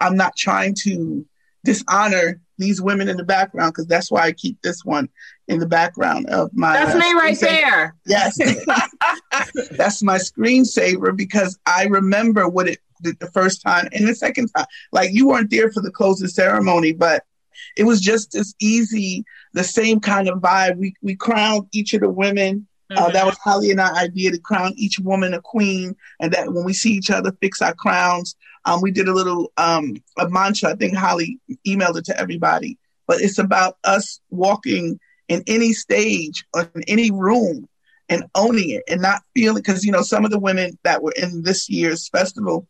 I'm 0.00 0.16
not 0.16 0.36
trying 0.36 0.74
to 0.82 1.26
dishonor 1.64 2.40
these 2.56 2.80
women 2.80 3.08
in 3.08 3.16
the 3.16 3.24
background 3.24 3.72
because 3.72 3.86
that's 3.86 4.10
why 4.10 4.22
I 4.22 4.32
keep 4.32 4.60
this 4.62 4.84
one 4.84 5.08
in 5.46 5.60
the 5.60 5.66
background 5.66 6.26
of 6.26 6.50
my. 6.54 6.72
That's 6.72 6.94
uh, 6.94 6.98
me 6.98 7.12
right 7.12 7.38
there. 7.38 7.96
Yes, 8.06 8.36
that's 9.70 10.02
my 10.02 10.16
screensaver 10.16 11.16
because 11.16 11.58
I 11.66 11.84
remember 11.84 12.48
what 12.48 12.68
it 12.68 12.80
did 13.02 13.18
the 13.20 13.30
first 13.30 13.62
time 13.62 13.88
and 13.92 14.08
the 14.08 14.14
second 14.14 14.48
time. 14.48 14.66
Like 14.92 15.10
you 15.12 15.28
weren't 15.28 15.50
there 15.50 15.70
for 15.70 15.80
the 15.80 15.90
closing 15.90 16.28
ceremony, 16.28 16.92
but 16.92 17.24
it 17.78 17.84
was 17.84 18.00
just 18.00 18.34
as 18.34 18.54
easy, 18.60 19.24
the 19.54 19.64
same 19.64 20.00
kind 20.00 20.28
of 20.28 20.40
vibe. 20.40 20.76
We 20.76 20.94
we 21.00 21.14
crowned 21.14 21.68
each 21.72 21.94
of 21.94 22.00
the 22.00 22.10
women. 22.10 22.66
Mm-hmm. 22.90 23.02
Uh, 23.02 23.10
that 23.10 23.24
was 23.24 23.38
Holly 23.38 23.70
and 23.70 23.80
our 23.80 23.94
idea 23.94 24.32
to 24.32 24.38
crown 24.38 24.72
each 24.76 24.98
woman 24.98 25.32
a 25.32 25.40
queen, 25.40 25.94
and 26.20 26.32
that 26.32 26.52
when 26.52 26.64
we 26.64 26.72
see 26.72 26.92
each 26.92 27.10
other, 27.10 27.32
fix 27.40 27.62
our 27.62 27.74
crowns. 27.74 28.34
Um, 28.64 28.82
we 28.82 28.90
did 28.90 29.08
a 29.08 29.14
little 29.14 29.52
um, 29.56 29.94
a 30.18 30.28
mantra. 30.28 30.70
I 30.70 30.74
think 30.74 30.96
Holly 30.96 31.38
emailed 31.66 31.96
it 31.96 32.04
to 32.06 32.18
everybody, 32.18 32.76
but 33.06 33.20
it's 33.20 33.38
about 33.38 33.78
us 33.84 34.20
walking 34.30 34.98
in 35.28 35.44
any 35.46 35.72
stage 35.72 36.44
or 36.54 36.68
in 36.74 36.82
any 36.88 37.10
room 37.10 37.68
and 38.08 38.24
owning 38.34 38.70
it 38.70 38.82
and 38.88 39.00
not 39.00 39.22
feeling 39.34 39.62
because 39.62 39.84
you 39.84 39.92
know 39.92 40.02
some 40.02 40.24
of 40.24 40.30
the 40.32 40.38
women 40.38 40.76
that 40.82 41.02
were 41.02 41.14
in 41.16 41.42
this 41.42 41.68
year's 41.68 42.08
festival 42.08 42.66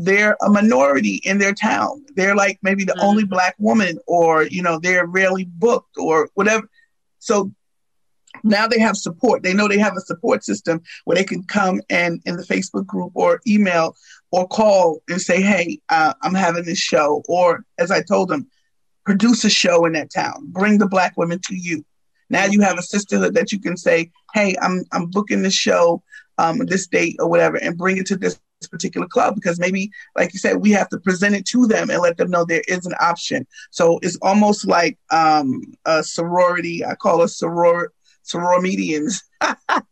they're 0.00 0.36
a 0.42 0.48
minority 0.48 1.20
in 1.24 1.38
their 1.38 1.52
town 1.52 2.04
they're 2.14 2.36
like 2.36 2.58
maybe 2.62 2.84
the 2.84 2.92
mm-hmm. 2.92 3.06
only 3.06 3.24
black 3.24 3.54
woman 3.58 3.98
or 4.06 4.44
you 4.44 4.62
know 4.62 4.78
they're 4.78 5.06
rarely 5.06 5.44
booked 5.44 5.96
or 5.98 6.30
whatever 6.34 6.68
so 7.18 7.50
now 8.44 8.66
they 8.66 8.78
have 8.78 8.96
support. 8.96 9.42
They 9.42 9.54
know 9.54 9.68
they 9.68 9.78
have 9.78 9.96
a 9.96 10.00
support 10.00 10.44
system 10.44 10.82
where 11.04 11.16
they 11.16 11.24
can 11.24 11.42
come 11.44 11.80
and 11.90 12.20
in 12.24 12.36
the 12.36 12.42
Facebook 12.42 12.86
group 12.86 13.12
or 13.14 13.40
email 13.46 13.96
or 14.30 14.46
call 14.46 15.02
and 15.08 15.20
say, 15.20 15.40
"Hey, 15.40 15.80
uh, 15.88 16.14
I'm 16.22 16.34
having 16.34 16.64
this 16.64 16.78
show," 16.78 17.22
or 17.28 17.64
as 17.78 17.90
I 17.90 18.02
told 18.02 18.28
them, 18.28 18.46
produce 19.04 19.44
a 19.44 19.50
show 19.50 19.84
in 19.86 19.92
that 19.94 20.12
town. 20.12 20.44
Bring 20.48 20.78
the 20.78 20.88
black 20.88 21.16
women 21.16 21.40
to 21.46 21.56
you. 21.56 21.84
Now 22.30 22.44
you 22.44 22.60
have 22.60 22.78
a 22.78 22.82
sisterhood 22.82 23.34
that 23.34 23.52
you 23.52 23.60
can 23.60 23.76
say, 23.76 24.10
"Hey, 24.34 24.54
I'm 24.60 24.84
I'm 24.92 25.06
booking 25.06 25.42
this 25.42 25.54
show, 25.54 26.02
um, 26.36 26.58
this 26.66 26.86
date 26.86 27.16
or 27.18 27.28
whatever," 27.28 27.56
and 27.56 27.78
bring 27.78 27.96
it 27.96 28.06
to 28.06 28.16
this 28.16 28.38
particular 28.66 29.06
club 29.06 29.36
because 29.36 29.60
maybe, 29.60 29.90
like 30.16 30.32
you 30.32 30.40
said, 30.40 30.56
we 30.56 30.72
have 30.72 30.88
to 30.88 30.98
present 30.98 31.36
it 31.36 31.46
to 31.46 31.66
them 31.66 31.90
and 31.90 32.00
let 32.00 32.16
them 32.16 32.30
know 32.30 32.44
there 32.44 32.64
is 32.66 32.86
an 32.86 32.94
option. 33.00 33.46
So 33.70 34.00
it's 34.02 34.18
almost 34.22 34.66
like 34.66 34.98
um, 35.10 35.62
a 35.84 36.02
sorority. 36.02 36.84
I 36.84 36.96
call 36.96 37.22
it 37.22 37.26
soror 37.26 37.88
soromedians. 38.24 39.22
I'm 39.40 39.84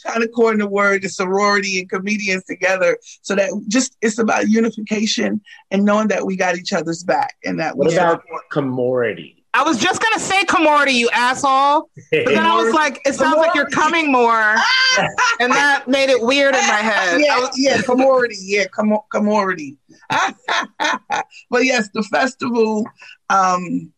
trying 0.00 0.20
to 0.20 0.28
coin 0.28 0.58
the 0.58 0.68
word 0.68 1.02
the 1.02 1.08
sorority 1.08 1.80
and 1.80 1.90
comedians 1.90 2.44
together 2.44 2.98
so 3.22 3.34
that 3.34 3.50
just 3.68 3.96
it's 4.00 4.18
about 4.18 4.48
unification 4.48 5.40
and 5.70 5.84
knowing 5.84 6.08
that 6.08 6.26
we 6.26 6.36
got 6.36 6.56
each 6.56 6.72
other's 6.72 7.02
back 7.02 7.36
and 7.44 7.58
that 7.60 7.76
what 7.76 7.92
about 7.92 8.22
comority? 8.50 9.35
I 9.56 9.62
was 9.62 9.78
just 9.78 10.02
gonna 10.02 10.20
say 10.20 10.44
comority, 10.44 10.92
you 10.92 11.08
asshole. 11.14 11.88
But 12.10 12.26
then 12.26 12.44
I 12.44 12.54
was 12.62 12.74
like, 12.74 13.00
it 13.06 13.14
sounds 13.14 13.38
like 13.38 13.54
you're 13.54 13.70
coming 13.70 14.12
more, 14.12 14.54
and 15.40 15.50
that 15.50 15.88
made 15.88 16.10
it 16.10 16.20
weird 16.20 16.54
in 16.54 16.66
my 16.66 16.74
head. 16.74 17.20
Yeah, 17.22 17.38
was- 17.38 17.58
yeah, 17.58 17.80
comority, 17.80 18.36
yeah, 18.38 18.66
but 21.50 21.64
yes, 21.64 21.88
the 21.94 22.02
festival 22.02 22.86
um, 23.30 23.92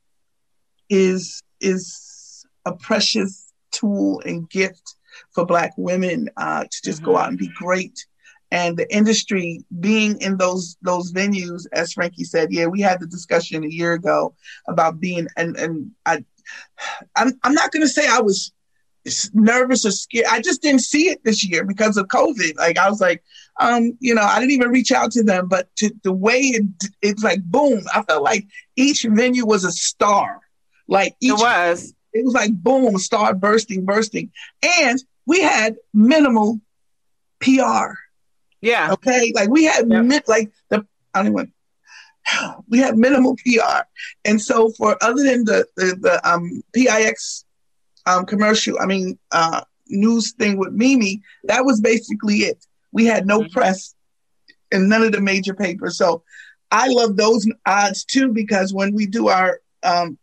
is 0.89 1.43
is 1.61 2.47
a 2.65 2.73
precious 2.73 3.53
tool 3.73 4.23
and 4.25 4.49
gift 4.49 4.95
for 5.33 5.45
Black 5.45 5.73
women 5.77 6.29
uh, 6.37 6.65
to 6.71 6.83
just 6.85 7.03
mm-hmm. 7.03 7.11
go 7.11 7.17
out 7.17 7.31
and 7.31 7.39
be 7.39 7.51
great. 7.59 8.07
And 8.51 8.77
the 8.77 8.91
industry 8.95 9.63
being 9.81 10.21
in 10.21 10.39
those 10.39 10.77
those 10.83 11.13
venues, 11.13 11.67
as 11.73 11.93
Frankie 11.93 12.25
said, 12.25 12.49
yeah, 12.51 12.67
we 12.67 12.81
had 12.81 13.01
the 13.01 13.07
discussion 13.07 13.65
a 13.65 13.69
year 13.69 13.93
ago 13.93 14.35
about 14.67 15.01
being 15.01 15.29
and 15.37 15.57
and 15.57 15.91
I, 16.07 16.25
I'm 17.17 17.33
I'm 17.43 17.55
not 17.55 17.73
going 17.73 17.83
to 17.83 17.89
say 17.89 18.09
I 18.09 18.21
was 18.21 18.53
nervous 19.33 19.85
or 19.85 19.91
scared. 19.91 20.27
I 20.31 20.41
just 20.41 20.63
didn't 20.63 20.81
see 20.81 21.09
it 21.09 21.23
this 21.25 21.49
year 21.49 21.65
because 21.65 21.97
of 21.97 22.09
COVID. 22.09 22.57
Like 22.57 22.79
I 22.79 22.89
was 22.89 23.01
like, 23.01 23.23
um, 23.61 23.97
you 24.01 24.15
know, 24.15 24.23
I 24.23 24.39
didn't 24.39 24.53
even 24.53 24.71
reach 24.71 24.93
out 24.93 25.13
to 25.13 25.23
them, 25.23 25.49
but 25.49 25.69
to 25.77 25.91
the 26.03 26.13
way 26.13 26.39
it, 26.39 26.65
it's 27.03 27.23
like 27.23 27.43
boom, 27.43 27.85
I 27.95 28.03
felt 28.03 28.23
like 28.23 28.47
each 28.77 29.05
venue 29.09 29.47
was 29.47 29.65
a 29.65 29.73
star. 29.73 30.41
Like 30.87 31.17
each, 31.21 31.33
it 31.33 31.35
was 31.35 31.95
it 32.13 32.25
was 32.25 32.35
like 32.35 32.53
boom, 32.55 32.99
start 32.99 33.41
bursting, 33.41 33.85
bursting. 33.85 34.31
And 34.81 35.03
we 35.27 35.43
had 35.43 35.77
minimal 35.93 36.61
PR. 37.41 37.93
Yeah. 38.61 38.93
Okay. 38.93 39.33
Like 39.35 39.49
we 39.49 39.65
had 39.65 39.89
yep. 39.89 40.29
like 40.29 40.51
the 40.69 40.87
I 41.15 41.23
don't 41.23 41.33
even 41.33 41.53
we 42.69 42.79
had 42.79 42.97
minimal 42.97 43.37
PR. 43.37 43.83
And 44.25 44.41
so 44.41 44.71
for 44.71 44.97
other 45.03 45.23
than 45.23 45.45
the 45.45 45.67
the, 45.77 45.97
the 46.01 46.31
um 46.31 46.63
PIX 46.73 47.45
um 48.07 48.27
commercial, 48.27 48.79
I 48.81 48.87
mean 48.87 49.19
uh 49.31 49.63
news 49.89 50.33
thing 50.33 50.59
with 50.59 50.73
Mimi, 50.73 51.23
that 51.45 51.65
was 51.65 51.81
basically 51.81 52.39
it. 52.39 52.65
We 52.93 53.07
had 53.07 53.27
no 53.27 53.41
mm-hmm. 53.41 53.53
press 53.53 53.95
in 54.71 54.89
none 54.89 55.03
of 55.03 55.13
the 55.13 55.21
major 55.21 55.55
papers. 55.55 55.97
So 55.97 56.23
I 56.71 56.89
love 56.89 57.17
those 57.17 57.47
odds 57.67 58.05
too 58.05 58.33
because 58.33 58.75
when 58.75 58.95
we 58.95 59.07
do 59.07 59.29
our 59.29 59.61
um, 59.83 60.19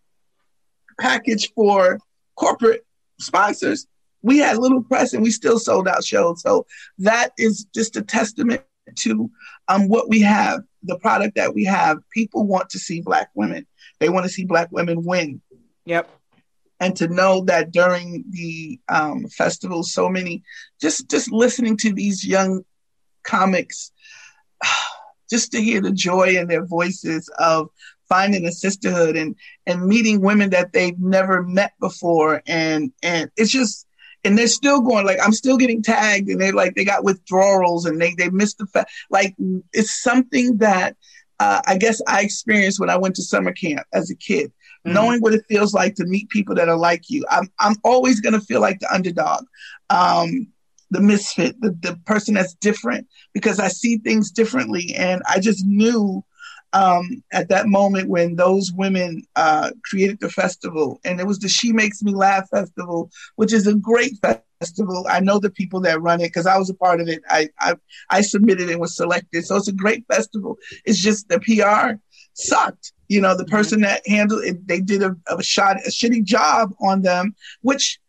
package 0.99 1.51
for 1.53 1.99
corporate 2.35 2.85
sponsors, 3.19 3.87
we 4.25 4.39
had 4.39 4.57
little 4.57 4.83
press 4.83 5.13
and 5.13 5.21
we 5.21 5.29
still 5.29 5.59
sold 5.59 5.87
out 5.87 6.03
shows. 6.03 6.41
So 6.41 6.65
that 6.97 7.29
is 7.37 7.65
just 7.75 7.95
a 7.95 8.01
testament 8.01 8.63
to 8.95 9.29
um, 9.67 9.87
what 9.87 10.09
we 10.09 10.19
have, 10.21 10.61
the 10.81 10.97
product 10.97 11.35
that 11.35 11.53
we 11.53 11.63
have. 11.65 11.99
People 12.11 12.47
want 12.47 12.71
to 12.71 12.79
see 12.79 13.01
Black 13.01 13.29
women. 13.35 13.67
They 13.99 14.09
want 14.09 14.25
to 14.25 14.31
see 14.31 14.43
Black 14.43 14.71
women 14.71 15.05
win. 15.05 15.41
Yep. 15.85 16.09
And 16.79 16.95
to 16.97 17.07
know 17.07 17.41
that 17.41 17.71
during 17.71 18.25
the 18.31 18.79
um, 18.89 19.27
festival, 19.27 19.83
so 19.83 20.09
many, 20.09 20.43
just 20.81 21.07
just 21.07 21.31
listening 21.31 21.77
to 21.77 21.93
these 21.93 22.25
young 22.25 22.63
comics, 23.23 23.91
just 25.29 25.51
to 25.51 25.61
hear 25.61 25.81
the 25.81 25.91
joy 25.91 26.35
in 26.35 26.47
their 26.47 26.65
voices 26.65 27.29
of 27.37 27.69
finding 28.09 28.45
a 28.45 28.51
sisterhood 28.51 29.15
and 29.15 29.35
and 29.67 29.85
meeting 29.85 30.21
women 30.21 30.49
that 30.49 30.73
they've 30.73 30.99
never 30.99 31.43
met 31.43 31.73
before 31.79 32.41
and 32.45 32.91
and 33.01 33.31
it's 33.35 33.51
just 33.51 33.84
and 34.25 34.37
they're 34.37 34.47
still 34.47 34.81
going 34.81 35.05
like 35.05 35.19
i'm 35.23 35.31
still 35.31 35.57
getting 35.57 35.81
tagged 35.81 36.29
and 36.29 36.41
they 36.41 36.51
like 36.51 36.75
they 36.75 36.83
got 36.83 37.03
withdrawals 37.03 37.85
and 37.85 38.01
they 38.01 38.13
they 38.15 38.29
missed 38.29 38.57
the 38.57 38.65
fact 38.67 38.91
like 39.09 39.33
it's 39.73 40.01
something 40.01 40.57
that 40.57 40.95
uh, 41.39 41.61
i 41.67 41.77
guess 41.77 42.01
i 42.07 42.21
experienced 42.21 42.79
when 42.79 42.89
i 42.89 42.97
went 42.97 43.15
to 43.15 43.21
summer 43.21 43.53
camp 43.53 43.85
as 43.93 44.09
a 44.09 44.15
kid 44.15 44.47
mm-hmm. 44.47 44.93
knowing 44.93 45.21
what 45.21 45.33
it 45.33 45.45
feels 45.47 45.73
like 45.73 45.95
to 45.95 46.05
meet 46.05 46.27
people 46.29 46.55
that 46.55 46.69
are 46.69 46.77
like 46.77 47.09
you 47.09 47.23
i'm, 47.29 47.49
I'm 47.59 47.75
always 47.83 48.19
going 48.19 48.33
to 48.33 48.41
feel 48.41 48.61
like 48.61 48.79
the 48.79 48.93
underdog 48.93 49.45
um, 49.89 50.47
the 50.91 51.01
misfit 51.01 51.59
the, 51.61 51.71
the 51.81 51.99
person 52.05 52.33
that's 52.33 52.55
different 52.55 53.07
because 53.33 53.59
i 53.59 53.67
see 53.67 53.97
things 53.97 54.31
differently 54.31 54.93
and 54.97 55.21
i 55.29 55.39
just 55.39 55.65
knew 55.65 56.23
um, 56.75 57.23
at 57.31 57.47
that 57.47 57.67
moment 57.67 58.09
when 58.09 58.35
those 58.35 58.73
women 58.73 59.23
uh, 59.37 59.71
created 59.85 60.19
the 60.19 60.29
festival, 60.29 60.99
and 61.05 61.21
it 61.21 61.25
was 61.25 61.39
the 61.39 61.47
She 61.47 61.71
Makes 61.71 62.03
Me 62.03 62.13
Laugh 62.13 62.49
Festival, 62.49 63.09
which 63.37 63.53
is 63.53 63.65
a 63.65 63.75
great 63.75 64.13
festival. 64.59 65.05
I 65.09 65.21
know 65.21 65.39
the 65.39 65.49
people 65.49 65.79
that 65.81 66.01
run 66.01 66.19
it 66.19 66.27
because 66.27 66.45
I 66.45 66.57
was 66.57 66.69
a 66.69 66.73
part 66.73 66.99
of 66.99 67.07
it. 67.07 67.21
I, 67.29 67.49
I 67.61 67.75
I 68.09 68.21
submitted 68.21 68.69
and 68.69 68.81
was 68.81 68.97
selected, 68.97 69.45
so 69.45 69.55
it's 69.55 69.69
a 69.69 69.73
great 69.73 70.05
festival. 70.11 70.57
It's 70.83 70.99
just 70.99 71.29
the 71.29 71.39
PR 71.39 71.97
sucked. 72.33 72.91
You 73.07 73.21
know, 73.21 73.37
the 73.37 73.45
mm-hmm. 73.45 73.55
person 73.55 73.81
that 73.81 74.05
handled 74.05 74.43
it, 74.43 74.67
they 74.67 74.81
did 74.81 75.01
a, 75.01 75.15
a 75.29 75.41
shot 75.41 75.77
a 75.77 75.89
shitty 75.89 76.25
job 76.25 76.73
on 76.81 77.03
them, 77.03 77.35
which 77.61 77.99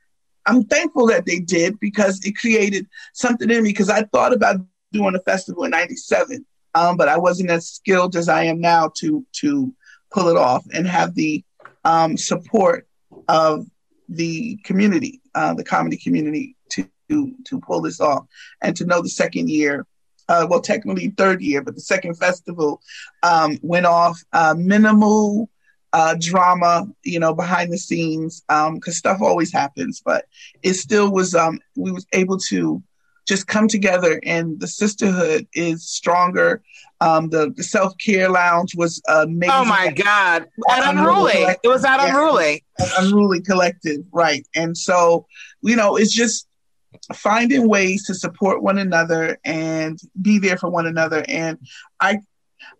I'm 0.44 0.64
thankful 0.64 1.06
that 1.06 1.24
they 1.24 1.38
did 1.38 1.78
because 1.78 2.20
it 2.24 2.36
created 2.36 2.88
something 3.12 3.48
in 3.48 3.62
me. 3.62 3.70
Because 3.70 3.90
I 3.90 4.02
thought 4.02 4.32
about 4.32 4.56
doing 4.90 5.14
a 5.14 5.20
festival 5.20 5.62
in 5.62 5.70
'97 5.70 6.44
um, 6.76 6.98
but 6.98 7.08
I 7.08 7.16
wasn't 7.16 7.50
as 7.50 7.68
skilled 7.68 8.16
as 8.16 8.28
I 8.28 8.44
am 8.44 8.60
now 8.60 8.92
to 8.98 9.24
to 9.40 9.74
pull 10.12 10.28
it 10.28 10.36
off 10.36 10.64
and 10.74 10.86
have 10.86 11.14
the 11.14 11.42
um, 11.84 12.16
support 12.18 12.86
of 13.28 13.66
the 14.08 14.56
community, 14.64 15.22
uh, 15.34 15.54
the 15.54 15.64
comedy 15.64 15.96
community, 15.96 16.54
to 16.70 16.86
to 17.08 17.60
pull 17.60 17.80
this 17.80 18.00
off 18.00 18.26
and 18.62 18.76
to 18.76 18.84
know 18.84 19.00
the 19.00 19.08
second 19.08 19.48
year. 19.48 19.86
Uh, 20.28 20.46
well, 20.50 20.60
technically 20.60 21.08
third 21.10 21.40
year, 21.40 21.62
but 21.62 21.76
the 21.76 21.80
second 21.80 22.14
festival 22.14 22.82
um, 23.22 23.58
went 23.62 23.86
off 23.86 24.20
uh, 24.32 24.54
minimal 24.58 25.48
uh, 25.92 26.16
drama, 26.18 26.84
you 27.04 27.20
know, 27.20 27.32
behind 27.32 27.72
the 27.72 27.78
scenes, 27.78 28.42
because 28.48 28.68
um, 28.68 28.80
stuff 28.92 29.22
always 29.22 29.52
happens. 29.52 30.02
But 30.04 30.26
it 30.62 30.74
still 30.74 31.10
was. 31.10 31.34
Um, 31.34 31.60
we 31.76 31.90
was 31.92 32.06
able 32.12 32.38
to 32.50 32.82
just 33.26 33.46
come 33.46 33.68
together 33.68 34.20
and 34.22 34.58
the 34.60 34.68
sisterhood 34.68 35.46
is 35.52 35.86
stronger. 35.88 36.62
Um, 37.00 37.28
the, 37.28 37.52
the 37.54 37.62
self 37.62 37.92
care 37.98 38.30
lounge 38.30 38.74
was 38.74 39.02
amazing. 39.08 39.54
Oh 39.54 39.64
my 39.64 39.90
God. 39.90 40.46
At 40.70 40.94
Unruly. 40.94 41.32
It 41.62 41.68
was 41.68 41.84
at 41.84 41.98
yeah, 41.98 42.08
Unruly. 42.08 42.64
Unruly 42.98 43.40
Collective, 43.42 44.02
right. 44.12 44.46
And 44.54 44.76
so, 44.76 45.26
you 45.62 45.76
know, 45.76 45.96
it's 45.96 46.12
just 46.12 46.48
finding 47.14 47.68
ways 47.68 48.06
to 48.06 48.14
support 48.14 48.62
one 48.62 48.78
another 48.78 49.38
and 49.44 49.98
be 50.22 50.38
there 50.38 50.56
for 50.56 50.70
one 50.70 50.86
another. 50.86 51.24
And 51.28 51.58
I, 52.00 52.20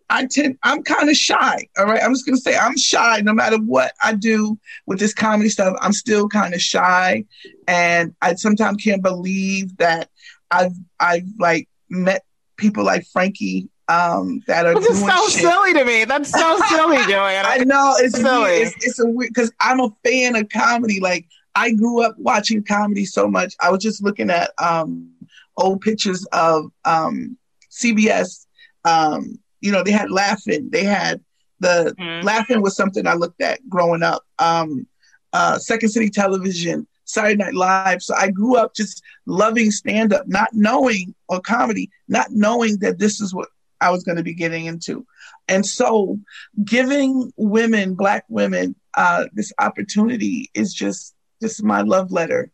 I 0.09 0.27
tend, 0.27 0.57
I'm 0.63 0.83
kind 0.83 1.11
of 1.11 1.17
shy. 1.17 1.67
All 1.77 1.85
right. 1.85 2.03
I'm 2.03 2.13
just 2.13 2.25
going 2.25 2.37
to 2.37 2.41
say 2.41 2.57
I'm 2.57 2.79
shy 2.79 3.21
no 3.23 3.33
matter 3.33 3.59
what 3.59 3.93
I 4.03 4.15
do 4.15 4.59
with 4.87 4.99
this 4.99 5.13
comedy 5.13 5.49
stuff. 5.49 5.77
I'm 5.81 5.93
still 5.93 6.29
kind 6.29 6.55
of 6.55 6.63
shy. 6.63 7.25
And 7.67 8.15
I 8.23 8.35
sometimes 8.37 8.83
can't 8.83 9.03
believe 9.03 9.77
that 9.79 10.09
I've 10.51 10.75
I've 11.01 11.29
like 11.39 11.69
met 11.89 12.25
people 12.57 12.85
like 12.85 13.07
Frankie 13.07 13.69
um, 13.89 14.43
that 14.47 14.67
are 14.67 14.75
This 14.75 14.91
is 14.91 15.01
so 15.01 15.29
shit. 15.29 15.43
silly 15.43 15.75
to 15.75 15.85
me. 15.85 16.05
That's 16.05 16.31
so 16.31 16.59
silly, 16.69 16.99
Joanna. 17.07 17.49
I 17.49 17.59
know 17.65 17.95
it's 17.99 18.17
silly. 18.17 18.51
Weird. 18.51 18.67
It's, 18.69 18.87
it's 18.87 18.99
a 18.99 19.07
weird 19.07 19.33
because 19.33 19.53
I'm 19.61 19.81
a 19.81 19.91
fan 20.05 20.37
of 20.37 20.49
comedy. 20.49 21.01
Like 21.01 21.27
I 21.55 21.73
grew 21.73 22.03
up 22.03 22.17
watching 22.19 22.63
comedy 22.65 23.05
so 23.05 23.29
much. 23.29 23.55
I 23.61 23.71
was 23.71 23.83
just 23.83 24.03
looking 24.03 24.31
at 24.31 24.51
um, 24.59 25.11
old 25.57 25.81
pictures 25.81 26.25
of 26.33 26.71
um, 26.85 27.37
CBS. 27.71 28.47
Um, 28.85 29.39
you 29.61 29.73
know, 29.73 29.83
they 29.83 29.91
had 29.91 30.11
Laugh-In. 30.11 30.71
They 30.71 30.85
had 30.85 31.21
the 31.61 31.95
mm. 31.99 32.23
Laugh-In 32.23 32.61
was 32.61 32.77
something 32.77 33.07
I 33.07 33.15
looked 33.15 33.41
at 33.41 33.67
growing 33.69 34.03
up. 34.03 34.23
Um, 34.39 34.87
uh, 35.33 35.59
Second 35.59 35.89
City 35.89 36.11
Television. 36.11 36.87
Saturday 37.07 37.37
Night 37.37 37.55
Live. 37.55 38.03
So 38.03 38.15
I 38.15 38.31
grew 38.31 38.57
up 38.57 38.75
just 38.75 39.03
loving 39.25 39.71
stand 39.71 40.13
up, 40.13 40.29
not 40.29 40.51
knowing 40.53 41.15
or 41.29 41.41
comedy, 41.41 41.91
not 42.09 42.31
knowing 42.31 42.79
that 42.81 42.99
this 42.99 43.21
is 43.21 43.35
what 43.35 43.49
I 43.81 43.91
was 43.91 44.05
going 44.05 44.17
to 44.17 44.23
be 44.23 44.35
getting 44.35 44.67
into. 44.67 45.07
And 45.49 45.65
so 45.65 46.19
giving 46.65 47.33
women, 47.37 47.95
black 47.95 48.25
women, 48.29 48.75
uh, 48.95 49.27
this 49.33 49.53
opportunity 49.59 50.51
is 50.55 50.75
just 50.75 51.15
this 51.41 51.55
is 51.55 51.63
my 51.63 51.83
love 51.83 52.11
letter 52.11 52.51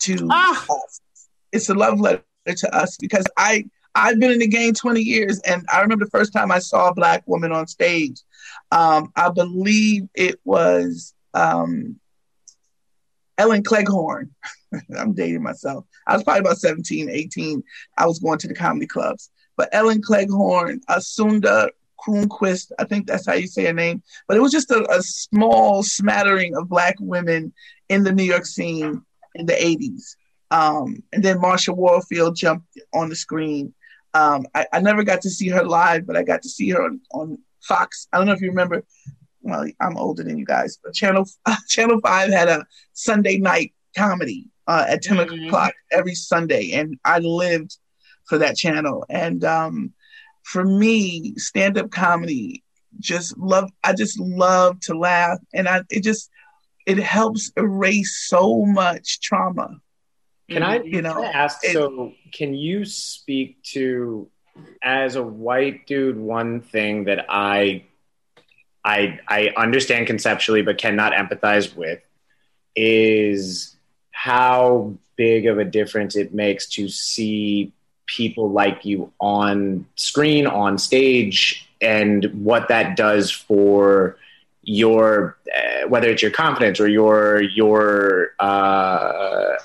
to 0.00 0.28
ah. 0.30 0.64
us. 0.64 1.00
It's 1.52 1.68
a 1.68 1.74
love 1.74 2.00
letter 2.00 2.22
to 2.46 2.74
us 2.74 2.96
because 2.98 3.26
I 3.36 3.64
I've 3.94 4.18
been 4.18 4.30
in 4.30 4.38
the 4.38 4.48
game 4.48 4.72
20 4.72 5.00
years 5.00 5.38
and 5.40 5.64
I 5.70 5.80
remember 5.80 6.06
the 6.06 6.10
first 6.10 6.32
time 6.32 6.50
I 6.50 6.60
saw 6.60 6.88
a 6.88 6.94
black 6.94 7.22
woman 7.26 7.52
on 7.52 7.66
stage. 7.66 8.20
Um, 8.70 9.12
I 9.16 9.28
believe 9.28 10.08
it 10.14 10.40
was 10.44 11.14
um, 11.34 12.00
Ellen 13.38 13.62
Cleghorne. 13.62 14.30
I'm 14.98 15.12
dating 15.12 15.42
myself. 15.42 15.84
I 16.06 16.14
was 16.14 16.24
probably 16.24 16.40
about 16.40 16.58
17, 16.58 17.10
18. 17.10 17.62
I 17.98 18.06
was 18.06 18.18
going 18.18 18.38
to 18.38 18.48
the 18.48 18.54
comedy 18.54 18.86
clubs. 18.86 19.30
But 19.56 19.68
Ellen 19.72 20.02
Cleghorne, 20.02 20.80
Asunda 20.88 21.68
Croonquist, 22.00 22.72
I 22.78 22.84
think 22.84 23.06
that's 23.06 23.26
how 23.26 23.34
you 23.34 23.46
say 23.46 23.64
her 23.66 23.72
name. 23.72 24.02
But 24.26 24.36
it 24.36 24.40
was 24.40 24.52
just 24.52 24.70
a, 24.70 24.84
a 24.90 25.02
small 25.02 25.82
smattering 25.82 26.56
of 26.56 26.68
Black 26.68 26.96
women 27.00 27.52
in 27.88 28.02
the 28.02 28.12
New 28.12 28.24
York 28.24 28.46
scene 28.46 29.02
in 29.34 29.46
the 29.46 29.52
80s. 29.52 30.16
Um, 30.50 31.02
and 31.12 31.22
then 31.22 31.38
Marsha 31.38 31.74
Warfield 31.74 32.36
jumped 32.36 32.78
on 32.92 33.08
the 33.08 33.16
screen. 33.16 33.72
Um, 34.14 34.46
I, 34.54 34.66
I, 34.70 34.80
never 34.80 35.02
got 35.02 35.22
to 35.22 35.30
see 35.30 35.48
her 35.48 35.64
live, 35.64 36.06
but 36.06 36.16
I 36.16 36.22
got 36.22 36.42
to 36.42 36.48
see 36.50 36.68
her 36.70 36.82
on, 36.82 37.00
on 37.14 37.38
Fox. 37.62 38.06
I 38.12 38.18
don't 38.18 38.26
know 38.26 38.34
if 38.34 38.42
you 38.42 38.50
remember 38.50 38.84
well, 39.42 39.66
I'm 39.80 39.96
older 39.96 40.22
than 40.22 40.38
you 40.38 40.44
guys, 40.44 40.78
but 40.82 40.94
Channel 40.94 41.26
Channel 41.68 42.00
Five 42.00 42.30
had 42.30 42.48
a 42.48 42.64
Sunday 42.92 43.38
night 43.38 43.74
comedy 43.96 44.48
uh, 44.66 44.86
at 44.88 45.02
10 45.02 45.16
mm-hmm. 45.16 45.46
o'clock 45.46 45.74
every 45.90 46.14
Sunday, 46.14 46.72
and 46.72 46.98
I 47.04 47.18
lived 47.18 47.76
for 48.26 48.38
that 48.38 48.56
channel. 48.56 49.04
And 49.08 49.44
um, 49.44 49.92
for 50.44 50.64
me, 50.64 51.34
stand 51.36 51.78
up 51.78 51.90
comedy 51.90 52.62
just 53.00 53.36
love. 53.38 53.70
I 53.84 53.94
just 53.94 54.18
love 54.18 54.80
to 54.80 54.96
laugh, 54.96 55.38
and 55.54 55.68
I 55.68 55.82
it 55.90 56.02
just 56.02 56.30
it 56.86 56.98
helps 56.98 57.52
erase 57.56 58.26
so 58.28 58.64
much 58.64 59.20
trauma. 59.20 59.80
Can 60.50 60.62
I, 60.62 60.82
you 60.82 61.00
know, 61.00 61.24
ask? 61.24 61.64
It, 61.64 61.72
so, 61.72 62.12
can 62.32 62.54
you 62.54 62.84
speak 62.84 63.62
to, 63.72 64.28
as 64.82 65.16
a 65.16 65.22
white 65.22 65.86
dude, 65.86 66.18
one 66.18 66.60
thing 66.60 67.04
that 67.04 67.26
I 67.28 67.84
I 68.84 69.20
I 69.28 69.52
understand 69.56 70.06
conceptually 70.06 70.62
but 70.62 70.78
cannot 70.78 71.12
empathize 71.12 71.74
with 71.74 72.00
is 72.74 73.76
how 74.10 74.94
big 75.16 75.46
of 75.46 75.58
a 75.58 75.64
difference 75.64 76.16
it 76.16 76.34
makes 76.34 76.66
to 76.66 76.88
see 76.88 77.72
people 78.06 78.50
like 78.50 78.84
you 78.84 79.12
on 79.20 79.86
screen 79.96 80.46
on 80.46 80.78
stage 80.78 81.68
and 81.80 82.24
what 82.44 82.68
that 82.68 82.96
does 82.96 83.30
for 83.30 84.16
your 84.62 85.36
uh, 85.54 85.88
whether 85.88 86.08
it's 86.08 86.22
your 86.22 86.30
confidence 86.30 86.78
or 86.78 86.88
your 86.88 87.42
your 87.42 88.30
uh, 88.38 89.56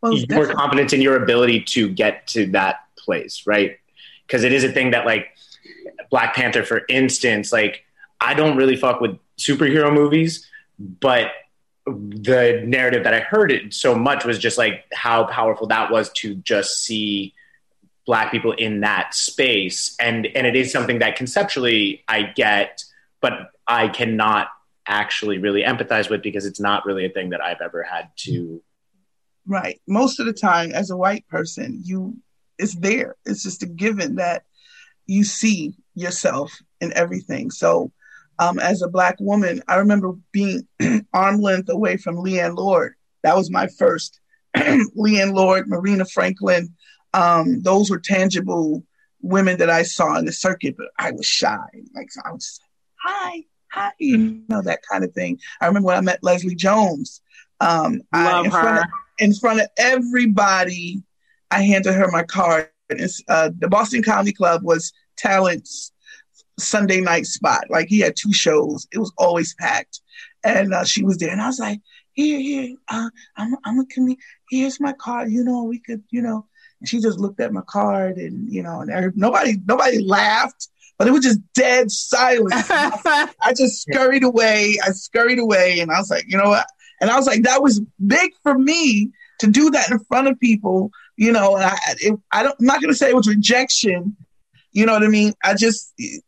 well, 0.00 0.12
your 0.12 0.52
confidence 0.52 0.92
in 0.92 1.00
your 1.00 1.22
ability 1.22 1.60
to 1.60 1.88
get 1.88 2.26
to 2.26 2.46
that 2.46 2.80
place 2.98 3.44
right? 3.46 3.78
Because 4.26 4.44
it 4.44 4.52
is 4.52 4.64
a 4.64 4.72
thing 4.72 4.90
that 4.90 5.06
like 5.06 5.28
black 6.10 6.34
panther 6.34 6.62
for 6.62 6.82
instance 6.88 7.52
like 7.52 7.85
I 8.20 8.34
don't 8.34 8.56
really 8.56 8.76
fuck 8.76 9.00
with 9.00 9.18
superhero 9.38 9.92
movies, 9.92 10.46
but 10.78 11.30
the 11.86 12.62
narrative 12.66 13.04
that 13.04 13.14
I 13.14 13.20
heard 13.20 13.52
it 13.52 13.72
so 13.72 13.94
much 13.94 14.24
was 14.24 14.38
just 14.38 14.58
like 14.58 14.84
how 14.92 15.24
powerful 15.24 15.68
that 15.68 15.90
was 15.90 16.10
to 16.14 16.34
just 16.34 16.82
see 16.82 17.32
black 18.06 18.30
people 18.32 18.52
in 18.52 18.80
that 18.80 19.14
space. 19.14 19.94
And 20.00 20.26
and 20.26 20.46
it 20.46 20.56
is 20.56 20.72
something 20.72 20.98
that 21.00 21.16
conceptually 21.16 22.04
I 22.08 22.22
get 22.22 22.84
but 23.20 23.50
I 23.66 23.88
cannot 23.88 24.48
actually 24.86 25.38
really 25.38 25.62
empathize 25.62 26.08
with 26.08 26.22
because 26.22 26.46
it's 26.46 26.60
not 26.60 26.86
really 26.86 27.04
a 27.04 27.08
thing 27.08 27.30
that 27.30 27.40
I've 27.40 27.60
ever 27.60 27.82
had 27.82 28.10
to 28.18 28.62
right. 29.46 29.80
Most 29.88 30.20
of 30.20 30.26
the 30.26 30.32
time 30.32 30.72
as 30.72 30.90
a 30.90 30.96
white 30.96 31.26
person 31.28 31.80
you 31.84 32.16
it's 32.58 32.74
there. 32.74 33.16
It's 33.24 33.42
just 33.42 33.62
a 33.62 33.66
given 33.66 34.16
that 34.16 34.44
you 35.06 35.24
see 35.24 35.74
yourself 35.94 36.56
in 36.80 36.92
everything. 36.94 37.50
So 37.50 37.92
um, 38.38 38.58
as 38.58 38.82
a 38.82 38.88
black 38.88 39.16
woman, 39.20 39.62
I 39.68 39.76
remember 39.76 40.14
being 40.32 40.66
arm 41.12 41.40
length 41.40 41.68
away 41.68 41.96
from 41.96 42.16
Leighann 42.16 42.54
Lord. 42.54 42.94
That 43.22 43.36
was 43.36 43.50
my 43.50 43.66
first. 43.66 44.20
Leighann 44.94 45.34
Lord, 45.34 45.68
Marina 45.68 46.04
Franklin, 46.04 46.74
um, 47.16 47.62
those 47.62 47.90
were 47.90 47.98
tangible 47.98 48.84
women 49.22 49.58
that 49.58 49.70
I 49.70 49.82
saw 49.82 50.16
in 50.18 50.26
the 50.26 50.32
circuit, 50.32 50.76
but 50.76 50.88
I 50.98 51.12
was 51.12 51.26
shy. 51.26 51.66
Like 51.94 52.08
I 52.24 52.30
was, 52.30 52.60
hi, 53.02 53.44
hi, 53.72 53.90
you 53.98 54.42
know, 54.48 54.60
that 54.62 54.80
kind 54.88 55.02
of 55.02 55.12
thing. 55.12 55.40
I 55.60 55.66
remember 55.66 55.86
when 55.86 55.96
I 55.96 56.02
met 56.02 56.22
Leslie 56.22 56.54
Jones. 56.54 57.22
Um, 57.60 58.02
Love 58.12 58.12
I, 58.12 58.40
in, 58.40 58.44
her. 58.50 58.50
front 58.50 58.78
of, 58.78 58.84
in 59.18 59.34
front 59.34 59.60
of 59.60 59.68
everybody, 59.78 61.02
I 61.50 61.62
handed 61.62 61.94
her 61.94 62.10
my 62.10 62.22
card. 62.22 62.68
Uh, 63.28 63.50
the 63.58 63.68
Boston 63.68 64.02
Comedy 64.02 64.32
Club 64.32 64.62
was 64.62 64.92
Talent's 65.16 65.92
Sunday 66.58 67.00
night 67.00 67.26
spot. 67.26 67.64
Like 67.70 67.88
he 67.88 68.00
had 68.00 68.16
two 68.16 68.32
shows. 68.32 68.86
It 68.92 68.98
was 68.98 69.12
always 69.18 69.54
packed. 69.54 70.00
And 70.44 70.72
uh, 70.72 70.84
she 70.84 71.04
was 71.04 71.18
there. 71.18 71.30
And 71.30 71.40
I 71.40 71.46
was 71.46 71.58
like, 71.58 71.80
here, 72.12 72.38
here, 72.38 72.76
uh, 72.88 73.10
I'm, 73.36 73.56
I'm 73.64 73.80
a 73.80 73.86
comedian. 73.86 74.18
Here's 74.50 74.80
my 74.80 74.92
card. 74.94 75.30
You 75.30 75.44
know, 75.44 75.64
we 75.64 75.78
could, 75.78 76.02
you 76.10 76.22
know. 76.22 76.46
And 76.80 76.88
she 76.88 77.00
just 77.00 77.18
looked 77.18 77.40
at 77.40 77.52
my 77.52 77.62
card 77.66 78.16
and, 78.16 78.50
you 78.52 78.62
know, 78.62 78.80
and 78.80 78.92
I, 78.92 79.06
nobody, 79.14 79.56
nobody 79.66 80.02
laughed, 80.02 80.68
but 80.98 81.08
it 81.08 81.10
was 81.10 81.24
just 81.24 81.40
dead 81.54 81.90
silence. 81.90 82.52
I 82.70 83.54
just 83.56 83.82
scurried 83.82 84.24
away. 84.24 84.78
I 84.84 84.90
scurried 84.90 85.38
away. 85.38 85.80
And 85.80 85.90
I 85.90 85.98
was 85.98 86.10
like, 86.10 86.24
you 86.28 86.38
know 86.38 86.48
what? 86.48 86.66
And 87.00 87.10
I 87.10 87.16
was 87.16 87.26
like, 87.26 87.42
that 87.42 87.62
was 87.62 87.80
big 88.06 88.32
for 88.42 88.56
me 88.56 89.10
to 89.40 89.46
do 89.46 89.70
that 89.70 89.90
in 89.90 89.98
front 90.00 90.28
of 90.28 90.40
people, 90.40 90.90
you 91.16 91.32
know. 91.32 91.56
And 91.56 91.64
I, 91.64 91.76
it, 92.00 92.18
I 92.32 92.42
don't, 92.42 92.56
I'm 92.58 92.66
not 92.66 92.80
going 92.80 92.92
to 92.92 92.96
say 92.96 93.10
it 93.10 93.16
was 93.16 93.28
rejection, 93.28 94.16
you 94.76 94.84
know 94.84 94.92
what 94.92 95.02
I 95.02 95.08
mean? 95.08 95.32
I 95.42 95.54
just, 95.54 95.94
it, 95.96 96.22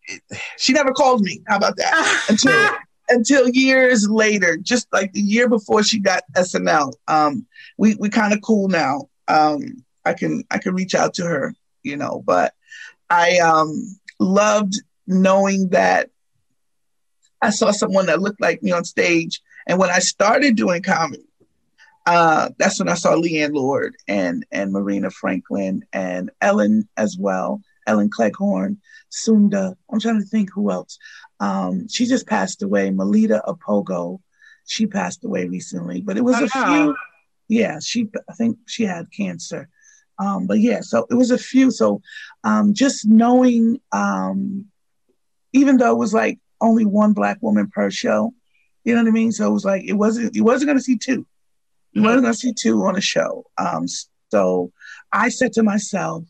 she 0.57 0.73
never 0.73 0.93
called 0.93 1.21
me. 1.21 1.43
How 1.47 1.57
about 1.59 1.77
that? 1.77 2.27
Until, 2.29 2.79
until 3.11 3.49
years 3.49 4.09
later, 4.09 4.57
just 4.57 4.87
like 4.93 5.13
the 5.13 5.21
year 5.21 5.49
before 5.49 5.83
she 5.83 5.99
got 5.99 6.25
SNL. 6.37 6.93
Um, 7.09 7.47
we 7.79 7.95
we 7.97 8.09
kind 8.09 8.33
of 8.33 8.43
cool 8.43 8.69
now. 8.69 9.09
Um, 9.29 9.85
I 10.05 10.15
can 10.15 10.45
I 10.51 10.59
can 10.59 10.75
reach 10.75 10.95
out 10.95 11.15
to 11.15 11.25
her, 11.25 11.55
you 11.83 11.97
know. 11.97 12.23
But 12.27 12.55
I 13.11 13.39
um, 13.39 13.99
loved 14.19 14.75
knowing 15.07 15.71
that 15.71 16.11
I 17.41 17.51
saw 17.51 17.71
someone 17.71 18.07
that 18.07 18.21
looked 18.21 18.41
like 18.41 18.63
me 18.63 18.73
on 18.73 18.85
stage, 18.85 19.41
and 19.67 19.79
when 19.79 19.91
I 19.91 20.01
started 20.01 20.57
doing 20.57 20.83
comedy, 20.83 21.25
uh, 22.07 22.51
that's 22.59 22.79
when 22.79 22.89
I 22.89 22.95
saw 22.95 23.15
Leighann 23.15 23.53
Lord 23.53 23.97
and 24.07 24.45
and 24.51 24.73
Marina 24.73 25.11
Franklin 25.11 25.85
and 25.93 26.31
Ellen 26.41 26.89
as 26.97 27.17
well, 27.19 27.63
Ellen 27.89 28.11
Cleghorne, 28.11 28.79
Sunda. 29.09 29.77
I'm 29.91 29.99
trying 30.01 30.21
to 30.21 30.27
think 30.27 30.51
who 30.53 30.71
else. 30.71 30.99
Um, 31.41 31.89
she 31.89 32.07
just 32.07 32.27
passed 32.27 32.63
away, 32.63 32.91
Melita 32.91 33.43
Apogo. 33.47 34.21
She 34.67 34.87
passed 34.87 35.25
away 35.25 35.47
recently, 35.49 36.01
but 36.03 36.17
it 36.17 36.23
was 36.25 36.37
Oh, 36.37 36.45
a 36.45 36.49
no. 36.67 36.67
few. 36.67 36.97
Yeah, 37.49 37.79
she 37.83 38.09
I 38.29 38.35
think 38.35 38.59
she 38.67 38.85
had 38.85 39.11
cancer. 39.11 39.69
Um, 40.19 40.47
but 40.47 40.59
yeah, 40.61 40.81
so 40.83 41.07
it 41.11 41.15
was 41.15 41.31
a 41.31 41.39
few. 41.39 41.71
So 41.71 42.03
um, 42.45 42.75
just 42.75 43.07
knowing, 43.07 43.81
um, 43.93 44.67
even 45.55 45.79
though 45.79 45.93
it 45.93 45.99
was 45.99 46.13
like 46.13 46.39
only 46.61 46.85
one 46.85 47.13
black 47.15 47.39
woman 47.41 47.69
per 47.73 47.91
show, 47.91 48.35
you 48.85 48.95
know 48.95 49.03
what 49.03 49.09
I 49.09 49.13
mean? 49.13 49.33
So 49.33 49.49
it 49.49 49.53
was 49.53 49.65
like 49.65 49.85
it 49.85 49.95
wasn't 49.95 50.35
you 50.35 50.45
wasn't 50.45 50.69
gonna 50.69 50.81
see 50.81 50.99
two. 50.99 51.27
You 51.93 52.03
wasn't 52.03 52.23
gonna 52.25 52.35
see 52.35 52.53
two 52.53 52.83
on 52.85 52.97
a 52.97 53.01
show. 53.01 53.45
Um, 53.57 53.87
so 54.31 54.73
I 55.13 55.31
said 55.31 55.53
to 55.55 55.63
myself, 55.63 56.25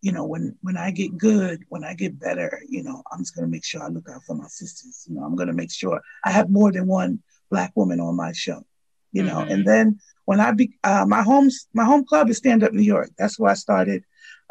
you 0.00 0.12
know, 0.12 0.24
when 0.24 0.56
when 0.62 0.76
I 0.76 0.90
get 0.90 1.16
good, 1.18 1.64
when 1.68 1.84
I 1.84 1.94
get 1.94 2.18
better, 2.20 2.60
you 2.68 2.82
know, 2.82 3.02
I'm 3.12 3.20
just 3.20 3.34
gonna 3.34 3.48
make 3.48 3.64
sure 3.64 3.82
I 3.82 3.88
look 3.88 4.08
out 4.08 4.22
for 4.24 4.34
my 4.36 4.46
sisters. 4.46 5.04
You 5.08 5.16
know, 5.16 5.24
I'm 5.24 5.34
gonna 5.36 5.52
make 5.52 5.72
sure 5.72 6.00
I 6.24 6.30
have 6.30 6.50
more 6.50 6.70
than 6.72 6.86
one 6.86 7.20
black 7.50 7.72
woman 7.74 8.00
on 8.00 8.16
my 8.16 8.32
show. 8.32 8.64
You 9.12 9.22
know, 9.22 9.38
Mhm. 9.40 9.50
and 9.52 9.66
then 9.66 9.98
when 10.26 10.38
I 10.38 10.52
be 10.52 10.74
uh, 10.84 11.04
my 11.06 11.22
home 11.22 11.50
my 11.72 11.84
home 11.84 12.04
club 12.04 12.28
is 12.30 12.36
Stand 12.36 12.62
Up 12.62 12.72
New 12.72 12.82
York. 12.82 13.10
That's 13.18 13.38
where 13.38 13.50
I 13.50 13.54
started 13.54 14.04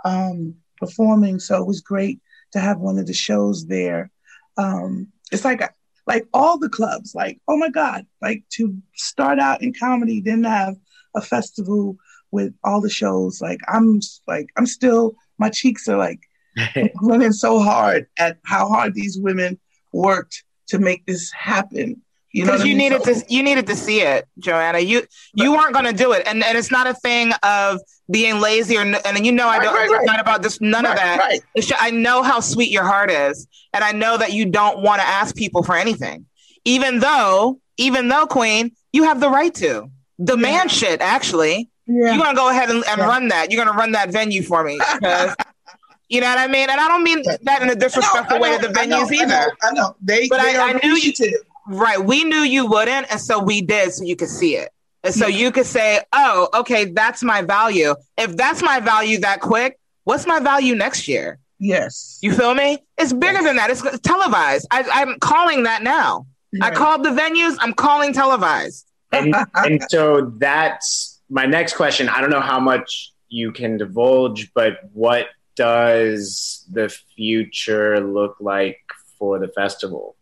um, 0.04 0.56
performing. 0.78 1.40
So 1.40 1.62
it 1.62 1.68
was 1.68 1.82
great 1.82 2.20
to 2.52 2.60
have 2.60 2.80
one 2.80 2.98
of 2.98 3.08
the 3.08 3.14
shows 3.14 3.68
there. 3.68 4.12
Um, 4.58 5.08
it's 5.32 5.46
like 5.46 5.62
like 6.08 6.26
all 6.34 6.58
the 6.58 6.70
clubs, 6.70 7.14
like 7.16 7.40
oh 7.48 7.58
my 7.58 7.70
god, 7.70 8.06
like 8.22 8.44
to 8.54 8.76
start 8.96 9.40
out 9.40 9.62
in 9.62 9.74
comedy, 9.74 10.20
then 10.22 10.44
have 10.44 10.76
a 11.16 11.22
festival 11.22 11.98
with 12.32 12.54
all 12.64 12.82
the 12.82 12.90
shows. 12.90 13.40
Like 13.42 13.60
I'm 13.68 14.00
like 14.28 14.50
I'm 14.58 14.66
still 14.66 15.16
my 15.38 15.50
cheeks 15.50 15.88
are 15.88 15.98
like 15.98 16.20
running 17.02 17.32
so 17.34 17.60
hard 17.60 18.08
at 18.18 18.38
how 18.46 18.68
hard 18.68 18.94
these 18.94 19.18
women 19.18 19.60
worked 19.94 20.44
to 20.68 20.80
make 20.80 21.06
this 21.06 21.32
happen. 21.32 22.02
You 22.34 22.44
know, 22.46 22.52
because 22.52 22.62
I 22.62 22.66
you 22.66 22.76
mean? 22.76 22.90
needed 22.92 23.04
So- 23.04 23.14
to 23.22 23.34
you 23.34 23.42
needed 23.42 23.68
to 23.68 23.76
see 23.76 24.02
it 24.02 24.28
joanna 24.38 24.80
you 24.80 25.02
you 25.34 25.54
weren't 25.54 25.74
going 25.74 25.86
to 25.86 25.94
do 25.94 26.12
it 26.12 26.28
and 26.28 26.44
and 26.44 26.58
it's 26.58 26.70
not 26.70 26.86
a 26.86 26.94
thing 26.94 27.32
of 27.42 27.80
being 28.12 28.40
lazy 28.42 28.78
or 28.78 28.82
n- 28.82 28.98
and 29.06 29.26
you 29.26 29.32
know 29.32 29.48
i 29.48 29.58
don't 29.60 29.74
right, 29.74 29.86
it's 29.86 29.94
right. 29.94 30.06
not 30.06 30.20
about 30.20 30.44
this 30.44 30.60
none 30.62 30.86
of 30.86 30.94
that 30.96 31.20
Right. 31.20 31.40
It's 31.56 31.66
ju- 31.68 31.76
i 31.80 31.90
know 31.90 32.22
how 32.22 32.40
sweet 32.42 32.70
your 32.70 32.84
heart 32.84 33.10
is 33.10 33.48
and 33.74 33.84
i 33.84 33.92
know 33.94 34.18
that 34.18 34.34
you 34.34 34.46
don't 34.46 34.82
want 34.84 35.02
to 35.02 35.08
ask 35.08 35.36
people 35.36 35.64
for 35.64 35.76
anything 35.76 36.26
even 36.66 37.00
though 37.00 37.60
even 37.78 38.08
though 38.10 38.28
queen 38.28 38.72
you 38.92 39.04
have 39.06 39.20
the 39.20 39.30
right 39.30 39.56
to 39.56 39.90
demand 40.24 40.70
shit 40.70 41.02
actually 41.02 41.70
Yeah. 41.88 42.14
you're 42.14 42.24
going 42.24 42.36
to 42.36 42.36
go 42.36 42.50
ahead 42.50 42.70
and, 42.70 42.84
and 42.88 42.98
Yeah. 43.00 43.06
run 43.08 43.28
that 43.30 43.50
you're 43.52 43.64
going 43.64 43.74
to 43.74 43.80
run 43.80 43.92
that 43.94 44.12
venue 44.12 44.44
for 44.44 44.64
me. 44.64 44.74
you 46.10 46.22
know 46.22 46.28
what 46.28 46.38
i 46.38 46.48
mean 46.48 46.70
and 46.70 46.80
i 46.80 46.88
don't 46.88 47.04
mean 47.04 47.22
that 47.44 47.62
in 47.62 47.70
a 47.70 47.76
disrespectful 47.76 48.40
way 48.40 48.54
I 48.56 48.58
to 48.60 48.68
the 48.68 48.74
know, 48.74 48.82
I 48.82 48.86
know, 48.86 49.06
venues 49.06 49.12
I 49.12 49.16
either 49.24 49.28
know, 49.28 49.50
I 49.64 49.72
know. 49.74 49.96
They, 50.02 50.28
But 50.30 50.42
they 50.42 50.56
I- 50.56 50.60
are 50.60 50.70
I 50.70 50.74
knew 50.74 50.90
you- 50.96 51.12
appreciative. 51.12 51.42
Right. 51.70 52.00
We 52.02 52.24
knew 52.24 52.38
you 52.44 52.66
wouldn't. 52.66 53.12
And 53.12 53.20
so 53.20 53.40
we 53.44 53.60
did 53.62 53.92
so 53.92 54.06
you 54.06 54.16
could 54.16 54.30
see 54.30 54.56
it. 54.56 54.70
And 55.04 55.14
so 55.14 55.28
you 55.28 55.52
could 55.52 55.66
say, 55.66 56.00
oh, 56.14 56.48
okay, 56.54 56.86
that's 56.86 57.22
my 57.24 57.42
value. 57.42 57.94
If 58.18 58.38
that's 58.38 58.62
my 58.62 58.80
value 58.80 59.20
that 59.20 59.42
quick, 59.42 59.78
what's 60.06 60.26
my 60.26 60.40
value 60.40 60.76
next 60.76 61.10
year? 61.10 61.40
Yes. 61.60 62.20
You 62.22 62.32
feel 62.34 62.54
me? 62.54 62.80
It's 62.98 63.12
bigger 63.12 63.44
than 63.44 63.58
that. 63.58 63.70
It's 63.70 63.82
televised. 64.00 64.66
I, 64.72 64.86
I'm 64.94 65.20
calling 65.20 65.64
that 65.64 65.84
now. 65.84 66.26
I 66.62 66.72
called 66.72 67.04
the 67.04 67.10
venues. 67.10 67.58
I'm 67.60 67.74
calling 67.74 68.14
televised. 68.14 68.88
and, 69.12 69.36
and 69.56 69.84
so 69.90 70.32
that's 70.38 71.17
my 71.30 71.46
next 71.46 71.76
question. 71.76 72.10
I 72.10 72.22
don't 72.22 72.30
know 72.30 72.42
how 72.42 72.60
much 72.60 73.14
you 73.30 73.52
can 73.52 73.78
divulge, 73.78 74.54
but 74.54 74.80
what 74.94 75.28
does 75.56 76.66
the 76.72 76.90
future 77.16 78.00
look 78.00 78.38
like 78.40 78.80
for 79.18 79.40
the 79.40 79.48
festival? 79.50 80.16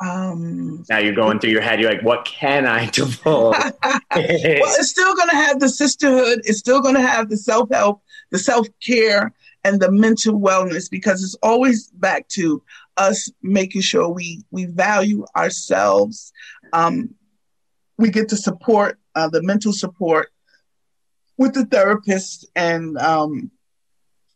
Um, 0.00 0.84
Now 0.90 0.98
you're 0.98 1.14
going 1.14 1.38
through 1.38 1.50
your 1.50 1.60
head. 1.60 1.80
You're 1.80 1.92
like, 1.92 2.02
what 2.02 2.24
can 2.24 2.66
I 2.66 2.86
divulge? 2.90 3.56
well, 3.84 4.00
it's 4.10 4.90
still 4.90 5.14
going 5.14 5.28
to 5.28 5.36
have 5.36 5.60
the 5.60 5.68
sisterhood. 5.68 6.40
It's 6.44 6.58
still 6.58 6.80
going 6.80 6.96
to 6.96 7.02
have 7.02 7.28
the 7.28 7.36
self 7.36 7.70
help, 7.70 8.02
the 8.30 8.38
self 8.38 8.66
care, 8.84 9.32
and 9.64 9.80
the 9.80 9.92
mental 9.92 10.40
wellness 10.40 10.90
because 10.90 11.22
it's 11.22 11.36
always 11.42 11.88
back 11.88 12.26
to 12.28 12.62
us 12.96 13.30
making 13.42 13.82
sure 13.82 14.08
we 14.08 14.42
we 14.50 14.64
value 14.64 15.24
ourselves. 15.36 16.32
Um, 16.72 17.14
we 18.02 18.10
get 18.10 18.28
to 18.30 18.36
support 18.36 18.98
uh, 19.14 19.28
the 19.28 19.42
mental 19.42 19.72
support 19.72 20.32
with 21.38 21.54
the 21.54 21.64
therapist 21.64 22.46
and 22.56 22.98
um, 22.98 23.50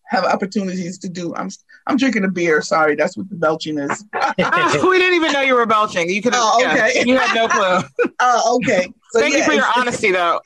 have 0.07 0.25
opportunities 0.25 0.99
to 1.01 1.09
do. 1.09 1.35
I'm 1.35 1.51
I'm 1.89 1.97
drinking 1.97 2.25
a 2.25 2.31
beer. 2.31 2.63
Sorry, 2.63 2.95
that's 2.95 3.17
what 3.17 3.29
the 3.29 3.35
belching 3.35 3.79
is. 3.79 4.05
We 4.15 4.99
didn't 4.99 5.15
even 5.15 5.33
know 5.33 5.41
you 5.41 5.55
were 5.55 5.67
belching. 5.67 6.09
You 6.09 6.23
could 6.23 6.33
have. 6.33 6.43
Oh, 6.45 6.65
okay. 6.65 7.03
you 7.05 7.19
had 7.19 7.35
no 7.35 7.49
clue. 7.49 8.11
Oh, 8.21 8.57
okay. 8.57 8.87
So, 9.11 9.21
Thank 9.21 9.37
you 9.37 9.45
for 9.45 9.53
your 9.53 9.67
honesty, 9.77 10.11
though. 10.11 10.41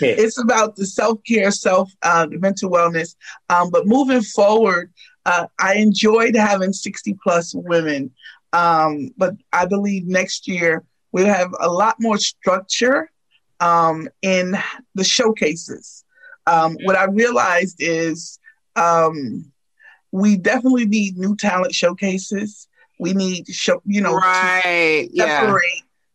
it's 0.00 0.38
about 0.38 0.76
the 0.76 0.86
self 0.86 1.22
care, 1.24 1.50
self 1.50 1.92
uh, 2.02 2.26
mental 2.30 2.70
wellness. 2.70 3.14
Um, 3.50 3.70
but 3.70 3.86
moving 3.86 4.22
forward, 4.22 4.92
uh, 5.26 5.46
I 5.60 5.74
enjoyed 5.74 6.34
having 6.34 6.72
sixty 6.72 7.14
plus 7.22 7.54
women. 7.54 8.12
Um, 8.52 9.10
but 9.18 9.34
I 9.52 9.66
believe 9.66 10.06
next 10.06 10.48
year 10.48 10.82
we'll 11.16 11.34
have 11.40 11.54
a 11.60 11.70
lot 11.70 11.96
more 11.98 12.18
structure 12.18 13.10
um, 13.60 14.06
in 14.20 14.54
the 14.94 15.02
showcases. 15.02 16.04
Um, 16.46 16.76
what 16.84 16.94
I 16.94 17.04
realized 17.04 17.76
is 17.78 18.38
um, 18.76 19.50
we 20.12 20.36
definitely 20.36 20.84
need 20.84 21.16
new 21.16 21.34
talent 21.34 21.74
showcases. 21.74 22.68
We 23.00 23.14
need 23.14 23.46
to 23.46 23.52
show, 23.54 23.80
you 23.86 24.02
know, 24.02 24.10
to 24.10 24.16
right. 24.16 25.08
Yeah. 25.10 25.40
separate. 25.40 25.62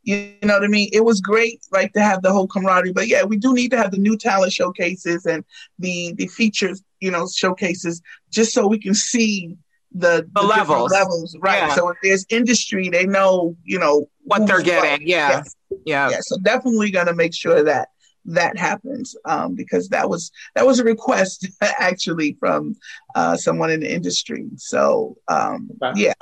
You 0.04 0.36
know 0.44 0.54
what 0.54 0.64
I 0.64 0.68
mean? 0.68 0.90
It 0.94 1.04
was 1.04 1.20
great, 1.20 1.66
like 1.72 1.94
to 1.94 2.02
have 2.02 2.22
the 2.22 2.32
whole 2.32 2.48
camaraderie. 2.48 2.94
But 2.94 3.08
yeah, 3.08 3.24
we 3.24 3.38
do 3.38 3.56
need 3.56 3.72
to 3.72 3.78
have 3.78 3.90
the 3.90 3.98
new 3.98 4.18
talent 4.18 4.54
showcases 4.54 5.26
and 5.26 5.44
the 5.80 6.14
the 6.14 6.28
features, 6.28 6.84
you 7.00 7.10
know, 7.10 7.28
showcases, 7.28 8.04
just 8.30 8.54
so 8.54 8.68
we 8.68 8.78
can 8.78 8.94
see 8.94 9.58
the, 9.94 10.26
The 10.34 10.42
different 10.42 10.58
levels. 10.58 10.92
levels, 10.92 11.38
right? 11.42 11.64
Yeah. 11.68 11.76
So 11.76 11.90
if 11.90 11.98
there's 12.02 12.26
industry, 12.30 12.90
they 12.90 13.06
know, 13.06 13.56
you 13.64 13.78
know, 13.78 14.08
What 14.24 14.48
they're 14.48 14.62
getting. 14.62 15.08
Yeah. 15.08 15.30
Yes. 15.30 15.56
Yeah. 15.86 16.10
Yeah. 16.10 16.18
So 16.22 16.38
definitely 16.40 16.92
gonna 16.92 17.14
make 17.14 17.34
sure 17.34 17.64
that 17.64 17.90
that 18.26 18.58
happens 18.58 19.16
um, 19.26 19.56
because 19.56 19.90
that 19.90 20.10
was 20.10 20.32
that 20.56 20.66
was 20.66 20.80
a 20.80 20.84
request 20.84 21.48
actually 21.62 22.38
from 22.40 22.76
uh, 23.16 23.36
someone 23.36 23.72
in 23.72 23.80
the 23.80 23.92
industry. 23.92 24.46
So 24.58 25.18
um, 25.28 25.70
Okay. 25.82 26.02
yeah, 26.04 26.14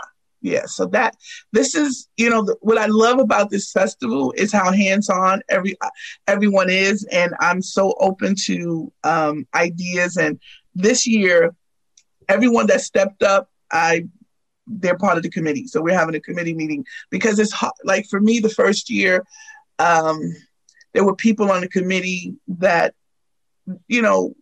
yeah. 0.41 0.65
So 0.65 0.85
that 0.87 1.15
this 1.51 1.75
is 1.75 2.07
you 2.17 2.29
know 2.29 2.43
the, 2.43 2.55
what 2.61 2.77
I 2.77 2.85
love 2.85 3.19
about 3.19 3.49
this 3.49 3.71
festival 3.71 4.33
is 4.37 4.51
how 4.51 4.71
hands 4.71 5.09
on 5.09 5.41
every 5.49 5.75
everyone 6.27 6.69
is, 6.69 7.03
and 7.11 7.33
I'm 7.39 7.61
so 7.61 7.95
open 7.99 8.35
to 8.45 8.91
um, 9.03 9.45
ideas. 9.53 10.15
And 10.17 10.39
this 10.75 11.05
year, 11.05 11.53
everyone 12.29 12.67
that 12.67 12.81
stepped 12.81 13.23
up, 13.23 13.49
I 13.71 14.07
they're 14.69 14.97
part 14.97 15.17
of 15.17 15.23
the 15.23 15.29
committee. 15.29 15.67
So 15.67 15.81
we're 15.81 15.97
having 15.97 16.15
a 16.15 16.21
committee 16.21 16.53
meeting 16.53 16.85
because 17.09 17.39
it's 17.39 17.53
like 17.83 18.05
for 18.07 18.19
me 18.19 18.39
the 18.39 18.49
first 18.49 18.89
year, 18.89 19.25
um, 19.79 20.21
there 20.93 21.03
were 21.03 21.15
people 21.15 21.51
on 21.51 21.61
the 21.61 21.67
committee 21.67 22.35
that, 22.47 22.93
you 23.87 24.01
know, 24.01 24.33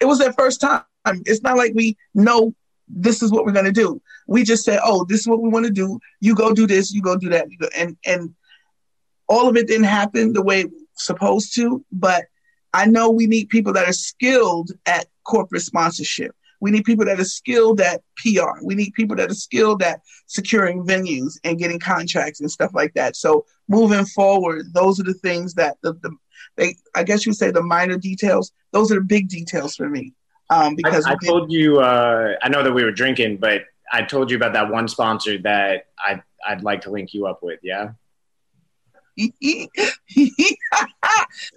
it 0.00 0.04
was 0.04 0.18
their 0.18 0.32
first 0.32 0.60
time. 0.60 0.84
It's 1.04 1.42
not 1.42 1.56
like 1.56 1.72
we 1.74 1.96
know 2.14 2.54
this 2.88 3.22
is 3.22 3.32
what 3.32 3.44
we're 3.44 3.52
going 3.52 3.64
to 3.64 3.72
do. 3.72 4.00
We 4.26 4.44
just 4.44 4.64
say, 4.64 4.78
oh, 4.82 5.04
this 5.04 5.20
is 5.20 5.28
what 5.28 5.42
we 5.42 5.48
want 5.48 5.66
to 5.66 5.72
do. 5.72 5.98
You 6.20 6.34
go 6.34 6.52
do 6.52 6.66
this. 6.66 6.92
You 6.92 7.02
go 7.02 7.16
do 7.16 7.30
that. 7.30 7.46
Go. 7.58 7.68
And 7.76 7.96
and 8.04 8.34
all 9.28 9.48
of 9.48 9.56
it 9.56 9.66
didn't 9.66 9.84
happen 9.84 10.32
the 10.32 10.42
way 10.42 10.60
it 10.60 10.70
was 10.70 10.82
supposed 10.94 11.54
to. 11.56 11.84
But 11.90 12.26
I 12.74 12.86
know 12.86 13.10
we 13.10 13.26
need 13.26 13.48
people 13.48 13.72
that 13.74 13.88
are 13.88 13.92
skilled 13.92 14.72
at 14.86 15.06
corporate 15.24 15.62
sponsorship. 15.62 16.34
We 16.62 16.70
need 16.70 16.84
people 16.84 17.04
that 17.06 17.18
are 17.18 17.24
skilled 17.24 17.80
at 17.80 18.02
PR. 18.18 18.62
We 18.62 18.76
need 18.76 18.94
people 18.94 19.16
that 19.16 19.32
are 19.32 19.34
skilled 19.34 19.82
at 19.82 20.00
securing 20.28 20.84
venues 20.84 21.32
and 21.42 21.58
getting 21.58 21.80
contracts 21.80 22.40
and 22.40 22.48
stuff 22.48 22.70
like 22.72 22.94
that. 22.94 23.16
So 23.16 23.44
moving 23.68 24.04
forward, 24.04 24.72
those 24.72 25.00
are 25.00 25.02
the 25.02 25.12
things 25.14 25.54
that 25.54 25.76
the, 25.82 25.94
the 25.94 26.16
they 26.56 26.76
I 26.94 27.02
guess 27.02 27.26
you 27.26 27.32
say 27.32 27.50
the 27.50 27.64
minor 27.64 27.98
details. 27.98 28.52
Those 28.70 28.92
are 28.92 28.94
the 28.94 29.00
big 29.04 29.28
details 29.28 29.74
for 29.74 29.88
me. 29.88 30.12
Um, 30.50 30.76
because 30.76 31.04
I, 31.04 31.14
I 31.14 31.16
told 31.26 31.50
you, 31.50 31.80
uh, 31.80 32.36
I 32.40 32.48
know 32.48 32.62
that 32.62 32.72
we 32.72 32.84
were 32.84 32.92
drinking, 32.92 33.38
but 33.38 33.62
I 33.92 34.02
told 34.02 34.30
you 34.30 34.36
about 34.36 34.52
that 34.52 34.70
one 34.70 34.86
sponsor 34.86 35.38
that 35.38 35.86
I 35.98 36.22
I'd 36.46 36.62
like 36.62 36.82
to 36.82 36.90
link 36.90 37.12
you 37.12 37.26
up 37.26 37.42
with. 37.42 37.58
Yeah. 37.64 37.90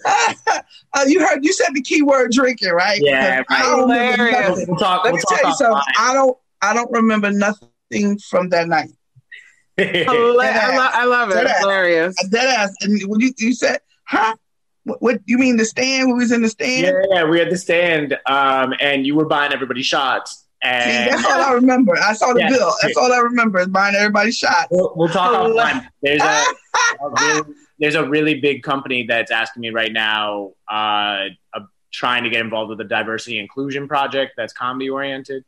uh, 0.06 1.06
you 1.08 1.26
heard 1.26 1.43
you 1.43 1.53
said 1.53 1.70
the 1.74 1.82
key 1.82 2.01
word 2.01 2.32
drinking, 2.32 2.72
right? 2.72 2.99
Yeah, 3.01 3.38
right. 3.38 3.45
I 3.49 3.62
don't 3.62 3.89
remember 3.89 4.32
nothing. 4.32 4.66
We'll 4.68 4.78
talk, 4.78 5.03
Let 5.03 5.14
we'll 5.14 5.18
me 5.20 5.24
talk 5.30 5.39
tell 5.41 5.49
you 5.49 5.56
something. 5.56 5.78
offline. 5.78 5.93
I 5.97 6.14
don't 6.14 6.38
I 6.62 6.74
don't 6.74 6.91
remember 6.91 7.32
nothing 7.32 8.18
from 8.20 8.49
that 8.49 8.68
night. 8.68 8.89
I, 9.78 10.76
lo- 10.76 10.89
I 10.93 11.06
love 11.06 11.30
it. 11.30 11.34
Dead 11.36 11.43
It's 11.43 11.51
ass. 11.53 11.60
hilarious. 11.62 12.16
Dead 12.30 12.47
ass. 12.47 12.74
And 12.82 13.01
when 13.10 13.20
you 13.22 13.32
you 13.38 13.53
said, 13.53 13.80
huh? 14.06 14.36
What, 14.84 15.01
what 15.01 15.22
you 15.26 15.38
mean 15.38 15.58
the 15.58 15.66
stand? 15.66 16.10
We 16.10 16.14
was 16.14 16.32
in 16.32 16.41
the 16.43 16.49
stand? 16.49 16.86
yeah, 16.86 17.16
yeah, 17.16 17.24
we 17.26 17.39
had 17.39 17.49
the 17.49 17.58
stand, 17.58 18.18
um, 18.28 18.74
and 18.80 19.06
you 19.06 19.16
were 19.16 19.26
buying 19.26 19.51
everybody 19.51 19.82
shots. 19.82 20.44
See, 20.66 21.09
that's 21.11 21.26
all 21.26 21.41
I 21.41 21.51
remember. 21.53 21.95
I 21.97 22.13
saw 22.13 22.34
the 22.34 22.39
Yeah. 22.39 22.49
bill. 22.49 22.74
That's 22.82 22.97
all 22.97 23.11
I 23.13 23.20
remember 23.20 23.59
is 23.59 23.68
buying 23.68 23.95
everybody 23.95 24.32
shots. 24.32 24.68
we'll, 24.72 24.93
we'll 24.95 25.09
talk 25.09 25.32
Oh, 25.34 25.53
offline. 25.53 25.88
There's 26.01 26.22
a, 26.22 26.26
a 26.26 27.09
really, 27.22 27.53
there's 27.80 27.95
a 27.95 28.07
really 28.09 28.39
big 28.41 28.63
company 28.63 29.05
that's 29.07 29.32
asking 29.32 29.61
me 29.61 29.70
right 29.70 29.91
now, 29.93 30.53
uh, 30.72 31.28
uh, 31.53 31.59
trying 31.93 32.24
to 32.24 32.30
get 32.30 32.41
involved 32.41 32.70
with 32.70 32.82
a 32.82 32.84
diversity 32.86 33.38
inclusion 33.39 33.88
project 33.88 34.34
that's 34.38 34.53
comedy 34.53 34.89
oriented. 34.89 35.43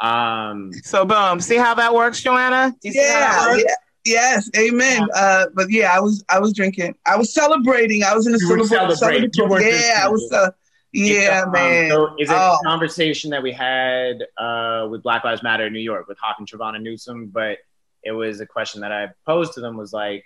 Um, 0.00 0.72
So 0.84 1.04
boom. 1.04 1.40
See 1.40 1.56
how 1.56 1.74
that 1.74 1.94
works, 1.94 2.20
Joanna? 2.22 2.74
Do 2.80 2.88
you 2.88 2.92
see 2.94 3.00
how 3.00 3.06
that 3.20 3.46
Yeah, 3.46 3.50
works? 3.52 3.64
yeah, 4.04 4.14
yes, 4.34 4.50
amen. 4.56 5.08
Uh, 5.14 5.46
but 5.54 5.70
yeah, 5.70 5.92
I 5.94 6.00
was 6.00 6.24
I 6.28 6.38
was 6.38 6.52
drinking. 6.52 6.94
I 7.06 7.16
was 7.16 7.32
celebrating. 7.34 8.02
I 8.04 8.14
was 8.14 8.26
in 8.26 8.34
a 8.34 8.38
You 8.38 8.48
were 8.48 8.56
celebra- 8.58 8.96
celebrating. 8.96 9.30
Yeah, 9.36 10.02
I 10.04 10.08
was. 10.08 10.30
Uh, 10.32 10.50
yeah, 10.92 11.42
um, 11.46 11.52
man. 11.52 11.90
So 11.90 12.14
is 12.18 12.30
it 12.30 12.34
Oh. 12.36 12.58
a 12.60 12.64
conversation 12.66 13.30
that 13.30 13.42
we 13.42 13.52
had 13.52 14.24
uh, 14.38 14.86
with 14.90 15.02
Black 15.02 15.24
Lives 15.24 15.42
Matter 15.42 15.66
in 15.66 15.72
New 15.72 15.80
York 15.80 16.06
with 16.08 16.18
Hawk 16.18 16.36
and 16.38 16.46
Trevonna 16.48 16.80
Newsome? 16.80 17.26
But 17.28 17.58
it 18.02 18.12
was 18.12 18.40
a 18.40 18.46
question 18.46 18.80
that 18.82 18.92
I 18.92 19.08
posed 19.26 19.54
to 19.54 19.60
them 19.60 19.76
was 19.76 19.92
like, 19.92 20.24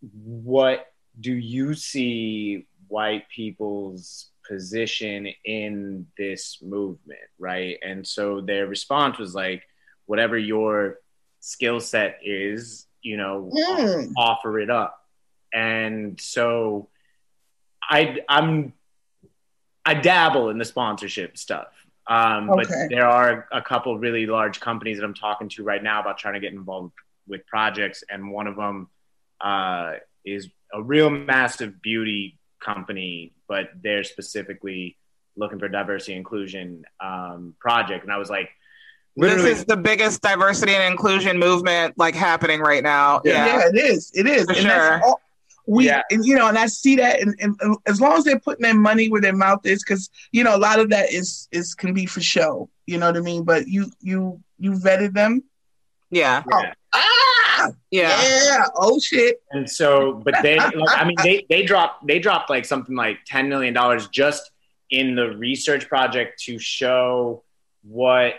what 0.00 0.86
do 1.20 1.32
you 1.32 1.74
see 1.74 2.66
white 2.88 3.28
people's 3.28 4.30
position 4.46 5.28
in 5.44 6.06
this 6.16 6.62
movement, 6.62 7.20
right? 7.38 7.76
And 7.82 8.06
so 8.06 8.40
their 8.40 8.66
response 8.66 9.18
was 9.18 9.34
like, 9.34 9.62
whatever 10.06 10.38
your 10.38 11.00
skill 11.40 11.80
set 11.80 12.18
is, 12.24 12.86
you 13.02 13.16
know, 13.16 13.50
Mm. 13.52 14.12
offer 14.16 14.58
it 14.58 14.70
up. 14.70 14.98
And 15.52 16.18
so 16.20 16.88
I 17.82 18.20
I'm 18.28 18.72
I 19.88 19.94
dabble 19.94 20.50
in 20.50 20.58
the 20.58 20.64
sponsorship 20.64 21.38
stuff. 21.38 21.68
Um, 22.06 22.50
Okay. 22.50 22.62
but 22.68 22.90
there 22.90 23.06
are 23.06 23.46
a 23.52 23.62
couple 23.62 23.98
really 23.98 24.26
large 24.26 24.60
companies 24.60 24.98
that 24.98 25.04
I'm 25.04 25.14
talking 25.14 25.48
to 25.50 25.62
right 25.62 25.82
now 25.82 26.00
about 26.00 26.18
trying 26.18 26.34
to 26.34 26.40
get 26.40 26.52
involved 26.52 26.92
with 27.26 27.46
projects, 27.46 28.04
and 28.10 28.30
one 28.30 28.46
of 28.46 28.56
them 28.56 28.88
uh, 29.40 29.94
is 30.24 30.48
a 30.72 30.82
real 30.82 31.10
massive 31.10 31.80
beauty 31.80 32.38
company, 32.60 33.32
but 33.46 33.70
they're 33.82 34.04
specifically 34.04 34.96
looking 35.36 35.58
for 35.58 35.68
diversity 35.68 36.14
inclusion 36.16 36.84
um, 37.00 37.54
project. 37.60 38.04
And 38.04 38.12
I 38.12 38.18
was 38.18 38.28
like, 38.28 38.50
literally, 39.16 39.50
This 39.50 39.60
is 39.60 39.64
the 39.64 39.76
biggest 39.76 40.20
diversity 40.20 40.74
and 40.74 40.84
inclusion 40.84 41.38
movement 41.38 41.94
like 41.96 42.14
happening 42.14 42.60
right 42.60 42.82
now. 42.82 43.20
Yeah. 43.24 43.46
Yeah. 43.46 43.68
it 43.68 43.76
is. 43.76 44.12
It 44.14 44.26
is. 44.26 44.44
For 44.46 44.52
and 44.52 44.62
sure. 44.62 45.00
all, 45.04 45.20
we 45.68 45.86
Yeah. 45.86 46.02
and 46.10 46.24
you 46.24 46.34
know, 46.34 46.48
and 46.48 46.58
I 46.58 46.66
see 46.66 46.96
that, 46.96 47.20
and, 47.20 47.34
and, 47.40 47.54
and 47.60 47.76
as 47.86 48.00
long 48.00 48.14
as 48.14 48.24
they're 48.24 48.40
putting 48.40 48.62
their 48.62 48.74
money 48.74 49.08
where 49.10 49.20
their 49.20 49.36
mouth 49.36 49.64
is, 49.66 49.84
because 49.84 50.08
you 50.32 50.42
know, 50.42 50.56
a 50.56 50.58
lot 50.58 50.80
of 50.80 50.88
that 50.90 51.12
is 51.12 51.46
is 51.52 51.74
can 51.74 51.92
be 51.92 52.06
for 52.06 52.20
show. 52.20 52.70
You 52.86 52.98
know 52.98 53.06
what 53.06 53.16
I 53.18 53.20
mean? 53.20 53.44
But 53.44 53.68
you 53.68 53.92
you 54.00 54.40
you 54.58 54.72
vetted 54.72 55.12
them. 55.12 55.44
Yeah. 56.10 56.42
yeah. 56.50 56.72
Ah, 56.94 57.68
Yeah. 57.90 58.22
yeah. 58.22 58.64
Oh 58.76 58.98
shit. 58.98 59.42
And 59.50 59.68
so, 59.68 60.14
but 60.24 60.36
they, 60.42 60.56
like, 60.58 60.72
I 60.88 61.04
mean, 61.04 61.16
they 61.22 61.44
they 61.50 61.64
dropped 61.64 62.06
they 62.06 62.18
dropped 62.18 62.48
like 62.48 62.64
something 62.64 62.96
like 62.96 63.18
ten 63.26 63.50
million 63.50 63.74
dollars 63.74 64.08
just 64.08 64.50
in 64.90 65.14
the 65.14 65.36
research 65.36 65.86
project 65.86 66.42
to 66.44 66.58
show 66.58 67.44
what 67.82 68.36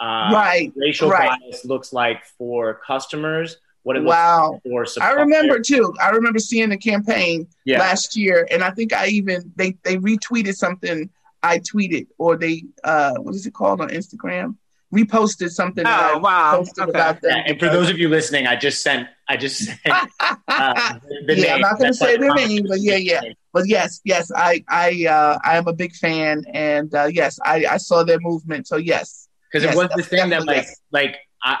uh, 0.00 0.30
right. 0.32 0.72
racial 0.76 1.10
right. 1.10 1.38
bias 1.42 1.66
looks 1.66 1.92
like 1.92 2.24
for 2.38 2.80
customers, 2.86 3.58
what 3.84 3.96
it 3.96 4.00
looks 4.02 4.16
Wow. 4.16 4.60
like 4.64 4.86
for 4.96 5.02
I 5.02 5.12
remember 5.12 5.60
too. 5.60 5.94
I 6.02 6.10
remember 6.10 6.38
seeing 6.40 6.70
the 6.70 6.76
campaign 6.76 7.46
yeah, 7.64 7.78
last 7.78 8.16
year, 8.16 8.46
and 8.50 8.64
I 8.64 8.70
think 8.70 8.92
I 8.92 9.06
even 9.06 9.52
they 9.56 9.76
they 9.84 9.96
retweeted 9.96 10.54
something 10.56 11.08
I 11.42 11.58
tweeted, 11.60 12.08
or 12.18 12.36
they 12.36 12.64
uh 12.82 13.14
what 13.18 13.34
is 13.34 13.46
it 13.46 13.54
called 13.54 13.80
on 13.80 13.88
Instagram? 13.90 14.56
Reposted 14.92 15.50
something 15.50 15.82
that 15.84 16.10
Oh 16.12 16.16
I 16.16 16.18
wow. 16.18 16.56
posted 16.56 16.82
Okay. 16.84 16.90
about 16.90 17.20
them. 17.20 17.30
yeah. 17.36 17.42
And 17.48 17.58
for 17.58 17.68
those 17.68 17.90
of 17.90 17.98
you 17.98 18.08
listening, 18.08 18.46
I 18.46 18.56
just 18.56 18.82
sent 18.82 19.08
I 19.28 19.36
just 19.36 19.58
sent 19.64 19.78
uh, 20.48 20.94
the 21.26 21.34
Yeah, 21.36 21.54
I'm 21.54 21.60
not 21.60 21.78
gonna 21.78 21.92
say 21.92 22.16
their 22.16 22.28
the 22.28 22.34
name, 22.34 22.64
but 22.68 22.80
yeah, 22.80 22.96
yeah. 22.96 23.20
but 23.52 23.64
yes, 23.68 24.00
yes, 24.04 24.30
I 24.34 24.64
I 24.68 25.06
uh 25.06 25.38
I 25.44 25.56
am 25.56 25.66
a 25.66 25.72
big 25.74 25.94
fan, 25.94 26.44
and 26.54 26.94
uh 26.94 27.04
yes, 27.12 27.38
I 27.44 27.66
I 27.66 27.76
saw 27.78 28.04
their 28.04 28.20
movement. 28.20 28.66
So 28.68 28.76
yes, 28.76 29.28
because 29.52 29.64
Yes, 29.64 29.74
it 29.74 29.76
was 29.76 29.88
the 29.96 30.02
thing 30.02 30.30
that 30.30 30.46
like 30.46 30.56
yes. 30.64 30.80
like 30.92 31.16
I 31.42 31.58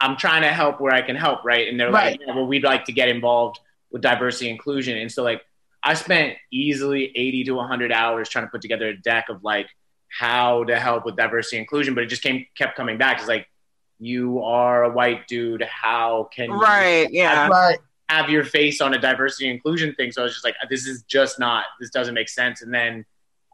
I'm 0.00 0.16
trying 0.16 0.42
to 0.42 0.48
help 0.52 0.80
where 0.80 0.92
I 0.92 1.02
can 1.02 1.16
help, 1.16 1.44
right? 1.44 1.68
And 1.68 1.78
they're 1.80 1.90
Right. 1.90 2.12
like, 2.12 2.20
yeah, 2.26 2.34
well, 2.34 2.46
we'd 2.46 2.64
like 2.64 2.84
to 2.86 2.92
get 2.92 3.08
involved 3.08 3.58
with 3.90 4.02
diversity 4.02 4.46
and 4.50 4.56
inclusion, 4.56 4.98
and 4.98 5.10
so 5.10 5.22
like 5.22 5.42
I 5.82 5.94
spent 5.94 6.36
easily 6.52 7.12
80 7.16 7.44
to 7.44 7.52
100 7.52 7.92
hours 7.92 8.28
trying 8.28 8.44
to 8.44 8.50
put 8.50 8.60
together 8.60 8.88
a 8.88 8.96
deck 8.96 9.28
of 9.28 9.44
like 9.44 9.68
how 10.08 10.64
to 10.64 10.78
help 10.78 11.04
with 11.04 11.16
diversity 11.16 11.56
and 11.58 11.62
inclusion, 11.64 11.94
but 11.94 12.02
it 12.02 12.08
just 12.08 12.22
came 12.22 12.44
kept 12.56 12.76
coming 12.76 12.98
back. 12.98 13.18
It's 13.18 13.28
like 13.28 13.46
you 13.98 14.42
are 14.42 14.84
a 14.84 14.90
white 14.90 15.26
dude, 15.28 15.62
how 15.62 16.28
can 16.34 16.50
you 16.50 16.56
Right. 16.56 17.08
Yeah. 17.10 17.48
right, 17.48 17.78
have 18.08 18.28
your 18.28 18.44
face 18.44 18.80
on 18.80 18.94
a 18.94 18.98
diversity 18.98 19.46
and 19.48 19.54
inclusion 19.54 19.94
thing. 19.94 20.12
So 20.12 20.22
I 20.22 20.24
was 20.24 20.32
just 20.34 20.44
like, 20.44 20.54
this 20.68 20.86
is 20.86 21.02
just 21.04 21.38
not, 21.38 21.64
this 21.80 21.90
doesn't 21.90 22.14
make 22.14 22.28
sense. 22.28 22.62
And 22.62 22.72
then 22.74 23.04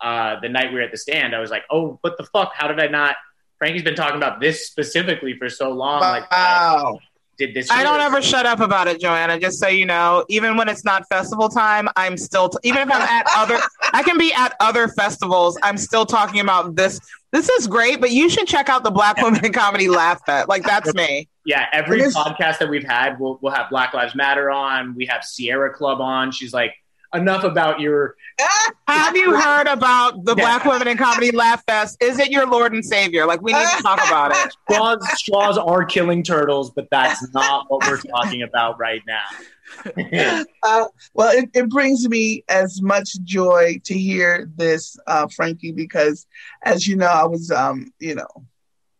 uh, 0.02 0.40
the 0.40 0.48
night 0.48 0.70
we 0.70 0.76
were 0.76 0.82
at 0.82 0.90
the 0.90 0.96
stand, 0.98 1.34
I 1.34 1.38
was 1.40 1.50
like, 1.50 1.62
oh, 1.70 1.98
what 2.00 2.16
the 2.18 2.24
fuck? 2.24 2.52
How 2.54 2.66
did 2.66 2.80
I 2.80 2.86
not? 2.88 3.16
Frankie's 3.62 3.84
been 3.84 3.94
talking 3.94 4.16
about 4.16 4.40
this 4.40 4.66
specifically 4.66 5.36
for 5.38 5.48
so 5.48 5.70
long. 5.70 6.00
Like, 6.00 6.28
wow, 6.32 6.98
did 7.38 7.54
this? 7.54 7.70
I 7.70 7.84
don't 7.84 7.98
year. 7.98 8.06
ever 8.08 8.20
shut 8.20 8.44
up 8.44 8.58
about 8.58 8.88
it, 8.88 9.00
Joanna. 9.00 9.38
Just 9.38 9.60
so 9.60 9.68
you 9.68 9.86
know, 9.86 10.24
even 10.28 10.56
when 10.56 10.68
it's 10.68 10.84
not 10.84 11.06
festival 11.08 11.48
time, 11.48 11.88
I'm 11.94 12.16
still 12.16 12.48
t- 12.48 12.58
even 12.64 12.80
if 12.82 12.92
I'm 12.92 13.00
at 13.02 13.24
other, 13.36 13.58
I 13.92 14.02
can 14.02 14.18
be 14.18 14.34
at 14.34 14.56
other 14.58 14.88
festivals. 14.88 15.56
I'm 15.62 15.76
still 15.78 16.04
talking 16.04 16.40
about 16.40 16.74
this. 16.74 16.98
This 17.30 17.48
is 17.50 17.68
great, 17.68 18.00
but 18.00 18.10
you 18.10 18.28
should 18.28 18.48
check 18.48 18.68
out 18.68 18.82
the 18.82 18.90
Black 18.90 19.18
Women 19.22 19.44
in 19.44 19.52
Comedy 19.52 19.88
Laugh 19.88 20.20
Fest. 20.26 20.48
Like 20.48 20.64
that's 20.64 20.92
me. 20.94 21.28
Yeah, 21.44 21.66
every 21.72 22.00
It 22.00 22.06
is- 22.06 22.16
podcast 22.16 22.58
that 22.58 22.68
we've 22.68 22.82
had, 22.82 23.20
we'll, 23.20 23.38
we'll 23.42 23.52
have 23.52 23.70
Black 23.70 23.94
Lives 23.94 24.16
Matter 24.16 24.50
on. 24.50 24.96
We 24.96 25.06
have 25.06 25.22
Sierra 25.22 25.72
Club 25.72 26.00
on. 26.00 26.32
She's 26.32 26.52
like, 26.52 26.74
enough 27.14 27.44
about 27.44 27.80
your. 27.80 28.16
Have 28.88 29.16
you 29.16 29.34
heard 29.38 29.66
about 29.66 30.24
the 30.24 30.34
Yeah. 30.36 30.42
Black 30.42 30.64
Women 30.64 30.88
in 30.88 30.96
Comedy 30.96 31.30
Laugh 31.30 31.62
Fest? 31.66 32.02
Is 32.02 32.18
it 32.18 32.30
your 32.30 32.46
Lord 32.46 32.72
and 32.72 32.84
Savior? 32.84 33.26
Like 33.26 33.40
we 33.42 33.52
need 33.52 33.66
to 33.76 33.82
talk 33.82 33.98
about 34.06 34.32
it. 34.32 34.52
Straws, 34.70 35.18
straws 35.18 35.58
are 35.58 35.84
killing 35.84 36.22
turtles, 36.22 36.70
but 36.70 36.88
that's 36.90 37.32
not 37.32 37.66
what 37.68 37.86
we're 37.86 38.00
talking 38.00 38.42
about 38.42 38.78
right 38.78 39.02
now. 39.06 40.44
uh, 40.62 40.84
well, 41.14 41.36
it, 41.36 41.48
it 41.54 41.70
brings 41.70 42.08
me 42.08 42.44
as 42.48 42.82
much 42.82 43.18
joy 43.22 43.80
to 43.84 43.94
hear 43.94 44.50
this, 44.56 44.96
uh, 45.06 45.26
Frankie, 45.28 45.72
because 45.72 46.26
as 46.62 46.86
you 46.86 46.96
know, 46.96 47.06
I 47.06 47.24
was, 47.24 47.50
um, 47.50 47.92
you 47.98 48.16
know, 48.16 48.26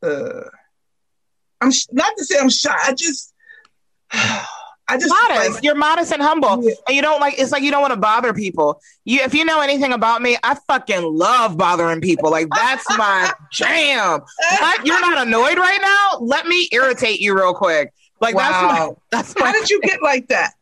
uh, 0.03 0.49
I'm 1.61 1.71
sh- 1.71 1.87
not 1.93 2.13
to 2.17 2.25
say 2.25 2.39
I'm 2.39 2.49
shy. 2.51 2.75
I 2.75 2.95
just, 2.95 3.35
I 4.93 4.99
just 4.99 5.09
modest. 5.11 5.55
like- 5.55 5.65
You're 5.65 5.75
modest 5.75 6.13
and 6.13 6.23
humble, 6.23 6.63
Yeah. 6.65 6.75
and 6.87 6.97
you 6.97 7.03
don't 7.03 7.21
like. 7.21 7.39
It's 7.39 7.53
like 7.53 7.63
you 7.63 7.71
don't 7.71 7.81
want 7.83 7.93
to 7.93 7.99
bother 8.01 8.33
people. 8.33 8.81
You, 9.05 9.21
if 9.23 9.35
you 9.35 9.45
know 9.45 9.61
anything 9.61 9.93
about 9.93 10.23
me, 10.23 10.37
I 10.43 10.57
fucking 10.67 11.03
love 11.03 11.57
bothering 11.57 12.01
people. 12.01 12.31
Like 12.31 12.49
that's 12.55 12.89
my 12.99 13.33
jam. 13.53 14.21
What? 14.61 14.87
You're 14.87 15.01
not 15.01 15.27
annoyed 15.27 15.59
right 15.59 15.79
now? 15.81 16.19
Let 16.21 16.47
me 16.47 16.69
irritate 16.73 17.21
you 17.21 17.35
real 17.37 17.55
quick. 17.55 17.93
Like 18.21 18.35
wow. 18.35 18.97
that's 19.11 19.35
my. 19.35 19.35
That's 19.41 19.41
How 19.41 19.53
did 19.53 19.69
you 19.71 19.81
get 19.81 20.01
like 20.03 20.29
that? 20.29 20.53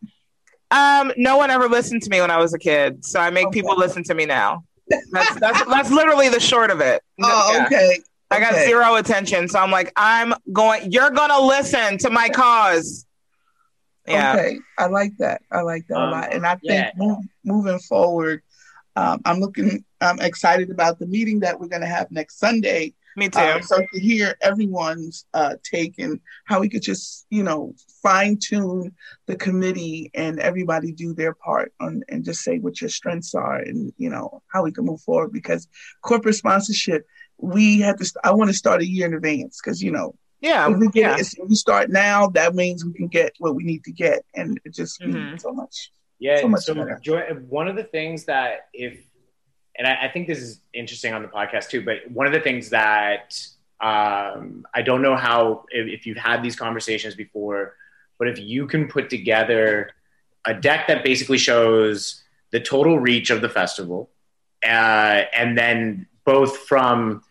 Um, 0.71 1.13
no 1.17 1.37
one 1.37 1.51
ever 1.51 1.69
listened 1.69 2.03
to 2.05 2.11
me 2.11 2.21
when 2.21 2.31
I 2.31 2.39
was 2.39 2.55
a 2.55 2.59
kid, 2.59 3.05
so 3.05 3.21
I 3.21 3.31
make 3.31 3.49
Okay. 3.49 3.61
people 3.61 3.77
listen 3.77 4.05
to 4.05 4.15
me 4.15 4.25
now. 4.27 4.65
That's 5.11 5.35
that's 5.41 5.65
that's 5.67 5.91
literally 5.91 6.29
the 6.29 6.41
short 6.41 6.71
of 6.71 6.81
it. 6.81 7.03
Oh, 7.23 7.53
Yeah. 7.55 7.67
okay. 7.67 8.01
I 8.31 8.39
got 8.39 8.53
Okay. 8.53 8.67
zero 8.67 8.95
attention, 8.95 9.49
so 9.49 9.59
I'm 9.59 9.73
like, 9.73 9.93
I'm 9.97 10.33
going. 10.53 10.93
You're 10.93 11.11
gonna 11.11 11.41
listen 11.41 11.99
to 11.99 12.11
my 12.11 12.29
cause. 12.29 13.05
Yeah. 14.11 14.35
Okay, 14.35 14.59
I 14.79 14.87
like 14.87 15.17
that. 15.19 15.43
I 15.51 15.63
like 15.63 15.87
that 15.89 15.99
a 15.99 16.03
Um, 16.05 16.11
lot, 16.11 16.35
and 16.35 16.47
I 16.47 16.55
think 16.57 16.63
yeah. 16.63 16.91
move, 16.97 17.19
moving 17.45 17.79
forward, 17.79 18.43
um, 18.97 19.21
I'm 19.25 19.41
looking. 19.41 19.85
I'm 20.01 20.21
excited 20.21 20.71
about 20.71 20.99
the 20.99 21.07
meeting 21.07 21.41
that 21.41 21.61
we're 21.61 21.69
going 21.69 21.83
to 21.83 21.87
have 21.87 22.11
next 22.11 22.39
Sunday. 22.39 22.95
Me 23.17 23.29
too. 23.29 23.41
Um, 23.41 23.63
so 23.63 23.79
to 23.93 24.01
hear 24.01 24.37
everyone's 24.41 25.27
uh, 25.35 25.57
take 25.63 25.99
and 25.99 26.21
how 26.45 26.61
we 26.61 26.69
could 26.69 26.83
just, 26.83 27.27
you 27.29 27.43
know, 27.43 27.75
fine 28.03 28.39
tune 28.39 28.93
the 29.27 29.37
committee 29.37 30.11
and 30.15 30.39
everybody 30.39 30.93
do 30.93 31.13
their 31.13 31.35
part 31.35 31.73
on, 31.81 32.03
and 32.09 32.25
just 32.25 32.43
say 32.43 32.59
what 32.59 32.81
your 32.81 32.89
strengths 32.89 33.35
are 33.35 33.57
and 33.57 33.93
you 33.99 34.09
know 34.09 34.43
how 34.53 34.63
we 34.63 34.73
can 34.73 34.85
move 34.85 35.01
forward. 35.01 35.33
Because 35.33 35.69
corporate 36.03 36.37
sponsorship, 36.37 37.05
we 37.39 37.81
have 37.81 37.97
to. 37.97 38.05
St- 38.05 38.25
I 38.25 38.33
want 38.33 38.51
to 38.51 38.57
start 38.57 38.81
a 38.81 38.87
year 38.87 39.07
in 39.07 39.15
advance 39.15 39.61
because 39.63 39.83
you 39.83 39.91
know 39.91 40.15
yeah. 40.41 40.71
if 40.71 40.77
we 40.79 40.89
get 40.89 41.03
yeah. 41.03 41.17
if 41.19 41.49
we 41.49 41.55
start 41.55 41.91
now, 41.91 42.29
that 42.29 42.55
means 42.55 42.85
we 42.85 42.93
can 42.93 43.09
get 43.09 43.33
what 43.39 43.55
we 43.55 43.65
need 43.65 43.85
to 43.85 43.93
get, 43.93 44.25
and 44.35 44.61
it 44.65 44.75
just 44.75 45.01
Mhm. 45.01 45.13
means 45.15 45.43
so 45.43 45.53
much. 45.53 45.91
Yeah. 46.19 46.41
So 46.41 46.49
much 46.49 46.63
So, 46.65 46.75
better. 46.75 46.99
Joy, 47.03 47.21
one 47.49 47.67
of 47.69 47.77
the 47.77 47.85
things 47.85 48.25
that 48.27 48.69
if, 48.75 49.01
and 49.79 49.87
I, 49.87 50.07
I 50.07 50.09
think 50.09 50.27
this 50.27 50.39
is 50.39 50.61
interesting 50.75 51.15
on 51.15 51.23
the 51.23 51.29
podcast 51.29 51.71
too, 51.71 51.83
but 51.83 51.99
one 52.11 52.27
of 52.27 52.33
the 52.33 52.41
things 52.41 52.71
that 52.71 53.37
um, 53.81 54.67
I 54.75 54.83
don't 54.83 55.01
know 55.01 55.17
how 55.17 55.65
if, 55.71 55.87
if 55.89 56.07
you've 56.07 56.19
had 56.19 56.43
these 56.43 56.55
conversations 56.57 57.15
before, 57.15 57.77
but 58.19 58.29
if 58.29 58.39
you 58.39 58.67
can 58.67 58.89
put 58.89 59.09
together 59.09 59.91
a 60.45 60.53
deck 60.53 60.87
that 60.89 61.03
basically 61.03 61.39
shows 61.39 62.23
the 62.51 62.61
total 62.61 62.99
reach 62.99 63.31
of 63.31 63.41
the 63.41 63.49
festival, 63.49 64.11
uh, 64.65 65.23
and 65.35 65.57
then 65.57 66.07
both 66.27 66.59
from 66.67 67.23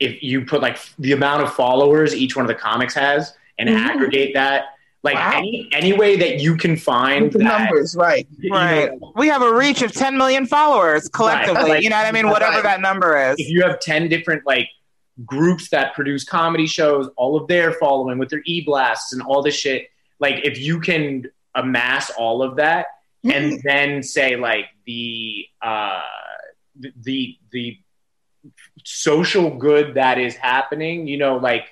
if 0.00 0.22
you 0.22 0.44
put 0.44 0.62
like 0.62 0.78
the 0.98 1.12
amount 1.12 1.42
of 1.42 1.52
followers 1.54 2.14
each 2.14 2.36
one 2.36 2.44
of 2.44 2.48
the 2.48 2.54
comics 2.54 2.94
has 2.94 3.34
and 3.58 3.68
Mhm. 3.68 3.76
aggregate 3.88 4.34
that 4.34 4.66
like 5.04 5.14
Wow. 5.14 5.32
any 5.38 5.68
any 5.72 5.92
way 5.92 6.16
that 6.16 6.40
you 6.40 6.56
can 6.56 6.76
find 6.76 7.30
the 7.32 7.38
that, 7.38 7.44
numbers, 7.60 7.94
right? 7.96 8.26
Right. 8.50 8.90
know, 9.00 9.12
We 9.16 9.28
have 9.28 9.42
a 9.42 9.52
reach 9.54 9.80
of 9.82 9.92
10 9.92 10.16
million 10.18 10.44
followers 10.46 11.08
collectively. 11.08 11.70
Right. 11.70 11.82
You 11.82 11.90
know 11.90 11.96
what 11.96 12.06
I 12.06 12.12
mean? 12.12 12.28
Whatever 12.28 12.54
Right. 12.56 12.62
that 12.64 12.80
number 12.80 13.16
is. 13.30 13.36
if 13.38 13.48
you 13.48 13.62
have 13.62 13.78
10 13.80 14.08
different 14.08 14.44
like 14.46 14.68
groups 15.24 15.68
that 15.70 15.94
produce 15.94 16.24
comedy 16.24 16.66
shows 16.66 17.08
all 17.16 17.36
of 17.36 17.48
their 17.48 17.72
following 17.72 18.18
with 18.18 18.28
their 18.28 18.42
e-blasts 18.44 19.12
and 19.12 19.20
all 19.22 19.42
this 19.42 19.54
shit 19.58 19.88
like 20.20 20.36
if 20.44 20.58
you 20.58 20.78
can 20.80 21.24
amass 21.54 22.10
all 22.10 22.42
of 22.42 22.56
that 22.56 22.86
Mm-hmm. 23.26 23.30
and 23.36 23.60
then 23.64 24.02
say 24.04 24.36
like 24.36 24.66
the 24.86 25.44
uh 25.60 26.00
the- 26.78 26.92
the 27.02 27.36
the 27.50 27.76
social 28.90 29.50
good 29.50 29.94
that 29.94 30.16
is 30.18 30.34
happening 30.34 31.06
you 31.06 31.18
know 31.18 31.36
like 31.36 31.66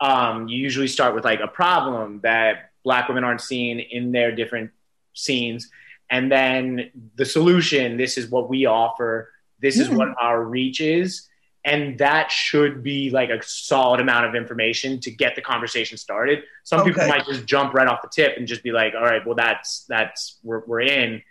um 0.00 0.46
you 0.46 0.56
usually 0.58 0.86
start 0.86 1.12
with 1.12 1.24
like 1.24 1.40
a 1.40 1.48
problem 1.48 2.20
that 2.22 2.70
black 2.84 3.08
women 3.08 3.24
aren't 3.24 3.40
seen 3.40 3.80
in 3.80 4.12
their 4.12 4.30
different 4.34 4.70
scenes. 5.12 5.70
And 6.10 6.30
then 6.30 6.90
the 7.16 7.24
solution 7.24 7.96
this 7.96 8.16
is 8.16 8.28
what 8.30 8.48
we 8.48 8.66
offer. 8.66 9.30
This 9.60 9.76
is 9.78 9.88
Mhm. 9.88 9.96
what 9.96 10.08
our 10.20 10.42
reach 10.42 10.80
is. 10.80 11.28
And 11.64 11.98
that 11.98 12.30
should 12.32 12.82
be 12.82 13.10
like 13.10 13.30
a 13.30 13.40
solid 13.42 14.00
amount 14.00 14.26
of 14.26 14.34
information 14.34 15.00
to 15.00 15.10
get 15.10 15.34
the 15.36 15.42
conversation 15.42 15.96
started. 15.98 16.42
Some 16.64 16.84
people 16.84 17.06
might 17.08 17.24
just 17.26 17.44
jump 17.46 17.72
right 17.74 17.86
off 17.86 18.02
the 18.02 18.08
tip 18.08 18.36
and 18.36 18.46
just 18.48 18.62
be 18.62 18.72
like 18.72 18.94
all 18.94 19.02
right 19.12 19.24
well 19.26 19.36
that's 19.36 19.84
that's 19.88 20.38
we're, 20.44 20.62
we're 20.66 20.80
in. 20.82 21.22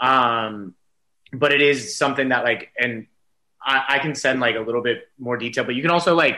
Um 0.00 0.74
but 1.32 1.52
it 1.52 1.62
is 1.62 1.96
something 1.96 2.28
that 2.30 2.42
like 2.44 2.70
and 2.78 3.06
I, 3.62 3.84
I 3.88 3.98
can 3.98 4.14
send 4.14 4.40
like 4.40 4.56
a 4.56 4.60
little 4.60 4.82
bit 4.82 5.08
more 5.18 5.36
detail 5.36 5.64
but 5.64 5.74
you 5.74 5.82
can 5.82 5.90
also 5.90 6.14
like 6.14 6.36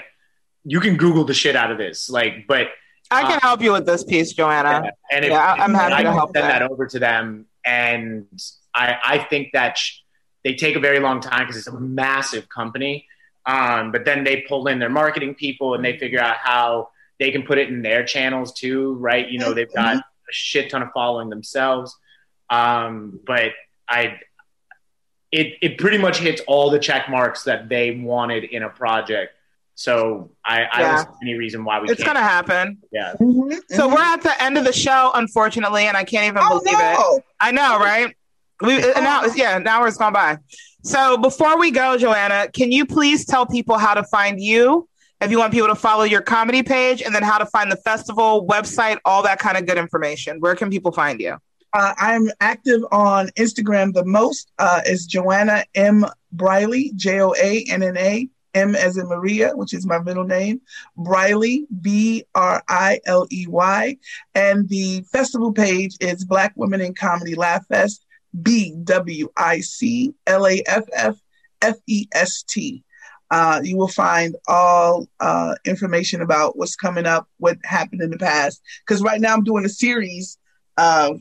you 0.65 0.81
can 0.81 0.97
google 0.97 1.25
the 1.25 1.35
shit 1.35 1.57
out 1.57 1.71
of 1.71 1.79
this 1.79 2.09
like 2.11 2.47
but 2.47 2.69
I 3.11 3.23
can 3.23 3.33
Uh, 3.37 3.41
help 3.41 3.61
you 3.61 3.73
with 3.73 3.85
this 3.85 4.05
piece, 4.05 4.33
Joanna. 4.33 4.81
yeah, 4.85 4.91
and 5.15 5.25
if, 5.27 5.31
yeah, 5.33 5.53
I'm 5.59 5.75
happy 5.75 5.95
I 5.95 6.03
to 6.05 6.13
help 6.13 6.31
send 6.35 6.45
that. 6.49 6.61
that 6.61 6.71
over 6.71 6.87
to 6.87 6.99
them 6.99 7.47
and 7.65 8.27
I, 8.75 8.97
I 9.05 9.19
think 9.19 9.53
that 9.53 9.77
sh- 9.77 9.99
they 10.45 10.55
take 10.55 10.77
a 10.77 10.81
very 10.81 10.99
long 10.99 11.21
time 11.21 11.41
because 11.47 11.57
it's 11.59 11.67
a 11.67 11.79
massive 11.79 12.49
company 12.49 13.07
um, 13.45 13.93
but 13.93 14.05
then 14.05 14.25
they 14.25 14.43
pull 14.49 14.67
in 14.69 14.79
their 14.79 14.89
marketing 14.89 15.35
people 15.35 15.75
and 15.75 15.85
they 15.85 15.99
figure 15.99 16.21
out 16.21 16.37
how 16.39 16.89
they 17.19 17.31
can 17.31 17.43
put 17.43 17.59
it 17.59 17.69
in 17.69 17.83
their 17.83 18.03
channels 18.05 18.53
too 18.55 18.95
right 18.95 19.29
you 19.29 19.39
know 19.39 19.53
they've 19.53 19.73
got 19.75 19.97
a 19.97 20.03
shit 20.31 20.71
ton 20.71 20.81
of 20.83 20.89
following 20.95 21.29
themselves 21.29 21.95
um, 22.51 23.21
but 23.27 23.51
i 23.89 24.19
it, 25.33 25.57
it 25.63 25.79
pretty 25.79 25.99
much 25.99 26.19
hits 26.19 26.43
all 26.47 26.71
the 26.71 26.79
check 26.79 27.09
marks 27.09 27.43
that 27.45 27.69
they 27.69 27.93
wanted 27.93 28.45
in 28.45 28.63
a 28.63 28.69
project 28.69 29.33
so 29.75 30.31
i, 30.45 30.65
I 30.65 30.81
Yeah. 30.81 30.89
don't 30.97 30.99
see 30.99 31.15
any 31.23 31.35
reason 31.35 31.65
why 31.65 31.81
we 31.81 31.89
It's 31.89 32.03
can't 32.03 32.15
going 32.15 32.23
to 32.25 32.31
happen. 32.37 32.79
yeah 32.93 33.15
Mhm, 33.19 33.59
So 33.71 33.89
we're 33.89 34.03
at 34.03 34.23
the 34.23 34.41
end 34.43 34.59
of 34.59 34.65
the 34.65 34.73
show, 34.73 35.11
unfortunately, 35.15 35.85
and 35.85 35.97
I 35.97 36.05
can't 36.05 36.27
even 36.27 36.43
oh 36.45 36.59
believe 36.61 36.77
it. 36.79 37.25
I 37.41 37.51
know, 37.51 37.79
right? 37.79 38.15
We 38.61 38.79
now, 38.79 39.25
yeah, 39.35 39.57
an 39.57 39.67
hour's 39.67 39.97
gone 39.97 40.13
by. 40.13 40.39
So 40.85 41.17
before 41.17 41.59
we 41.59 41.71
go, 41.71 41.97
Joanna, 41.97 42.49
can 42.53 42.71
you 42.71 42.85
please 42.87 43.25
tell 43.25 43.47
people 43.47 43.79
how 43.79 43.95
to 43.95 44.05
find 44.05 44.41
you? 44.41 44.89
If 45.21 45.31
you 45.31 45.39
want 45.39 45.53
people 45.53 45.69
to 45.69 45.75
follow 45.75 46.03
your 46.05 46.21
comedy 46.21 46.63
page, 46.63 47.01
and 47.01 47.15
then 47.15 47.23
how 47.23 47.39
to 47.39 47.47
find 47.47 47.71
the 47.73 47.77
festival 47.77 48.47
website, 48.47 48.99
all 49.05 49.23
that 49.23 49.39
kind 49.39 49.57
of 49.57 49.67
good 49.67 49.79
information. 49.79 50.39
Where 50.41 50.55
can 50.57 50.69
people 50.69 50.93
find 50.93 51.21
you? 51.21 51.39
Uh, 51.75 51.95
I'm 51.97 52.31
active 52.41 52.83
on 52.93 53.29
Instagram. 53.31 53.95
The 53.95 54.05
most 54.05 54.53
uh, 54.59 54.83
is 54.87 55.07
Joanna 55.07 55.65
M 55.75 56.05
Briley, 56.33 56.93
J 56.97 57.21
O 57.21 57.35
A 57.41 57.65
N 57.69 57.83
N 57.83 57.97
A 57.97 58.29
M 58.55 58.75
as 58.75 58.99
in 58.99 59.09
Maria, 59.09 59.57
which 59.57 59.73
is 59.73 59.87
my 59.87 59.99
middle 59.99 60.25
name. 60.25 60.61
Briley, 60.97 61.67
B 61.81 62.25
R 62.35 62.63
I 62.69 63.01
L 63.07 63.27
E 63.31 63.47
Y, 63.49 63.97
and 64.35 64.69
the 64.69 65.03
festival 65.13 65.53
page 65.53 65.97
is 66.01 66.25
Black 66.25 66.53
Women 66.57 66.81
in 66.81 66.95
Comedy 66.95 67.35
Laugh 67.35 67.67
Fest. 67.67 68.05
B 68.41 68.75
W 68.85 69.29
I 69.37 69.61
C 69.61 70.15
L 70.27 70.47
A 70.47 70.63
F 70.67 70.85
F 70.93 71.17
F 71.61 71.77
E 71.87 72.07
S 72.15 72.43
T. 72.43 72.83
Uh, 73.31 73.61
you 73.63 73.77
will 73.79 73.89
find 73.89 74.37
all 74.47 75.09
uh, 75.21 75.55
information 75.65 76.21
about 76.21 76.57
what's 76.59 76.77
coming 76.77 77.07
up, 77.07 77.29
what 77.39 77.57
happened 77.65 78.03
in 78.03 78.11
the 78.11 78.19
past. 78.19 78.61
Because 78.87 79.03
right 79.03 79.21
now 79.21 79.33
I'm 79.33 79.45
doing 79.45 79.65
a 79.65 79.71
series 79.71 80.39
of 80.77 81.21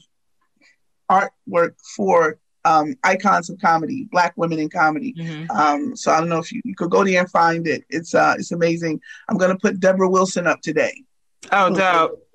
artwork 1.11 1.73
for 1.95 2.39
um, 2.63 2.95
icons 3.03 3.49
of 3.49 3.59
comedy, 3.59 4.07
Black 4.11 4.33
women 4.37 4.59
in 4.59 4.69
comedy. 4.69 5.13
Um, 5.49 5.95
so 5.95 6.11
I 6.11 6.19
don't 6.19 6.29
know 6.29 6.39
if 6.39 6.51
you, 6.51 6.61
you 6.63 6.75
could 6.75 6.91
go 6.91 7.03
there 7.03 7.21
and 7.21 7.29
find 7.29 7.67
it. 7.67 7.83
It's 7.89 8.13
uh, 8.15 8.35
it's 8.37 8.51
amazing. 8.51 9.01
I'm 9.29 9.37
gonna 9.37 9.57
put 9.57 9.79
Debra 9.79 10.09
Wilson 10.09 10.47
up 10.47 10.61
today. 10.61 11.03
Oh, 11.51 11.73
dope! 11.73 12.27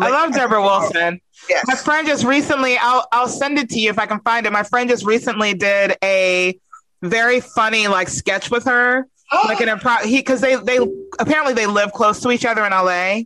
I 0.00 0.08
love 0.10 0.32
Debra 0.32 0.62
Wilson. 0.62 1.20
Yes. 1.48 1.64
My 1.66 1.74
friend 1.74 2.06
just 2.06 2.24
recently, 2.24 2.76
I'll 2.78 3.06
I'll 3.12 3.28
send 3.28 3.58
it 3.58 3.68
to 3.70 3.80
you 3.80 3.90
if 3.90 3.98
I 3.98 4.06
can 4.06 4.20
find 4.20 4.46
it. 4.46 4.52
My 4.52 4.62
friend 4.62 4.88
just 4.88 5.04
recently 5.04 5.54
did 5.54 5.96
a 6.02 6.58
very 7.02 7.40
funny 7.40 7.88
like 7.88 8.08
sketch 8.08 8.50
with 8.50 8.64
her, 8.64 9.08
like 9.44 9.60
an 9.60 9.68
improv. 9.68 10.04
He 10.04 10.18
because 10.18 10.40
they 10.40 10.56
they 10.56 10.78
apparently 11.18 11.54
they 11.54 11.66
live 11.66 11.92
close 11.92 12.20
to 12.20 12.30
each 12.30 12.44
other 12.44 12.64
in 12.64 12.70
LA, 12.70 13.24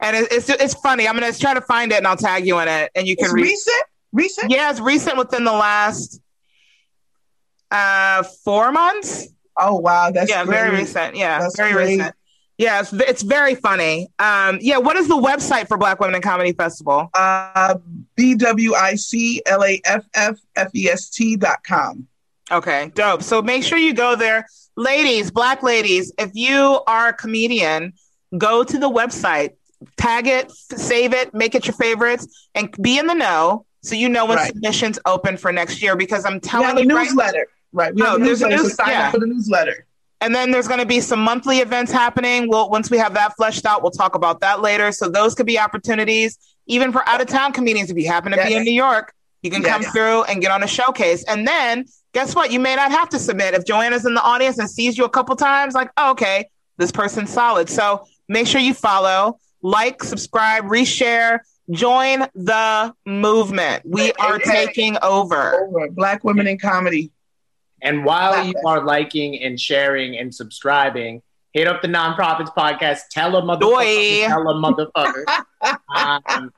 and 0.00 0.16
it, 0.16 0.32
it's 0.32 0.48
it's 0.48 0.74
funny. 0.74 1.06
I'm 1.06 1.14
gonna 1.14 1.32
try 1.32 1.54
to 1.54 1.60
find 1.60 1.92
it 1.92 1.98
and 1.98 2.06
I'll 2.06 2.16
tag 2.16 2.46
you 2.46 2.58
in 2.58 2.68
it, 2.68 2.90
and 2.96 3.06
you 3.06 3.16
can 3.16 3.26
it's 3.26 3.34
read. 3.34 3.42
recent. 3.42 3.84
Recent. 4.12 4.52
It's 4.52 4.80
recent 4.80 5.16
within 5.16 5.44
the 5.44 5.52
last 5.52 6.20
uh 7.70 8.22
four 8.44 8.72
months. 8.72 9.28
Oh 9.58 9.76
wow, 9.76 10.10
that's 10.10 10.30
yeah, 10.30 10.44
very 10.44 10.70
recent. 10.70 11.16
Yeah, 11.16 11.38
That's 11.38 11.56
very 11.56 11.72
great. 11.72 11.96
recent. 11.98 12.14
Yeah, 12.58 12.80
it's, 12.80 12.92
it's 12.92 13.22
very 13.22 13.54
funny. 13.54 14.08
Um, 14.18 14.58
yeah, 14.60 14.78
what 14.78 14.96
is 14.96 15.08
the 15.08 15.16
website 15.16 15.66
for 15.68 15.78
Black 15.78 15.98
Women 16.00 16.14
in 16.16 16.22
Comedy 16.22 16.52
Festival? 16.52 17.10
Uh, 17.14 17.76
B 18.14 18.34
W 18.34 18.74
I 18.74 18.94
C 18.94 19.42
L 19.46 19.64
A 19.64 19.80
F 19.84 20.04
F 20.14 20.36
F 20.54 20.68
E 20.74 20.88
S 20.88 21.08
T 21.10 21.36
dot 21.36 21.64
com. 21.66 22.06
Okay, 22.50 22.92
dope. 22.94 23.22
So 23.22 23.40
make 23.42 23.64
sure 23.64 23.78
you 23.78 23.94
go 23.94 24.14
there. 24.16 24.46
Ladies, 24.76 25.30
black 25.30 25.62
ladies, 25.62 26.12
if 26.18 26.30
you 26.34 26.80
are 26.86 27.08
a 27.08 27.12
comedian, 27.12 27.94
go 28.38 28.64
to 28.64 28.78
the 28.78 28.90
website, 28.90 29.50
tag 29.96 30.26
it, 30.26 30.50
save 30.52 31.14
it, 31.14 31.34
make 31.34 31.54
it 31.54 31.66
your 31.66 31.74
favorites, 31.74 32.48
and 32.54 32.70
be 32.80 32.98
in 32.98 33.06
the 33.06 33.14
know 33.14 33.66
so 33.82 33.94
you 33.94 34.08
know 34.08 34.24
when 34.26 34.36
Right. 34.38 34.48
submissions 34.48 34.98
open 35.06 35.36
for 35.36 35.52
next 35.52 35.82
year 35.82 35.96
because 35.96 36.24
I'm 36.24 36.40
telling 36.40 36.68
have 36.68 36.78
a 36.78 36.82
you 36.84 36.94
right 36.94 37.06
newsletter. 37.08 37.46
Right. 37.72 37.94
We 37.94 38.00
No, 38.02 38.06
have 38.12 38.14
oh, 38.14 38.22
a 38.22 38.26
newsletter. 38.26 38.56
news- 38.56 38.76
so 38.76 38.84
sign 38.84 38.88
yeah. 38.90 39.06
up 39.06 39.14
for 39.14 39.20
the 39.20 39.26
newsletter. 39.26 39.86
And 40.20 40.34
then 40.34 40.52
there's 40.52 40.68
going 40.68 40.78
to 40.78 40.86
be 40.86 41.00
some 41.00 41.18
monthly 41.20 41.58
events 41.58 41.90
happening. 41.90 42.48
We'll 42.48 42.70
once 42.70 42.90
we 42.90 42.98
have 42.98 43.14
that 43.14 43.34
fleshed 43.36 43.66
out, 43.66 43.82
we'll 43.82 43.90
talk 43.90 44.14
about 44.14 44.40
that 44.40 44.60
later. 44.60 44.92
So 44.92 45.08
those 45.08 45.34
could 45.34 45.46
be 45.46 45.58
opportunities. 45.58 46.38
even 46.66 46.92
for 46.92 47.06
out 47.08 47.20
of 47.20 47.26
town 47.26 47.52
comedians, 47.52 47.90
if 47.90 47.96
you 47.96 48.06
happen 48.06 48.30
to 48.30 48.38
be 48.44 48.54
in 48.54 48.62
New 48.62 48.70
York, 48.72 49.12
you 49.42 49.50
can 49.50 49.64
come 49.64 49.82
through 49.82 50.22
and 50.24 50.40
get 50.40 50.52
on 50.52 50.62
a 50.62 50.66
showcase. 50.68 51.24
And 51.24 51.44
then 51.46 51.86
guess 52.14 52.36
what? 52.36 52.52
You 52.52 52.60
may 52.60 52.76
not 52.76 52.92
have 52.92 53.08
to 53.08 53.18
submit. 53.18 53.54
If 53.54 53.64
Joanna's 53.64 54.06
in 54.06 54.14
the 54.14 54.22
audience 54.22 54.58
and 54.58 54.70
sees 54.70 54.96
you 54.96 55.04
a 55.04 55.08
couple 55.08 55.34
times, 55.34 55.74
like, 55.74 55.90
oh, 55.96 56.12
okay, 56.12 56.48
this 56.76 56.92
person's 56.92 57.30
solid. 57.32 57.68
So 57.68 58.06
make 58.28 58.46
sure 58.46 58.60
you 58.60 58.74
follow, 58.74 59.40
like, 59.60 60.04
subscribe, 60.04 60.66
reshare, 60.66 61.40
join 61.70 62.26
the 62.34 62.94
movement. 63.06 63.82
We 63.84 64.12
are 64.14 64.38
taking 64.38 64.96
over. 65.02 65.54
Over 65.66 65.88
Black 65.90 66.24
women 66.24 66.46
in 66.46 66.58
comedy. 66.58 67.12
And 67.82 68.04
while 68.04 68.44
you 68.46 68.54
are 68.64 68.84
liking 68.84 69.40
and 69.42 69.58
sharing 69.58 70.16
and 70.16 70.32
subscribing, 70.34 71.22
hit 71.52 71.66
up 71.66 71.82
the 71.82 71.88
nonprofits 71.88 72.54
podcast. 72.54 73.00
Tell 73.10 73.36
a 73.36 73.42
motherfucker. 73.42 73.60
Doy. 73.60 74.26
Tell 74.26 74.48
a 74.48 74.54
motherfucker. 74.54 75.78
um, 75.96 76.52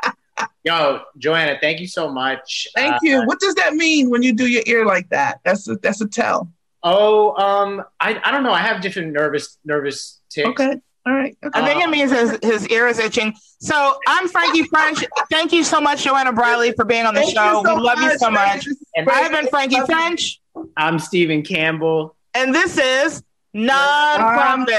yo, 0.64 1.00
Joanna, 1.18 1.59
thank 1.61 1.80
you 1.80 1.86
so 1.86 2.11
much. 2.11 2.68
Thank 2.74 2.94
Uh, 2.94 2.98
you. 3.02 3.22
What 3.24 3.40
does 3.40 3.55
that 3.55 3.74
mean 3.74 4.11
when 4.11 4.22
you 4.22 4.32
do 4.34 4.46
your 4.46 4.62
ear 4.66 4.84
like 4.84 5.09
that? 5.11 5.40
That's 5.44 5.68
a, 5.68 5.76
that's 5.76 6.00
a 6.00 6.09
tell. 6.09 6.52
Oh, 6.82 7.34
um, 7.42 7.82
I, 7.98 8.20
I 8.22 8.30
don't 8.30 8.42
know. 8.42 8.52
I 8.52 8.61
have 8.61 8.82
different 8.82 9.12
nervous 9.12 9.59
nervous 9.64 10.20
tics. 10.28 10.48
Okay. 10.50 10.76
Okay. 11.07 11.34
I 11.52 11.66
think 11.66 11.82
it 11.82 11.90
means 11.90 12.11
his, 12.11 12.38
his 12.42 12.66
ear 12.68 12.88
is 12.88 12.98
itching. 12.98 13.34
So 13.61 13.98
I'm 14.07 14.26
Frankie 14.28 14.62
French. 14.64 15.05
Thank 15.30 15.52
you 15.52 15.62
so 15.62 15.80
much, 15.80 16.05
Joanna 16.05 16.32
Briley, 16.32 16.72
for 16.72 16.84
being 16.84 17.05
on 17.05 17.14
the 17.14 17.20
Thank 17.20 17.34
show. 17.34 17.62
So 17.64 17.76
we 17.76 17.82
love 17.82 18.00
you 18.00 18.16
so 18.18 18.30
much. 18.30 18.66
And 18.96 19.09
I 19.09 19.20
have 19.20 19.32
been 19.32 19.48
Frankie 19.48 19.80
French. 19.84 20.40
I'm 20.76 20.98
Stephen 20.98 21.42
Campbell. 21.42 22.16
And 22.32 22.55
this 22.55 22.78
is 22.78 23.22
Non-Profit. 23.52 24.74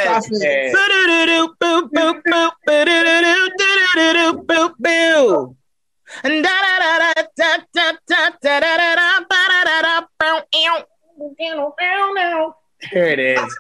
Here 12.91 13.05
it 13.05 13.19
is. 13.19 13.57